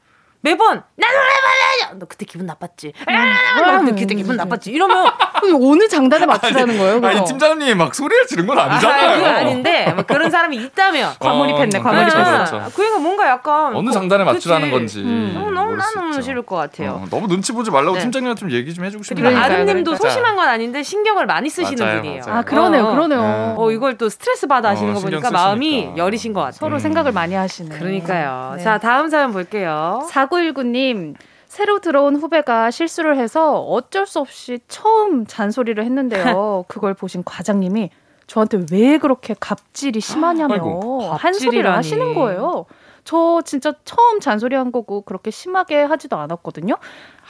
매번 0.45 0.83
나도 0.97 1.15
해봐야 1.17 1.99
너 1.99 2.05
그때 2.07 2.27
기분 2.27 2.45
나빴지. 2.45 2.93
음. 3.09 3.85
너 3.87 3.95
그때 3.95 4.15
기분 4.15 4.37
나빴지. 4.37 4.71
이러면 4.71 5.07
어느 5.63 5.89
장단에 5.89 6.27
맞추라는 6.27 6.77
거예요? 6.77 7.01
그럼? 7.01 7.05
아니 7.05 7.25
팀장님 7.25 7.79
막 7.79 7.95
소리를 7.95 8.27
지른 8.27 8.47
건 8.47 8.59
아니잖아요. 8.59 9.09
아, 9.11 9.15
그건 9.15 9.35
아닌데 9.37 9.93
뭐 9.95 10.05
그런 10.05 10.31
사람이 10.31 10.57
있다면 10.59 11.15
과몰입했네. 11.19 11.79
어, 11.79 11.83
과몰입했어. 11.83 12.71
그러니까 12.77 12.99
뭔가 12.99 13.27
약간 13.29 13.75
어느 13.75 13.91
장단에 13.91 14.25
맞추라는 14.25 14.71
건지. 14.71 15.01
음. 15.01 15.33
너무 15.35 15.51
너무 15.51 15.77
너무 15.95 16.21
싫을 16.23 16.43
것 16.43 16.57
같아요. 16.57 17.03
어, 17.03 17.05
너무 17.09 17.27
눈치 17.27 17.53
보지 17.53 17.71
말라고 17.71 17.95
네. 17.97 18.03
팀장님한테 18.03 18.41
좀 18.41 18.51
얘기 18.51 18.75
좀 18.75 18.85
해주고 18.85 19.03
싶네요. 19.03 19.25
그리고 19.25 19.41
아름님도 19.41 19.97
소심한 19.97 20.37
건 20.37 20.47
아닌데 20.47 20.83
신경을 20.83 21.25
많이 21.25 21.49
쓰시는 21.49 21.85
맞아요, 21.85 22.03
분이에요. 22.03 22.23
맞아요. 22.27 22.39
아 22.39 22.43
그러네요, 22.43 22.91
그러네요. 22.91 23.21
네. 23.23 23.55
어 23.57 23.71
이걸 23.71 23.97
또 23.97 24.11
스트레스 24.11 24.47
받아 24.47 24.69
하시는 24.71 24.91
어, 24.91 24.95
거 24.95 25.01
보니까 25.01 25.31
마음이 25.31 25.93
여리신 25.97 26.35
것 26.35 26.41
같아요. 26.41 26.59
서로 26.59 26.77
음. 26.77 26.79
생각을 26.81 27.13
많이 27.13 27.35
하시네. 27.35 27.79
그러니까요. 27.79 28.55
네. 28.59 28.63
자 28.63 28.79
다음 28.79 29.09
사연 29.09 29.33
볼게요. 29.33 30.07
4919님 30.35 31.15
새로 31.47 31.79
들어온 31.79 32.17
후배가 32.17 32.71
실수를 32.71 33.17
해서 33.17 33.61
어쩔 33.61 34.07
수 34.07 34.19
없이 34.19 34.59
처음 34.67 35.25
잔소리를 35.27 35.83
했는데요. 35.83 36.65
그걸 36.69 36.95
보신 36.95 37.23
과장님이 37.25 37.91
저한테 38.27 38.67
왜 38.73 38.99
그렇게 38.99 39.35
갑질이 39.39 40.01
심하냐며 40.01 41.17
한 41.17 41.33
소리를 41.35 41.71
하시는 41.71 42.15
거예요. 42.15 42.67
저 43.05 43.43
진짜 43.45 43.75
처음 43.85 44.19
잔소리한 44.19 44.73
거고 44.73 45.03
그렇게 45.03 45.31
심하게 45.31 45.83
하지도 45.83 46.17
않았거든요. 46.17 46.77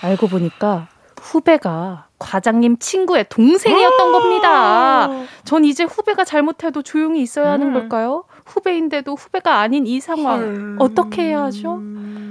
알고 0.00 0.28
보니까 0.28 0.88
후배가 1.20 2.06
과장님 2.18 2.78
친구의 2.78 3.26
동생이었던 3.28 4.12
겁니다. 4.12 5.08
전 5.44 5.64
이제 5.64 5.84
후배가 5.84 6.24
잘못해도 6.24 6.82
조용히 6.82 7.20
있어야 7.22 7.50
하는 7.50 7.68
음. 7.68 7.72
걸까요? 7.74 8.24
후배인데도 8.44 9.14
후배가 9.14 9.58
아닌 9.58 9.86
이 9.86 10.00
상황 10.00 10.38
헐. 10.40 10.76
어떻게 10.78 11.22
해야 11.22 11.42
하죠? 11.44 11.80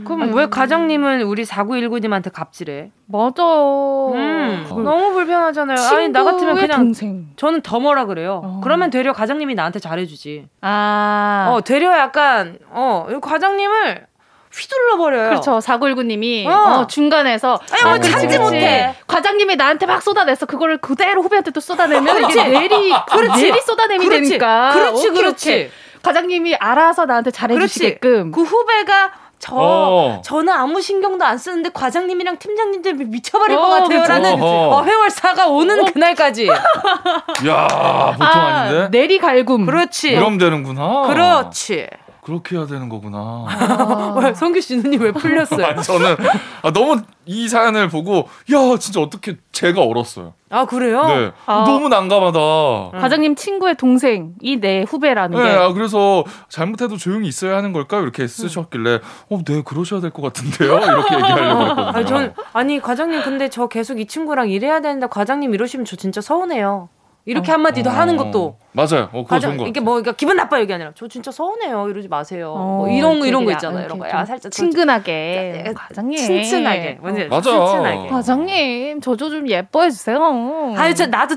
그럼 0.05 0.23
아니, 0.23 0.33
왜 0.33 0.47
과장님은 0.47 1.21
우리 1.21 1.43
4919님한테 1.43 2.31
갑질해? 2.31 2.91
맞아. 3.05 3.43
음, 3.43 4.65
너무 4.69 5.13
불편하잖아요. 5.13 5.77
아니 5.79 6.09
나 6.09 6.23
같으면 6.23 6.55
그냥 6.55 6.79
동생. 6.79 7.27
저는 7.37 7.61
더 7.61 7.79
뭐라 7.79 8.05
그래요. 8.05 8.41
어. 8.43 8.61
그러면 8.63 8.89
되려 8.89 9.13
과장님이 9.13 9.55
나한테 9.55 9.79
잘해주지. 9.79 10.47
아, 10.61 11.49
어 11.51 11.61
되려 11.61 11.97
약간 11.97 12.57
어 12.69 13.07
과장님을 13.21 14.07
휘둘러 14.55 14.97
버려요. 14.97 15.29
그렇죠. 15.29 15.59
4919님이 15.59 16.47
어. 16.47 16.51
어, 16.81 16.87
중간에서 16.87 17.59
아니 17.71 17.83
뭐 17.83 17.93
아, 17.93 17.99
참지 17.99 18.37
못해. 18.39 18.95
과장님이 19.07 19.55
나한테 19.55 19.85
막 19.85 20.01
쏟아내서 20.01 20.45
그거를 20.45 20.77
그대로 20.77 21.21
후배한테 21.23 21.51
또 21.51 21.59
쏟아내면 21.59 22.29
이게 22.29 22.43
내리 22.45 22.93
그렇지. 23.09 23.41
내리 23.43 23.61
쏟아내미 23.61 24.05
그렇지. 24.05 24.29
되니까. 24.29 24.71
그렇지, 24.73 25.07
오케이, 25.09 25.21
그렇지. 25.21 25.49
오케이. 25.49 25.69
과장님이 26.03 26.55
알아서 26.55 27.05
나한테 27.05 27.31
잘해주시게끔. 27.31 28.31
그 28.31 28.43
후배가 28.43 29.11
저 29.39 29.55
어. 29.57 30.21
저는 30.23 30.53
아무 30.53 30.79
신경도 30.81 31.25
안 31.25 31.37
쓰는데 31.37 31.69
과장님이랑 31.73 32.37
팀장님들 32.37 32.93
미쳐버릴 32.93 33.57
어, 33.57 33.61
것 33.61 33.69
같아요라는 33.69 34.37
어, 34.41 34.83
회월사가 34.85 35.47
오는 35.47 35.81
어. 35.81 35.85
그날까지. 35.91 36.47
야 36.47 37.67
보통 38.13 38.25
아, 38.25 38.69
닌데 38.69 38.87
내리 38.91 39.17
갈굼. 39.19 39.65
그렇지. 39.65 40.15
그럼 40.15 40.37
되는구나. 40.37 41.01
그렇지. 41.07 41.87
그렇게 42.23 42.55
해야 42.55 42.65
되는 42.65 42.87
거구나. 42.87 43.17
아. 43.47 44.33
성규 44.33 44.61
씨 44.61 44.77
눈이 44.77 44.97
왜 44.97 45.11
풀렸어요? 45.11 45.65
아니, 45.65 45.83
저는 45.83 46.15
아, 46.61 46.71
너무 46.71 47.01
이 47.25 47.49
사연을 47.49 47.89
보고 47.89 48.29
야 48.51 48.77
진짜 48.79 49.01
어떻게 49.01 49.35
제가 49.51 49.81
얼었어요. 49.81 50.33
아 50.49 50.65
그래요? 50.65 51.05
네, 51.07 51.31
아. 51.45 51.63
너무 51.65 51.89
난감하다. 51.89 52.39
음. 52.39 52.99
과장님 52.99 53.35
친구의 53.35 53.75
동생이 53.75 54.57
내 54.61 54.83
후배라는 54.87 55.37
네, 55.37 55.43
게. 55.43 55.49
아, 55.57 55.73
그래서 55.73 56.23
잘못해도 56.47 56.95
조용히 56.97 57.27
있어야 57.27 57.57
하는 57.57 57.73
걸까요? 57.73 58.03
이렇게 58.03 58.25
쓰셨길래 58.27 58.99
어, 59.29 59.39
네 59.45 59.61
그러셔야 59.63 59.99
될 59.99 60.11
것 60.11 60.21
같은데요. 60.21 60.77
이렇게 60.79 61.15
얘기하려고 61.15 61.61
했거든요. 61.63 61.87
아니, 61.93 62.05
전, 62.05 62.33
아니 62.53 62.79
과장님 62.79 63.23
근데 63.23 63.49
저 63.49 63.67
계속 63.67 63.99
이 63.99 64.05
친구랑 64.05 64.49
일해야 64.49 64.79
되는데 64.79 65.07
과장님 65.07 65.53
이러시면 65.53 65.85
저 65.85 65.95
진짜 65.95 66.21
서운해요. 66.21 66.87
이렇게 67.25 67.51
어. 67.51 67.53
한마디 67.55 67.83
더 67.83 67.89
어. 67.89 67.93
하는 67.93 68.17
것도 68.17 68.57
맞아요. 68.73 69.09
어, 69.13 69.23
그거 69.23 69.39
좋은 69.39 69.57
거. 69.57 69.67
이게 69.67 69.79
뭐 69.79 69.93
그러니까 69.93 70.11
기분 70.13 70.35
나빠 70.35 70.59
얘기 70.59 70.73
아니라 70.73 70.91
저 70.95 71.07
진짜 71.07 71.31
서운해요. 71.31 71.87
이러지 71.89 72.07
마세요. 72.09 72.53
어, 72.55 72.77
뭐 72.79 72.89
이런 72.89 73.19
거 73.19 73.25
이런 73.25 73.45
거 73.45 73.51
있잖아요. 73.51 73.85
이런 73.85 73.99
거. 73.99 74.09
야 74.09 74.25
살짝 74.25 74.51
친근하게 74.51 75.63
저, 75.67 75.73
과장님 75.73 76.17
친친하게 76.17 76.97
뭔지 77.01 77.25
맞아. 77.25 77.49
친친하게 77.51 78.07
과장님 78.09 79.01
저도 79.01 79.29
좀 79.29 79.47
예뻐해 79.47 79.89
주세요. 79.89 80.73
아니 80.75 80.95
저 80.95 81.05
나도 81.05 81.35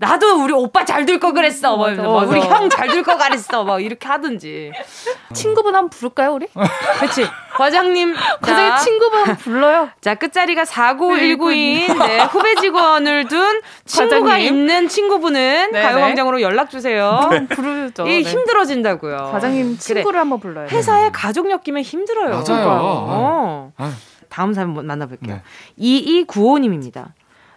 나도 0.00 0.44
우리 0.44 0.52
오빠 0.52 0.84
잘될거 0.84 1.32
그랬어. 1.32 1.76
뭐, 1.76 1.88
맞아, 1.88 2.02
뭐, 2.02 2.24
우리 2.24 2.40
형잘될거 2.40 3.16
그랬어. 3.18 3.64
뭐 3.64 3.80
이렇게 3.80 4.06
하든지. 4.06 4.70
친구분 5.34 5.74
한번 5.74 5.90
부를까요, 5.90 6.34
우리? 6.34 6.46
그렇지. 7.00 7.26
과장님. 7.56 8.14
과장님 8.40 8.76
친구분 8.84 9.18
한번 9.18 9.36
불러요. 9.36 9.90
자, 10.00 10.14
끝자리가 10.14 10.62
4919인 10.62 11.98
네, 12.06 12.20
후배 12.30 12.54
직원을 12.54 13.26
둔 13.26 13.60
친구가 13.86 14.20
과장님. 14.20 14.46
있는 14.46 14.88
친구분은 14.88 15.72
네네. 15.72 15.82
가요광장으로 15.82 16.42
연락 16.42 16.70
주세요. 16.70 17.28
네. 17.32 17.46
부르죠. 17.48 18.06
이 18.06 18.22
네. 18.22 18.30
힘들어진다고요. 18.30 19.30
과장님 19.32 19.78
친구를 19.78 20.04
그래. 20.04 20.18
한번 20.18 20.38
불러요. 20.38 20.68
회사에 20.68 21.10
가족 21.10 21.50
엮이면 21.50 21.82
힘들어요. 21.82 22.44
맞아요. 22.46 22.68
어. 22.68 23.72
다음 24.28 24.52
사연 24.54 24.74
만나볼게요. 24.86 25.40
네. 25.76 26.24
2295님입니다. 26.24 27.06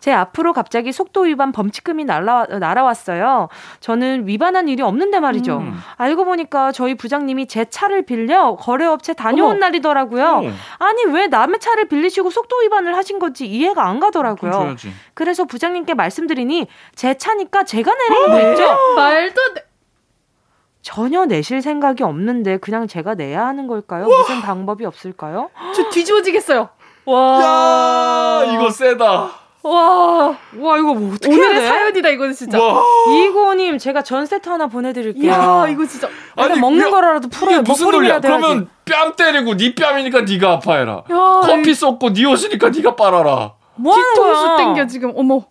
제 0.02 0.12
앞으로 0.12 0.52
갑자기 0.52 0.92
속도 0.92 1.22
위반 1.22 1.52
범칙금이 1.52 2.06
날라, 2.06 2.48
날아왔어요. 2.60 3.50
저는 3.82 4.28
위반한 4.28 4.68
일이 4.68 4.82
없는데 4.82 5.20
말이죠. 5.20 5.60
음. 5.60 5.80
알고 5.96 6.26
보니까 6.26 6.72
저희 6.72 6.96
부장님이 6.96 7.46
제 7.46 7.66
차를 7.66 8.02
빌려 8.02 8.56
거래업체 8.56 9.14
다녀온 9.14 9.52
어머. 9.52 9.60
날이더라고요. 9.60 10.26
어. 10.26 10.42
아니, 10.80 11.06
왜 11.06 11.28
남의 11.28 11.60
차를 11.60 11.86
빌리시고 11.88 12.32
속도 12.32 12.58
위반을 12.58 12.98
하신 12.98 13.20
건지 13.20 13.46
이해가 13.46 13.86
안 13.88 14.00
가더라고요. 14.00 14.76
그래서 15.14 15.46
부장님께 15.46 15.94
말씀드리니 15.94 16.66
제 16.96 17.14
차니까 17.14 17.64
제가 17.64 17.94
내리면 17.94 18.40
되죠? 18.56 18.64
말도 18.96 19.42
안 19.50 19.54
돼. 19.54 19.66
전혀 20.82 21.26
내실 21.28 21.62
생각이 21.62 22.02
없는데 22.02 22.58
그냥 22.58 22.88
제가 22.88 23.14
내야 23.14 23.46
하는 23.46 23.68
걸까요? 23.68 24.08
우와. 24.08 24.18
무슨 24.18 24.42
방법이 24.42 24.84
없을까요? 24.84 25.52
저 25.76 25.90
뒤집어지겠어요. 25.92 26.70
와. 27.06 28.44
야, 28.48 28.52
이거 28.56 28.68
세다. 28.72 29.41
와, 29.64 30.36
와 30.58 30.78
이거 30.78 30.94
뭐 30.96 31.14
어떻게 31.14 31.32
오늘의 31.32 31.62
사연이다 31.68 32.10
이거는 32.10 32.34
진짜. 32.34 32.58
이고님 32.58 33.78
제가 33.78 34.02
전 34.02 34.26
세트 34.26 34.50
하나 34.50 34.68
보내드릴게요. 34.68 35.32
야 35.32 35.68
이거 35.70 35.86
진짜. 35.86 36.10
아니 36.36 36.60
먹는 36.60 36.88
야, 36.88 36.90
거라도 36.90 37.28
풀어요. 37.30 37.62
무슨 37.62 37.92
논리야? 37.92 38.20
그러면 38.20 38.70
뺨 38.86 39.16
때리고 39.16 39.56
네 39.56 39.76
뺨이니까 39.76 40.22
네가 40.22 40.54
아파해라. 40.54 41.04
야, 41.12 41.42
커피 41.44 41.76
쏟고 41.76 42.12
네 42.14 42.26
옷이니까 42.26 42.70
네가 42.70 42.96
빨아라. 42.96 43.54
뭐 43.76 43.96
뒤통수 43.96 44.58
땡겨 44.58 44.88
지금 44.88 45.14
어머. 45.16 45.46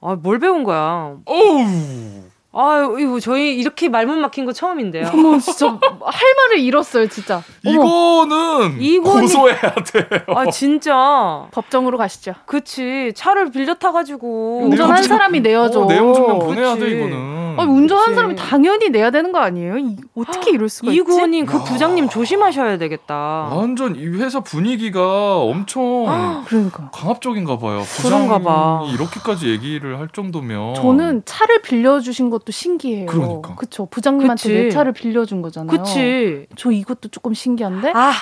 아 0.00 0.16
뭘 0.20 0.38
배운 0.38 0.64
거야? 0.64 1.16
어우. 1.24 2.23
아유, 2.56 2.96
이거 3.00 3.18
저희 3.20 3.56
이렇게 3.56 3.88
말문 3.88 4.20
막힌 4.20 4.44
거 4.44 4.52
처음인데요. 4.52 5.10
어머, 5.12 5.38
진짜 5.40 5.66
할 5.68 6.34
말을 6.36 6.60
잃었어요, 6.60 7.08
진짜. 7.08 7.42
이거는 7.62 8.80
이거는... 8.80 9.20
고소해야 9.22 9.74
돼요. 9.74 10.20
아, 10.28 10.50
진짜. 10.50 11.46
법정으로 11.50 11.98
가시죠. 11.98 12.34
그치. 12.46 13.12
차를 13.16 13.50
빌려 13.50 13.74
타가지고. 13.74 14.60
운전한 14.64 15.02
사람이 15.02 15.40
내야죠. 15.40 15.82
어, 15.82 15.86
내용 15.86 16.14
증명 16.14 16.38
보내야 16.38 16.76
돼, 16.76 16.90
이거는. 16.90 17.34
아니, 17.58 17.70
운전한 17.70 18.06
그치. 18.06 18.14
사람이 18.16 18.36
당연히 18.36 18.88
내야 18.90 19.10
되는 19.10 19.32
거 19.32 19.38
아니에요? 19.38 19.78
이, 19.78 19.96
어떻게 20.16 20.50
이럴 20.50 20.68
수가 20.68 20.90
있지? 20.90 20.96
이구원님, 20.96 21.46
그 21.46 21.62
부장님 21.64 22.08
조심하셔야 22.08 22.78
되겠다. 22.78 23.48
완전 23.52 23.96
이 23.96 24.06
회사 24.06 24.40
분위기가 24.40 25.38
엄청 25.38 26.44
그러니까. 26.46 26.90
강압적인가 26.92 27.58
봐요. 27.58 27.82
부장이 27.84 28.28
봐. 28.42 28.82
이렇게까지 28.92 29.48
얘기를 29.48 29.98
할 29.98 30.08
정도면. 30.08 30.74
저는 30.74 31.22
차를 31.24 31.62
빌려주신 31.62 32.30
것 32.30 32.43
것도 32.44 32.52
신기해요. 32.52 33.06
그러니까. 33.06 33.54
그쵸. 33.56 33.86
부장님한테 33.86 34.42
그치. 34.42 34.54
내 34.54 34.68
차를 34.70 34.92
빌려준 34.92 35.42
거잖아요. 35.42 35.76
그치. 35.76 36.46
저 36.56 36.70
이것도 36.70 37.08
조금 37.08 37.34
신기한데? 37.34 37.92
아. 37.94 38.12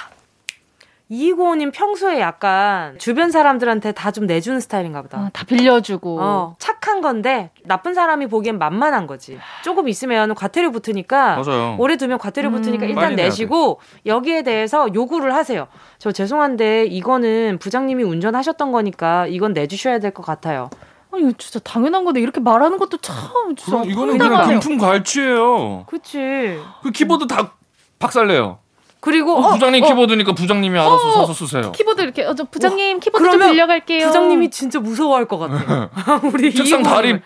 이고님 1.15 1.73
평소에 1.73 2.21
약간 2.21 2.99
주변 2.99 3.31
사람들한테 3.31 3.93
다 3.93 4.13
좀 4.13 4.25
내주는 4.27 4.59
스타일인가 4.61 5.03
보다. 5.03 5.19
아, 5.19 5.31
다 5.33 5.45
빌려주고. 5.45 6.19
어, 6.21 6.57
착한 6.59 7.01
건데 7.03 7.51
나쁜 7.65 7.93
사람이 7.93 8.29
보기엔 8.29 8.59
만만한 8.59 9.07
거지. 9.07 9.39
조금 9.63 9.89
있으면 9.89 10.35
과태료 10.35 10.71
붙으니까 10.71 11.37
맞아요. 11.43 11.77
오래 11.79 11.97
두면 11.97 12.17
과태료 12.19 12.49
음, 12.49 12.53
붙으니까 12.55 12.87
일단 12.87 13.15
내시고 13.15 13.81
여기에 14.07 14.43
대해서 14.43 14.89
요구를 14.95 15.35
하세요. 15.35 15.67
저 15.99 16.13
죄송한데 16.13 16.87
이거는 16.87 17.59
부장님이 17.59 18.05
운전하셨던 18.05 18.73
거니까 18.73 19.27
이건 19.27 19.53
내주셔야 19.53 19.99
될 19.99 20.13
것 20.13 20.25
같아요. 20.25 20.69
아니 21.13 21.35
진짜 21.35 21.59
당연한 21.61 22.05
건데 22.05 22.21
이렇게 22.21 22.41
말하는 22.41 22.79
것도 22.79 22.97
참 22.99 23.17
진짜 23.57 23.83
그럼 23.83 23.91
이거는 23.91 24.19
그냥 24.19 24.49
금품 24.49 24.79
갈취예요. 24.79 25.85
그치. 25.87 26.59
그 26.83 26.91
키보드 26.91 27.27
다 27.27 27.53
박살내요. 27.99 28.59
그리고 29.01 29.37
어, 29.37 29.51
부장님 29.53 29.83
어, 29.83 29.87
키보드니까 29.89 30.33
부장님이 30.33 30.79
알아서 30.79 31.09
어, 31.09 31.13
사서 31.13 31.35
쓰세요. 31.35 31.73
키보드 31.73 32.01
이렇게 32.03 32.25
어, 32.25 32.35
저 32.35 32.45
부장님 32.45 32.97
어, 32.97 33.01
키보드 33.01 33.25
좀 33.31 33.41
빌려갈게요. 33.41 34.07
부장님이 34.07 34.51
진짜 34.51 34.79
무서워할 34.81 35.27
것 35.27 35.39
같아. 35.39 35.91
우리 36.33 36.55
책상 36.55 36.83
다리 36.83 37.21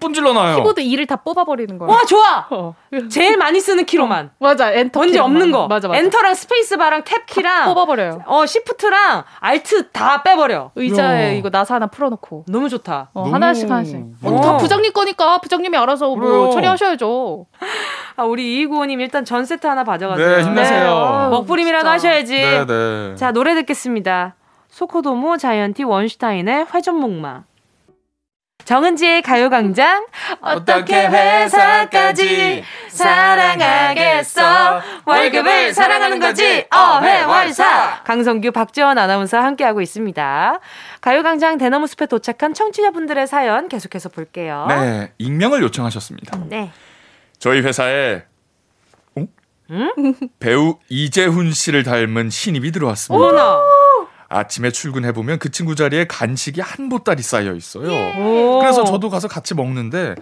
분질러 0.00 0.32
놔요. 0.32 0.56
키보드 0.56 0.82
키를 0.82 1.08
다 1.08 1.16
뽑아버리는 1.16 1.76
거야. 1.78 1.90
와, 1.90 2.04
좋아! 2.04 2.46
어. 2.50 2.74
제일 3.10 3.36
많이 3.36 3.60
쓰는 3.60 3.84
키로만. 3.84 4.26
어. 4.26 4.30
맞아, 4.38 4.70
엔터. 4.72 5.00
뭔지 5.00 5.18
없는 5.18 5.50
거. 5.50 5.66
맞아, 5.68 5.88
맞아. 5.88 5.98
엔터랑 5.98 6.34
스페이스바랑 6.34 7.02
탭키랑. 7.02 7.64
뽑아버려요. 7.66 8.22
어, 8.26 8.46
시프트랑 8.46 9.24
Alt 9.40 9.90
다 9.90 10.22
빼버려. 10.22 10.70
의자에 10.74 11.28
야. 11.28 11.32
이거 11.32 11.48
나사 11.50 11.76
하나 11.76 11.86
풀어놓고. 11.86 12.44
너무 12.48 12.68
좋다. 12.68 13.10
어, 13.14 13.22
너무... 13.22 13.34
하나씩 13.34 13.70
하나씩. 13.70 14.00
어, 14.22 14.40
다 14.40 14.56
부장님 14.56 14.92
거니까 14.92 15.38
부장님이 15.38 15.76
알아서 15.78 16.08
뭐 16.08 16.16
그래요. 16.16 16.50
처리하셔야죠. 16.50 17.46
아, 18.16 18.24
우리 18.24 18.60
이구호님 18.60 19.00
일단 19.00 19.24
전 19.24 19.44
세트 19.44 19.66
하나 19.66 19.84
봐줘가지고. 19.84 20.28
네, 20.28 20.42
힘내세요. 20.42 21.20
네. 21.24 21.28
먹부림이라도 21.30 21.88
하셔야지. 21.88 22.34
네, 22.34 22.66
네. 22.66 23.14
자, 23.16 23.32
노래 23.32 23.54
듣겠습니다. 23.54 24.36
소코도모 24.68 25.36
자이언티 25.36 25.84
원슈타인의 25.84 26.66
회전목마. 26.74 27.44
정은지의 28.64 29.22
가요광장. 29.22 30.06
어떻게 30.40 31.06
회사까지 31.06 32.62
사랑하겠어? 32.88 34.80
월급을 35.04 35.74
사랑하는 35.74 36.20
거지? 36.20 36.66
어회월사. 36.70 38.02
강성규 38.04 38.52
박지원 38.52 38.98
아나운서 38.98 39.38
함께하고 39.38 39.80
있습니다. 39.80 40.60
가요광장 41.00 41.58
대나무 41.58 41.86
숲에 41.86 42.06
도착한 42.06 42.54
청취자분들의 42.54 43.26
사연 43.26 43.68
계속해서 43.68 44.08
볼게요. 44.08 44.66
네 44.68 45.12
익명을 45.18 45.62
요청하셨습니다. 45.62 46.38
네. 46.46 46.70
저희 47.38 47.60
회사에 47.60 48.22
어? 49.16 49.24
응? 49.70 50.14
배우 50.38 50.78
이재훈 50.88 51.50
씨를 51.52 51.82
닮은 51.82 52.30
신입이 52.30 52.70
들어왔습니다. 52.72 53.24
어머나 53.26 53.60
아침에 54.32 54.70
출근해 54.70 55.12
보면 55.12 55.38
그 55.38 55.50
친구 55.50 55.74
자리에 55.74 56.06
간식이 56.06 56.60
한 56.60 56.88
보따리 56.88 57.22
쌓여 57.22 57.52
있어요. 57.54 57.90
예. 57.90 58.12
그래서 58.60 58.84
저도 58.84 59.10
가서 59.10 59.28
같이 59.28 59.54
먹는데 59.54 60.14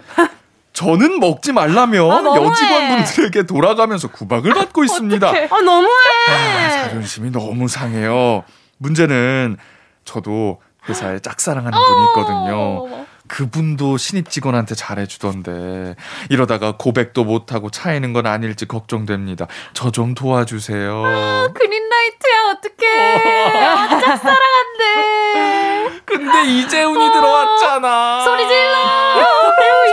저는 0.73 1.19
먹지 1.19 1.51
말라며 1.53 2.09
아, 2.11 2.23
여직원분들에게 2.35 3.43
돌아가면서 3.43 4.07
구박을 4.09 4.53
받고 4.53 4.83
있습니다. 4.83 5.27
아 5.27 5.61
너무해. 5.61 5.89
아, 6.29 6.69
자존심이 6.83 7.31
너무 7.31 7.67
상해요. 7.67 8.43
문제는 8.77 9.57
저도 10.05 10.61
회사에 10.89 11.19
짝사랑하는 11.19 11.71
분이 11.77 12.05
있거든요. 12.07 13.05
그분도 13.27 13.95
신입 13.97 14.29
직원한테 14.29 14.75
잘해주던데 14.75 15.95
이러다가 16.29 16.75
고백도 16.77 17.23
못하고 17.23 17.69
차이는 17.69 18.11
건 18.11 18.25
아닐지 18.27 18.65
걱정됩니다. 18.65 19.47
저 19.73 19.91
좀 19.91 20.13
도와주세요. 20.15 21.03
아, 21.05 21.47
그린 21.53 21.87
라이트야 22.01 22.51
어떡해. 22.51 23.57
아, 23.67 23.87
짝사랑한대. 23.99 24.83
근데 26.05 26.43
이재훈이 26.45 27.07
어, 27.07 27.11
들어왔잖아. 27.11 28.23
소리 28.25 28.47
질러. 28.47 28.75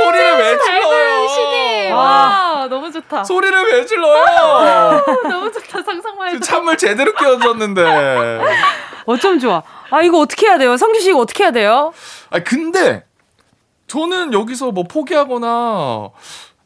소리를 0.05 0.37
왜 0.39 0.59
질러요? 0.59 1.29
시대. 1.29 1.91
와 1.93 2.67
너무 2.71 2.91
좋다. 2.91 3.25
소리를 3.25 3.65
왜 3.73 3.85
질러요? 3.85 4.25
너무 5.29 5.53
좋다 5.53 5.83
상상만 5.83 6.29
해도. 6.29 6.41
찬물 6.41 6.77
제대로 6.79 7.13
끼워줬는데. 7.15 8.41
어쩜 9.07 9.39
좋아. 9.39 9.63
아 9.91 10.01
이거 10.03 10.19
어떻게 10.21 10.47
해야 10.47 10.59
돼요? 10.59 10.77
성규 10.77 11.01
씨 11.01 11.11
이거 11.11 11.21
어떻게 11.21 11.45
해야 11.45 11.51
돼요? 11.51 11.93
아 12.31 12.39
근데 12.41 13.05
저는 13.87 14.33
여기서 14.35 14.71
뭐 14.71 14.85
포기하거나 14.85 16.11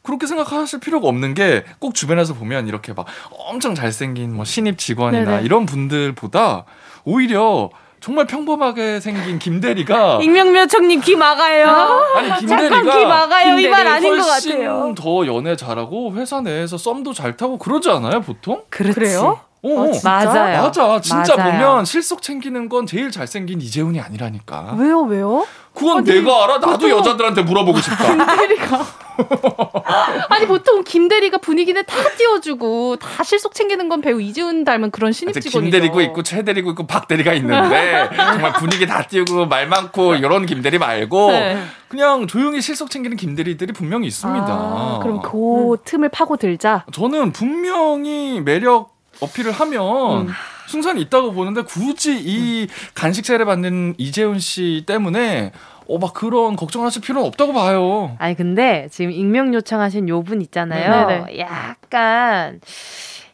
그렇게 0.03 0.27
생각하실 0.27 0.79
필요가 0.79 1.07
없는 1.07 1.33
게 1.33 1.63
꼭 1.79 1.95
주변에서 1.95 2.33
보면 2.33 2.67
이렇게 2.67 2.93
막 2.93 3.05
엄청 3.47 3.73
잘생긴 3.75 4.35
뭐 4.35 4.45
신입 4.45 4.77
직원이나 4.77 5.31
네네. 5.31 5.43
이런 5.43 5.65
분들보다 5.65 6.65
오히려 7.05 7.69
정말 8.01 8.27
평범하게 8.27 8.99
생긴 8.99 9.39
김대리가 9.39 10.19
익명묘청님 10.23 10.99
귀 11.01 11.15
막아요. 11.15 11.67
아니 12.15 12.37
김대리가 12.39 12.81
귀 12.99 13.05
막아요 13.05 13.57
이 13.57 13.67
말 13.69 13.87
아닌 13.87 14.17
것 14.17 14.25
같아요. 14.25 14.93
더 14.97 15.25
연애 15.25 15.55
잘하고 15.55 16.13
회사 16.15 16.41
내에서 16.41 16.77
썸도 16.77 17.13
잘 17.13 17.37
타고 17.37 17.57
그러지 17.57 17.89
않아요 17.89 18.21
보통? 18.21 18.63
그래요? 18.69 19.39
어, 19.63 19.69
어. 19.69 19.91
맞아요. 20.03 20.63
맞아. 20.63 20.99
진짜 20.99 21.37
맞아요. 21.37 21.51
보면 21.51 21.85
실속 21.85 22.21
챙기는 22.21 22.67
건 22.67 22.85
제일 22.85 23.11
잘생긴 23.11 23.61
이재훈이 23.61 23.99
아니라니까. 24.01 24.75
왜요, 24.77 25.01
왜요? 25.01 25.45
그건 25.73 25.99
아니, 25.99 26.11
내가 26.11 26.43
알아. 26.43 26.53
나도 26.57 26.71
보통... 26.73 26.89
여자들한테 26.89 27.43
물어보고 27.43 27.79
싶다. 27.79 28.03
김대리가. 28.13 28.85
아니 30.29 30.47
보통 30.47 30.83
김대리가 30.83 31.37
분위기는 31.37 31.81
다 31.85 31.95
띄워주고 32.17 32.97
다 32.97 33.23
실속 33.23 33.53
챙기는 33.53 33.87
건 33.87 34.01
배우 34.01 34.19
이재훈 34.19 34.63
닮은 34.63 34.91
그런 34.91 35.11
신입 35.11 35.39
직원이죠. 35.39 35.59
김대리고 35.59 36.01
있고 36.01 36.23
최대리고 36.23 36.71
있고 36.71 36.87
박대리가 36.87 37.33
있는데 37.33 38.09
정말 38.15 38.53
분위기 38.53 38.85
다 38.87 39.03
띄우고 39.03 39.45
말 39.45 39.67
많고 39.67 40.15
이런 40.15 40.45
김대리 40.45 40.79
말고 40.79 41.31
네. 41.31 41.63
그냥 41.87 42.25
조용히 42.25 42.59
실속 42.59 42.89
챙기는 42.89 43.15
김대리들이 43.15 43.71
분명히 43.71 44.07
있습니다. 44.07 44.47
아, 44.49 44.99
그럼 45.01 45.21
그 45.21 45.73
음. 45.73 45.77
틈을 45.85 46.09
파고 46.09 46.37
들자. 46.37 46.85
저는 46.91 47.31
분명히 47.33 48.41
매력 48.41 48.92
어필을 49.21 49.51
하면 49.51 50.27
음. 50.27 50.33
승산이 50.67 51.01
있다고 51.01 51.33
보는데 51.33 51.61
굳이 51.63 52.17
이 52.19 52.67
간식 52.95 53.25
세례 53.25 53.45
받는 53.45 53.95
이재훈 53.97 54.39
씨 54.39 54.83
때문에 54.85 55.51
어, 55.87 55.97
막 55.97 56.13
그런 56.13 56.55
걱정하실 56.55 57.01
필요는 57.01 57.27
없다고 57.27 57.51
봐요. 57.53 58.15
아니, 58.19 58.35
근데 58.35 58.87
지금 58.91 59.11
익명 59.11 59.53
요청하신 59.53 60.07
요 60.09 60.21
분 60.23 60.41
있잖아요. 60.41 61.07
네네. 61.07 61.39
약간, 61.39 62.61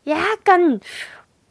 약간, 0.07 0.79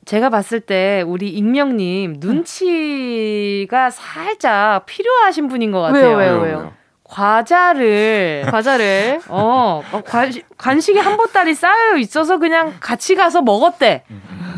제가 0.05 0.29
봤을 0.31 0.59
때 0.61 1.05
우리 1.07 1.29
익명님 1.31 2.17
눈치가 2.19 3.91
살짝 3.91 4.87
필요하신 4.87 5.49
분인 5.49 5.71
것 5.71 5.81
같아요. 5.83 6.17
왜요, 6.17 6.17
왜요, 6.17 6.41
왜요? 6.41 6.73
과자를 7.09 8.45
과자를 8.51 9.21
어, 9.29 9.83
어 9.93 10.01
관식, 10.03 10.45
간식이 10.57 10.99
한 10.99 11.17
보따리 11.17 11.55
쌓여 11.55 11.97
있어서 11.97 12.39
그냥 12.39 12.75
같이 12.81 13.15
가서 13.15 13.43
먹었대. 13.43 14.05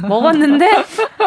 먹었는데 0.03 0.71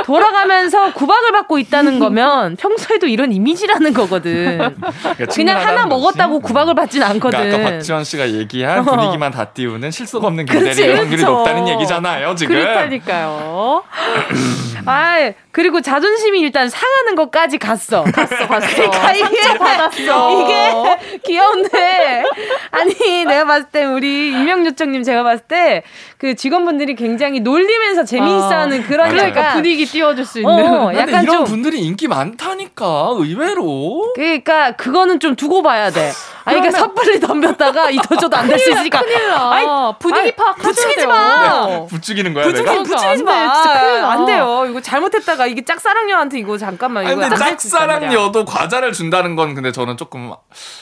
돌아가면서 0.03 0.93
구박을 0.93 1.31
받고 1.31 1.59
있다는 1.59 1.99
거면 1.99 2.55
평소에도 2.55 3.07
이런 3.07 3.31
이미지라는 3.31 3.93
거거든. 3.93 4.57
그러니까 4.57 5.25
그냥 5.31 5.59
하나 5.59 5.85
먹었다고 5.85 6.39
구박을 6.39 6.73
받진 6.75 7.03
않거든. 7.03 7.37
그러니까 7.39 7.57
아까 7.59 7.69
박지원 7.71 8.03
씨가 8.03 8.31
얘기한 8.31 8.79
어. 8.79 8.83
분위기만 8.83 9.31
다 9.31 9.45
띄우는 9.45 9.91
실속 9.91 10.23
없는 10.23 10.45
김대리 10.45 10.91
확률이 10.91 11.21
그렇죠. 11.21 11.31
높다는 11.31 11.67
얘기잖아요, 11.67 12.35
지금. 12.35 12.55
그렇다니까요. 12.55 13.83
아, 14.85 15.31
그리고 15.53 15.79
자존심이 15.81 16.41
일단 16.41 16.67
상하는 16.67 17.15
것까지 17.15 17.57
갔어. 17.57 18.03
갔어, 18.03 18.47
갔어. 18.47 18.67
그러니까 18.67 19.13
이게 19.13 19.57
받았어. 19.57 20.41
이게 20.41 21.19
귀여운데 21.23 22.23
아니 22.71 23.23
내가 23.23 23.45
봤을 23.45 23.67
때 23.71 23.85
우리 23.85 24.29
임명요청님 24.31 25.03
제가 25.03 25.23
봤을 25.23 25.45
때 25.47 25.83
그 26.23 26.35
직원분들이 26.35 26.95
굉장히 26.95 27.41
놀리면서 27.41 28.05
재미있어하는 28.05 28.81
아, 28.81 28.87
그런 28.87 29.09
그러니까 29.09 29.55
분위기 29.55 29.83
띄워줄 29.83 30.23
수 30.23 30.39
있는. 30.39 30.53
어, 30.53 30.93
약간 30.93 31.21
이런 31.23 31.39
좀, 31.39 31.43
분들이 31.43 31.81
인기 31.81 32.07
많다니까 32.07 33.09
의외로. 33.17 34.13
그러니까 34.15 34.71
그거는 34.77 35.19
좀 35.19 35.35
두고 35.35 35.61
봐야 35.63 35.91
돼. 35.91 36.13
아니, 36.45 36.59
그러니까 36.59 36.79
섣불리 36.79 37.19
덤볐다가 37.19 37.89
이도 37.89 38.17
저도 38.17 38.35
안 38.37 38.47
될 38.47 38.59
수 38.59 38.71
있으니까. 38.71 38.99
큰일 39.01 39.27
나. 39.29 39.51
아니, 39.53 39.65
분위기 39.99 40.31
파악 40.35 40.57
부추기지 40.57 41.07
마. 41.07 41.67
네, 41.67 41.87
부추기는 41.89 42.33
거야, 42.33 42.45
부추기, 42.45 42.69
내가? 42.69 42.83
부추기지 42.83 43.23
마. 43.23 43.53
진짜 43.53 43.79
큰일 43.81 44.01
나. 44.01 44.11
안 44.11 44.25
돼요. 44.25 44.65
이거 44.69 44.81
잘못했다가 44.81 45.47
이게 45.47 45.63
짝사랑녀한테 45.63 46.39
이거 46.39 46.57
잠깐만. 46.57 47.05
아니, 47.05 47.15
근데 47.15 47.35
짝사랑녀도 47.35 48.45
과자를 48.45 48.91
준다는 48.93 49.35
건 49.35 49.53
근데 49.55 49.71
저는 49.71 49.97
조금 49.97 50.31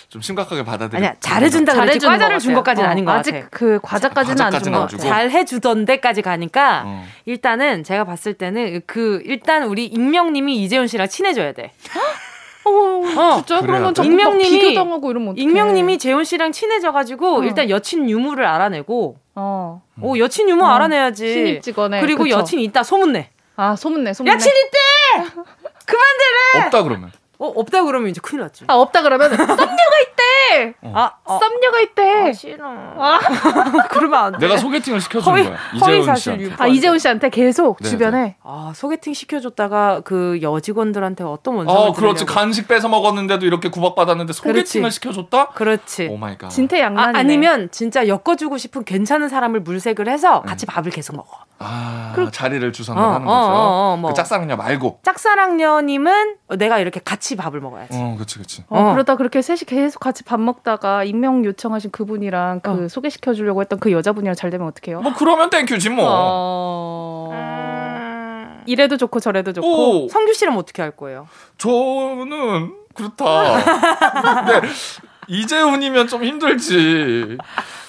좀 0.10 0.22
심각하게 0.22 0.64
받아들여. 0.66 0.98
아니야, 0.98 1.14
잘해준다 1.20 1.74
그랬지. 1.74 2.06
과자를 2.06 2.40
준 2.40 2.54
것까지는 2.54 2.88
어, 2.88 2.92
아닌 2.92 3.06
것 3.06 3.12
아직 3.12 3.32
같아. 3.34 3.48
그 3.52 3.80
과자까지는 3.82 4.42
안준것 4.42 4.92
같아. 4.92 4.98
잘해주던 4.98 5.86
데까지 5.86 6.22
가니까 6.22 6.84
어. 6.86 7.06
일단은 7.26 7.84
제가 7.84 8.04
봤을 8.04 8.34
때는 8.34 8.82
그 8.88 9.22
일단 9.26 9.64
우리 9.64 9.86
익명님이 9.86 10.62
이재훈 10.64 10.88
씨랑 10.88 11.08
친해져야 11.08 11.54
돼. 11.54 11.72
어, 12.64 12.70
어, 12.70 13.36
진짜? 13.38 13.62
그러면 13.62 13.94
익명님이 13.98 14.60
비교당하고 14.60 15.12
이러면 15.12 15.38
익명님이 15.38 15.98
재훈 15.98 16.24
씨랑 16.24 16.52
친해져가지고 16.52 17.40
어. 17.40 17.44
일단 17.44 17.70
여친 17.70 18.10
유무를 18.10 18.46
알아내고 18.46 19.18
어, 19.36 19.82
오 20.02 20.18
여친 20.18 20.48
유무 20.50 20.64
어. 20.64 20.68
알아내야지. 20.68 21.34
신입 21.34 21.62
직원에. 21.64 22.02
그리고 22.02 22.24
그쵸. 22.24 22.38
여친 22.40 22.60
있다 22.60 22.84
소문내. 22.84 23.30
아 23.56 23.76
소문내 23.76 24.14
소문내. 24.14 24.34
여친 24.34 24.52
있대 24.52 25.32
그만들래! 25.86 26.66
없다 26.66 26.84
그러면 26.84 27.12
어, 27.42 27.48
없다 27.56 27.84
그러면 27.84 28.12
이제 28.12 28.22
큰일 28.22 28.42
났지. 28.44 28.66
아, 28.68 28.76
없다 28.76 29.02
그러면 29.02 29.36
썸녀가 29.36 29.56
있대! 29.56 30.76
어. 30.84 30.94
아, 30.96 31.12
어. 31.26 31.40
썸녀가 31.40 31.80
있대! 31.80 32.30
아, 32.30 32.34
싫어. 32.34 32.68
아. 32.68 33.20
그러면 33.90 34.26
안 34.26 34.32
돼. 34.34 34.46
내가 34.46 34.58
소개팅을 34.58 35.02
시켜준 35.02 35.34
거야. 35.34 35.58
이재훈 35.74 36.16
씨한테. 36.16 36.52
아, 36.60 36.68
이재훈 36.68 37.00
씨한테 37.00 37.30
계속 37.30 37.80
네네. 37.80 37.90
주변에. 37.90 38.22
네. 38.22 38.36
아, 38.44 38.74
소개팅 38.76 39.16
시켜줬다가 39.16 40.02
그 40.02 40.38
여직원들한테 40.44 41.24
어떤 41.24 41.56
원성을 41.56 41.80
어, 41.80 41.94
그렇지. 41.94 42.28
간식 42.28 42.68
뺏어 42.68 42.88
먹었는데도 42.90 43.44
이렇게 43.48 43.72
구박받았는데 43.72 44.34
소개팅을 44.34 44.84
그렇지. 44.84 44.92
시켜줬다? 44.92 45.48
그렇지. 45.48 46.10
Oh 46.12 46.18
my 46.18 46.38
God. 46.38 46.50
진퇴양난. 46.50 47.16
아, 47.16 47.20
아니면 47.20 47.70
진짜 47.72 48.08
엮어주고 48.08 48.60
싶은 48.60 48.84
괜찮은 48.84 49.30
사람을 49.30 49.62
물색을 49.62 50.08
해서 50.08 50.44
같이 50.44 50.68
음. 50.68 50.68
밥을 50.68 50.92
계속 50.92 51.16
먹어. 51.16 51.40
아, 51.58 52.12
그럼, 52.14 52.32
자리를 52.32 52.72
주선을 52.72 53.02
어, 53.02 53.14
하는 53.14 53.26
거죠. 53.26 53.36
어, 53.36 53.52
어, 53.52 53.94
어 53.94 53.98
뭐. 53.98 54.12
그 54.12 54.16
짝사랑녀 54.16 54.56
말고. 54.58 55.00
짝사랑녀님은 55.04 56.36
내가 56.58 56.78
이렇게 56.80 57.00
같이 57.04 57.31
밥을 57.36 57.60
먹어야지. 57.62 57.98
어, 57.98 58.16
그렇지, 58.16 58.36
그렇지. 58.36 58.64
어, 58.70 58.92
그러다 58.94 59.16
그렇게 59.16 59.42
셋이 59.42 59.62
계속 59.68 60.00
같이 60.00 60.24
밥 60.24 60.40
먹다가 60.40 61.04
익명 61.04 61.44
요청하신 61.46 61.92
그분이랑 61.92 62.62
그 62.62 62.86
어. 62.86 62.88
소개시켜 62.88 63.34
주려고 63.34 63.62
했던 63.62 63.80
그 63.80 63.92
여자분이랑 63.92 64.36
잘 64.36 64.50
되면 64.50 64.68
어떡해요? 64.68 65.02
뭐 65.02 65.14
그러면 65.14 65.50
땡큐지 65.50 65.90
뭐. 65.90 66.06
어... 66.08 67.30
음... 67.32 68.64
이래도 68.66 68.98
좋고 68.98 69.20
저래도 69.20 69.54
좋고. 69.54 70.06
오. 70.06 70.08
성규 70.08 70.34
씨는 70.34 70.56
어떻게 70.56 70.82
할 70.82 70.92
거예요? 70.92 71.28
저는 71.58 72.74
그렇다. 72.94 74.44
근데 74.46 74.68
이재훈이면 75.32 76.08
좀 76.08 76.26
힘들지. 76.26 77.38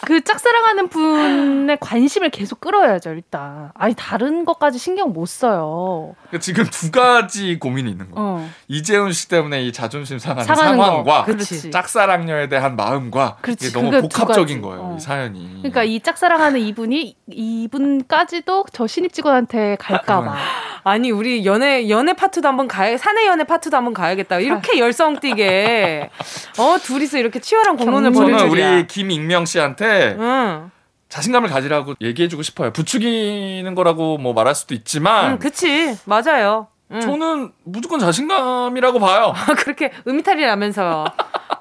그 0.05 0.23
짝사랑하는 0.23 0.89
분의 0.89 1.79
관심을 1.81 2.31
계속 2.31 2.61
끌어야죠 2.61 3.11
일단. 3.11 3.71
아니 3.75 3.95
다른 3.97 4.45
것까지 4.45 4.79
신경 4.79 5.13
못 5.13 5.27
써요. 5.27 6.15
그러니까 6.29 6.39
지금 6.39 6.65
두 6.71 6.91
가지 6.93 7.59
고민이 7.59 7.91
있는 7.91 8.11
거예요. 8.13 8.29
어. 8.29 8.51
이재훈 8.69 9.13
씨 9.13 9.29
때문에 9.29 9.65
이 9.65 9.73
자존심 9.73 10.19
상하는 10.21 10.45
상황과 10.45 11.27
짝사랑녀에 11.73 12.49
대한 12.49 12.77
마음과 12.77 13.39
그렇지. 13.43 13.69
이게 13.69 13.81
너무 13.81 13.91
복합적인 14.03 14.63
거예요 14.63 14.83
어. 14.83 14.97
이 14.97 15.01
사연이. 15.01 15.49
그러니까 15.59 15.83
이 15.83 16.01
짝사랑하는 16.01 16.61
이분이 16.61 17.17
이분까지도 17.29 18.67
저 18.73 18.87
신입 18.87 19.13
직원한테 19.13 19.77
갈까봐. 19.81 20.37
아니 20.85 21.11
우리 21.11 21.45
연애 21.47 21.89
연애 21.89 22.13
파트도 22.13 22.47
한번 22.49 22.67
가야 22.69 22.97
사내 22.97 23.27
연애 23.27 23.45
파트도 23.45 23.77
한번 23.77 23.95
가야겠다. 23.95 24.41
이렇게 24.41 24.73
아. 24.77 24.79
열성 24.79 25.21
띠게 25.21 26.11
어 26.59 26.77
둘이서 26.83 27.19
이렇게 27.19 27.39
치열한 27.39 27.77
공론을 27.77 28.13
벌일 28.13 28.39
줄이야. 28.39 28.75
우리 28.75 28.87
김익명 28.87 29.45
씨한테 29.45 30.17
응. 30.19 30.71
자신감을 31.09 31.51
가지라고 31.51 31.95
얘기해주고 32.01 32.43
싶어요. 32.43 32.73
부추기는 32.73 33.75
거라고 33.75 34.17
뭐 34.17 34.33
말할 34.33 34.55
수도 34.55 34.75
있지만, 34.75 35.33
응, 35.33 35.39
그치 35.39 35.95
맞아요. 36.07 36.69
응. 36.91 37.01
저는 37.03 37.53
무조건 37.65 38.01
자신감이라고 38.01 38.99
봐요. 38.99 39.35
그렇게 39.59 39.93
음이탈이 40.07 40.45
나면서 40.47 41.05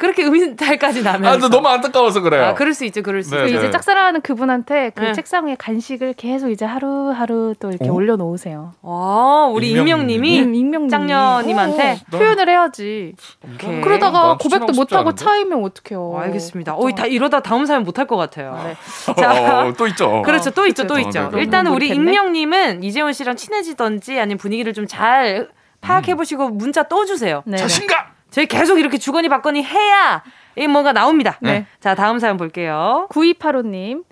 그렇게 0.01 0.25
음이탈까지 0.25 1.03
나면서. 1.03 1.45
아, 1.45 1.49
너무 1.49 1.67
안타까워서 1.67 2.21
그래요. 2.21 2.45
아, 2.45 2.53
그럴 2.53 2.73
수 2.73 2.85
있죠, 2.85 3.01
그럴 3.01 3.23
수 3.23 3.35
네, 3.35 3.45
있죠. 3.45 3.53
네. 3.53 3.57
이제 3.59 3.71
짝사랑하는 3.71 4.21
그분한테 4.21 4.91
그 4.95 5.01
네. 5.03 5.13
책상 5.13 5.47
위에 5.47 5.55
간식을 5.55 6.13
계속 6.13 6.49
이제 6.49 6.65
하루하루 6.65 7.55
또 7.59 7.69
이렇게 7.69 7.89
어? 7.89 7.93
올려놓으세요. 7.93 8.73
와, 8.81 9.45
우리 9.47 9.71
익명님이 9.71 10.37
익명 10.37 10.89
짱녀님한테 10.89 11.91
어, 11.91 12.17
표현을 12.17 12.49
해야지. 12.49 13.15
오케이. 13.53 13.81
그러다가 13.81 14.37
고백도 14.37 14.73
못하고 14.73 15.15
차이면 15.15 15.63
어떡해요. 15.63 16.01
어, 16.01 16.19
알겠습니다. 16.19 16.75
어, 16.75 16.89
다 16.91 17.05
이러다 17.05 17.41
다음 17.41 17.65
사연 17.65 17.83
못할 17.83 18.07
것 18.07 18.17
같아요. 18.17 18.59
네. 18.63 18.75
자, 19.15 19.31
어, 19.67 19.73
또 19.77 19.87
있죠. 19.87 20.21
그렇죠, 20.23 20.51
또 20.51 20.67
있죠, 20.67 20.87
또 20.87 20.99
있죠. 20.99 21.31
일단은 21.35 21.71
우리 21.71 21.89
익명님은 21.89 22.83
이재원 22.83 23.13
씨랑 23.13 23.35
친해지던지 23.35 24.19
아니면 24.19 24.37
분위기를 24.37 24.73
좀 24.73 24.87
잘 24.91 25.47
파악해보시고 25.79 26.49
문자 26.49 26.83
또 26.83 27.05
주세요. 27.05 27.43
네. 27.45 27.57
자신감! 27.57 28.05
저희 28.31 28.47
계속 28.47 28.79
이렇게 28.79 28.97
주거니 28.97 29.29
받거니 29.29 29.63
해야 29.63 30.23
이 30.55 30.67
뭔가 30.67 30.93
나옵니다. 30.93 31.37
네. 31.41 31.65
자, 31.79 31.95
다음 31.95 32.19
사연 32.19 32.37
볼게요. 32.37 33.07
9285님. 33.11 34.03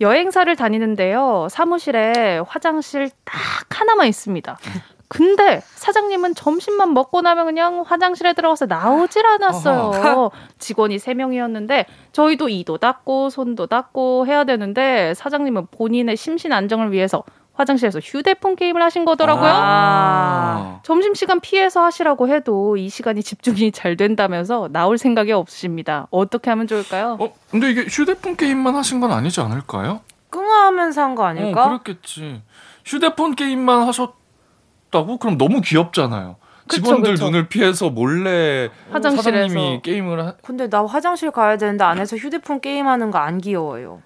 여행사를 0.00 0.54
다니는데요. 0.56 1.48
사무실에 1.50 2.40
화장실 2.46 3.10
딱 3.24 3.36
하나만 3.70 4.06
있습니다. 4.08 4.58
근데 5.06 5.60
사장님은 5.64 6.34
점심만 6.34 6.92
먹고 6.94 7.20
나면 7.20 7.46
그냥 7.46 7.84
화장실에 7.86 8.32
들어가서 8.32 8.66
나오질 8.66 9.24
않았어요. 9.24 10.30
직원이 10.58 10.96
3명이었는데 10.96 11.84
저희도 12.12 12.48
이도 12.48 12.78
닦고 12.78 13.30
손도 13.30 13.66
닦고 13.66 14.26
해야 14.26 14.44
되는데 14.44 15.14
사장님은 15.14 15.68
본인의 15.70 16.16
심신 16.16 16.52
안정을 16.52 16.90
위해서 16.90 17.22
화장실에서 17.54 18.00
휴대폰 18.00 18.56
게임을 18.56 18.82
하신 18.82 19.04
거더라고요. 19.04 19.50
아~ 19.54 20.80
점심시간 20.82 21.40
피해서 21.40 21.84
하시라고 21.84 22.28
해도 22.28 22.76
이 22.76 22.88
시간이 22.88 23.22
집중이 23.22 23.70
잘 23.72 23.96
된다면서 23.96 24.68
나올 24.72 24.98
생각이 24.98 25.32
없으십니다. 25.32 26.08
어떻게 26.10 26.50
하면 26.50 26.66
좋을까요? 26.66 27.16
어, 27.20 27.32
근데 27.50 27.70
이게 27.70 27.82
휴대폰 27.88 28.36
게임만 28.36 28.74
하신 28.74 29.00
건 29.00 29.12
아니지 29.12 29.40
않을까요? 29.40 30.00
끙하면서 30.30 31.00
한 31.02 31.14
거 31.14 31.24
아닐까? 31.24 31.64
어, 31.64 31.68
그렇겠지. 31.68 32.42
휴대폰 32.84 33.36
게임만 33.36 33.86
하셨다고? 33.86 35.18
그럼 35.20 35.38
너무 35.38 35.60
귀엽잖아요. 35.60 36.36
직원들 36.68 37.12
그쵸, 37.12 37.24
그쵸. 37.24 37.24
눈을 37.26 37.48
피해서 37.48 37.90
몰래 37.90 38.70
화장실에서 38.90 39.22
사장님이 39.48 39.80
게임을 39.82 40.26
하... 40.26 40.34
근데 40.42 40.68
나 40.68 40.84
화장실 40.84 41.30
가야 41.30 41.56
되는데 41.56 41.84
안에서 41.84 42.16
휴대폰 42.16 42.60
게임하는 42.60 43.10
거 43.10 43.18
안 43.18 43.38
귀여워요. 43.38 44.02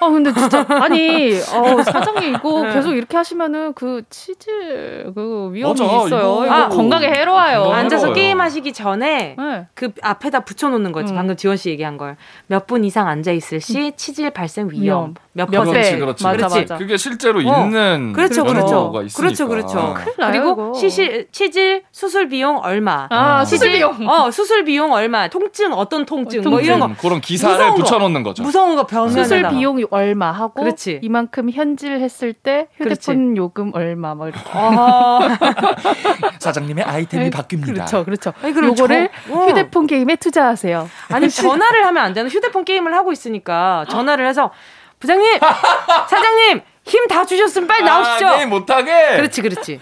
아 0.00 0.08
근데 0.08 0.32
진짜 0.32 0.66
아니 0.68 1.32
어, 1.34 1.82
사장님 1.82 2.34
이거 2.34 2.62
네. 2.66 2.74
계속 2.74 2.92
이렇게 2.94 3.16
하시면은 3.16 3.72
그 3.74 4.02
치즈 4.10 5.12
그 5.14 5.50
위험이 5.52 5.80
맞아, 5.80 5.84
있어요. 5.84 6.06
이거, 6.06 6.46
이거 6.46 6.54
아, 6.54 6.68
건강에 6.68 7.06
해로워요. 7.06 7.70
앉아서 7.70 8.12
게임 8.12 8.40
하시기 8.40 8.72
전에 8.72 9.36
네. 9.38 9.66
그 9.74 9.90
앞에다 10.02 10.40
붙여놓는 10.40 10.90
거지. 10.92 11.12
음. 11.12 11.16
방금 11.16 11.36
지원 11.36 11.56
씨 11.56 11.70
얘기한 11.70 11.96
걸 11.98 12.16
몇 12.48 12.66
분 12.66 12.84
이상 12.84 13.08
앉아 13.08 13.32
있을 13.32 13.60
시 13.60 13.78
음. 13.78 13.92
치질 13.96 14.30
발생 14.30 14.68
위험. 14.70 15.14
몇 15.34 15.46
그렇지, 15.46 15.96
그렇지. 15.98 16.24
맞아, 16.24 16.48
맞아. 16.48 16.76
그게 16.76 16.96
실제로 16.96 17.38
어. 17.38 17.42
있는 17.42 18.12
그렇죠, 18.12 18.44
그렇죠. 18.44 18.92
그렇죠, 18.92 19.48
그렇죠. 19.48 19.94
그리고 20.18 20.74
시실 20.74 21.26
치질 21.32 21.84
수술 22.02 22.28
비용 22.28 22.58
얼마? 22.64 23.06
아, 23.10 23.44
수술 23.44 23.70
비용. 23.70 24.08
어, 24.08 24.28
수술 24.32 24.64
비용 24.64 24.90
얼마? 24.92 25.28
통증 25.28 25.72
어떤 25.72 26.04
통증? 26.04 26.40
어, 26.40 26.42
통증. 26.42 26.50
뭐 26.50 26.60
이런 26.60 26.80
거. 26.80 26.90
그런 27.00 27.20
기사를 27.20 27.74
붙여 27.76 27.98
놓는 27.98 28.24
거죠. 28.24 28.42
무서운 28.42 28.74
거 28.74 28.84
병원 28.88 29.10
수술 29.12 29.48
비용 29.50 29.80
얼마 29.92 30.32
하고 30.32 30.64
그렇지. 30.64 30.98
이만큼 31.00 31.48
현질했을 31.50 32.32
때 32.32 32.66
휴대폰 32.72 32.96
그렇지. 32.96 33.36
요금 33.36 33.70
얼마 33.74 34.16
뭐 34.16 34.26
이렇게. 34.26 34.42
아. 34.52 35.38
사장님의 36.40 36.82
아이템이 36.84 37.24
네, 37.24 37.30
바뀝니다. 37.30 37.66
그렇죠, 37.74 38.04
그렇죠. 38.04 38.32
아니, 38.42 38.52
그럼 38.52 38.70
요거를 38.70 39.08
저, 39.28 39.32
어. 39.34 39.46
휴대폰 39.46 39.86
게임에 39.86 40.16
투자하세요. 40.16 40.90
아니 41.12 41.30
전화를 41.30 41.86
하면 41.86 42.02
안 42.04 42.14
되는 42.14 42.28
휴대폰 42.28 42.64
게임을 42.64 42.92
하고 42.94 43.12
있으니까 43.12 43.84
전화를 43.90 44.26
해서 44.26 44.50
부장님, 44.98 45.38
사장님 46.10 46.62
힘 46.84 47.06
다 47.08 47.24
주셨으면 47.24 47.68
빨리 47.68 47.82
아, 47.88 48.00
나오시죠. 48.00 48.26
아, 48.26 48.36
게임 48.38 48.50
못하게. 48.50 49.16
그렇지, 49.18 49.40
그렇지. 49.42 49.78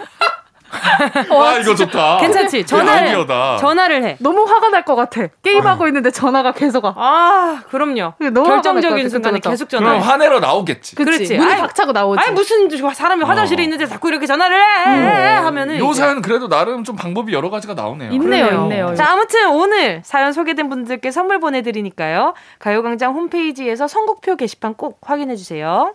와 1.31 1.59
이거 1.59 1.75
좋다. 1.75 2.19
괜찮지? 2.19 2.65
전화를 2.67 3.27
전화를 3.61 4.05
해. 4.05 4.17
너무 4.21 4.45
화가 4.45 4.69
날 4.69 4.81
것 4.85 4.97
같아. 4.97 5.27
게임하고 5.43 5.85
어. 5.85 5.87
있는데 5.89 6.11
전화가 6.11 6.53
계속 6.53 6.85
와. 6.85 6.95
아 6.97 7.63
그럼요. 7.71 8.15
결정적인 8.19 9.09
순간에 9.09 9.39
계속 9.41 9.69
전화. 9.69 9.91
그럼 9.91 10.01
화내러 10.03 10.41
나오겠지. 10.41 10.97
그렇지. 10.97 11.37
문이 11.37 11.57
박차고 11.57 11.93
나오지. 11.93 12.21
아니 12.23 12.33
무슨 12.33 12.69
사람이 12.95 13.25
화장실에 13.25 13.63
어. 13.63 13.65
있는데 13.65 13.87
자꾸 13.87 14.09
이렇게 14.09 14.27
전화를 14.27 14.57
해, 14.61 15.39
음. 15.41 15.45
하면은. 15.47 15.79
요 15.79 15.93
사연 15.93 16.23
그래도 16.23 16.49
나름 16.49 16.83
좀 16.85 16.97
방법이 16.97 17.33
여러 17.33 17.51
가지가 17.51 17.75
나오네요. 17.75 18.11
있네요, 18.13 18.47
그래요. 18.47 18.63
있네요. 18.63 18.95
자 18.95 19.11
아무튼 19.13 19.51
오늘 19.51 20.01
사연 20.05 20.33
소개된 20.33 20.69
분들께 20.71 21.11
선물 21.11 21.41
보내드리니까요. 21.41 22.35
가요광장 22.59 23.15
홈페이지에서 23.15 23.87
선곡표 23.87 24.37
게시판 24.37 24.75
꼭 24.75 24.99
확인해 25.03 25.37
주세요. 25.37 25.93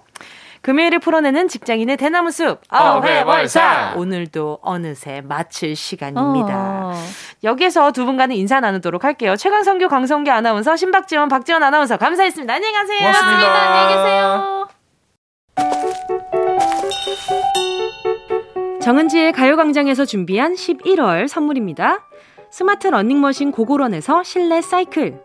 금요일에 0.66 0.97
풀어내는 0.97 1.47
직장인의 1.47 1.95
대나무 1.95 2.32
숲 2.32 2.59
어회월사 2.74 3.93
오늘도 3.97 4.61
어느새 4.63 5.22
마칠 5.22 5.76
시간입니다. 5.76 6.55
어. 6.55 6.93
여기서 7.43 7.91
두 7.91 8.03
분과는 8.03 8.36
인사 8.36 8.59
나누도록 8.59 9.03
할게요. 9.03 9.36
최강성규 9.36 9.89
강성규 9.89 10.32
아나운서 10.32 10.76
신박지원 10.76 11.30
박지원 11.30 11.61
아나운서 11.61 11.97
감사했습니다. 11.97 12.51
안녕히 12.51 12.74
가세요. 12.74 12.97
고맙습니다. 12.97 13.61
안녕히 13.61 13.95
계세요. 13.95 14.68
정은지의 18.82 19.34
가요광장에서 19.34 20.05
준비한 20.05 20.55
11월 20.55 21.28
선물입니다. 21.28 22.07
스마트 22.49 22.88
러닝머신 22.88 23.51
고고런에서 23.51 24.24
실내 24.24 24.61
사이클 24.63 25.24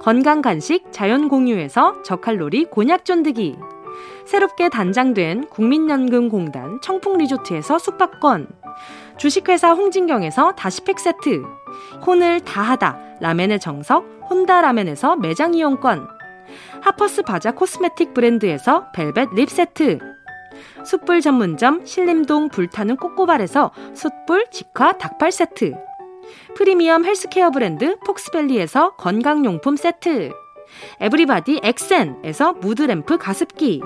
건강 0.00 0.42
간식 0.42 0.92
자연 0.92 1.28
공유에서 1.28 2.02
저칼로리 2.02 2.66
곤약 2.66 3.04
쫀득이. 3.04 3.58
새롭게 4.26 4.68
단장된 4.68 5.48
국민연금공단 5.48 6.80
청풍리조트에서 6.82 7.78
숙박권. 7.78 8.48
주식회사 9.18 9.72
홍진경에서 9.72 10.52
다시팩 10.52 10.98
세트. 10.98 11.42
혼을 12.06 12.40
다하다 12.40 12.98
라멘의 13.20 13.60
정석 13.60 14.04
혼다 14.30 14.60
라멘에서 14.60 15.16
매장 15.16 15.54
이용권. 15.54 16.08
하퍼스 16.80 17.22
바자 17.22 17.52
코스메틱 17.52 18.14
브랜드에서 18.14 18.90
벨벳 18.92 19.34
lip 19.34 19.50
세트. 19.50 19.98
숯불 20.84 21.20
전문점 21.20 21.84
신림동 21.84 22.48
불타는 22.48 22.96
꼬꼬발에서 22.96 23.72
숯불 23.94 24.46
직화 24.50 24.92
닭발 24.92 25.30
세트 25.32 25.74
프리미엄 26.54 27.04
헬스케어 27.04 27.50
브랜드 27.50 27.98
폭스밸리에서 28.00 28.96
건강용품 28.96 29.76
세트. 29.76 30.32
에브리바디 31.00 31.60
엑센에서 31.62 32.52
무드램프 32.54 33.18
가습기. 33.18 33.82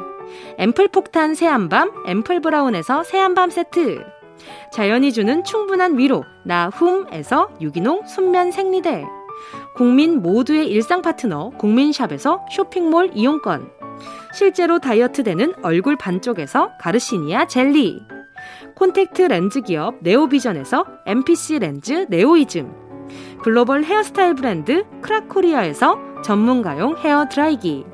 앰플 0.58 0.88
폭탄 0.88 1.34
새한밤 1.34 1.92
앰플 2.06 2.40
브라운에서 2.40 3.04
새한밤 3.04 3.50
세트. 3.50 4.04
자연이 4.72 5.12
주는 5.12 5.44
충분한 5.44 5.98
위로 5.98 6.24
나훔에서 6.44 7.50
유기농 7.60 8.06
순면 8.06 8.50
생리대. 8.50 9.04
국민 9.74 10.22
모두의 10.22 10.68
일상 10.68 11.02
파트너 11.02 11.50
국민샵에서 11.50 12.46
쇼핑몰 12.50 13.10
이용권 13.14 13.70
실제로 14.32 14.78
다이어트 14.78 15.22
되는 15.22 15.52
얼굴 15.62 15.96
반쪽에서 15.96 16.70
가르시니아 16.80 17.46
젤리 17.46 18.00
콘택트 18.74 19.22
렌즈 19.22 19.60
기업 19.60 19.96
네오비전에서 20.00 20.84
MPC 21.06 21.58
렌즈 21.60 22.06
네오이즘 22.08 22.84
글로벌 23.42 23.84
헤어스타일 23.84 24.34
브랜드 24.34 24.84
크라코리아에서 25.02 26.22
전문가용 26.22 26.96
헤어 26.98 27.28
드라이기 27.28 27.84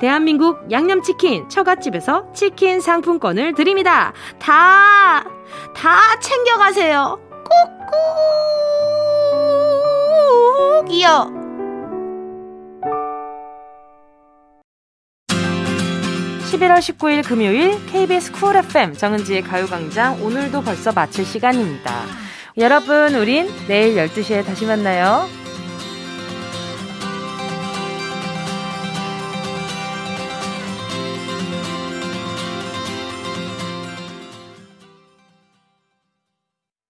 대한민국 0.00 0.70
양념치킨 0.70 1.48
처갓집에서 1.48 2.32
치킨 2.32 2.80
상품권을 2.80 3.54
드립니다. 3.54 4.12
다, 4.38 5.24
다 5.74 6.20
챙겨가세요. 6.20 7.18
꾹꾹 10.86 10.92
이요. 10.92 11.47
11월 16.48 16.78
19일 16.78 17.28
금요일 17.28 17.78
KBS 17.86 18.32
쿨 18.32 18.56
FM 18.56 18.94
정은지의 18.94 19.42
가요광장 19.42 20.22
오늘도 20.22 20.62
벌써 20.62 20.92
마칠 20.92 21.26
시간입니다. 21.26 22.06
여러분, 22.56 23.14
우린 23.16 23.50
내일 23.66 23.96
12시에 23.96 24.46
다시 24.46 24.64
만나요. 24.64 25.37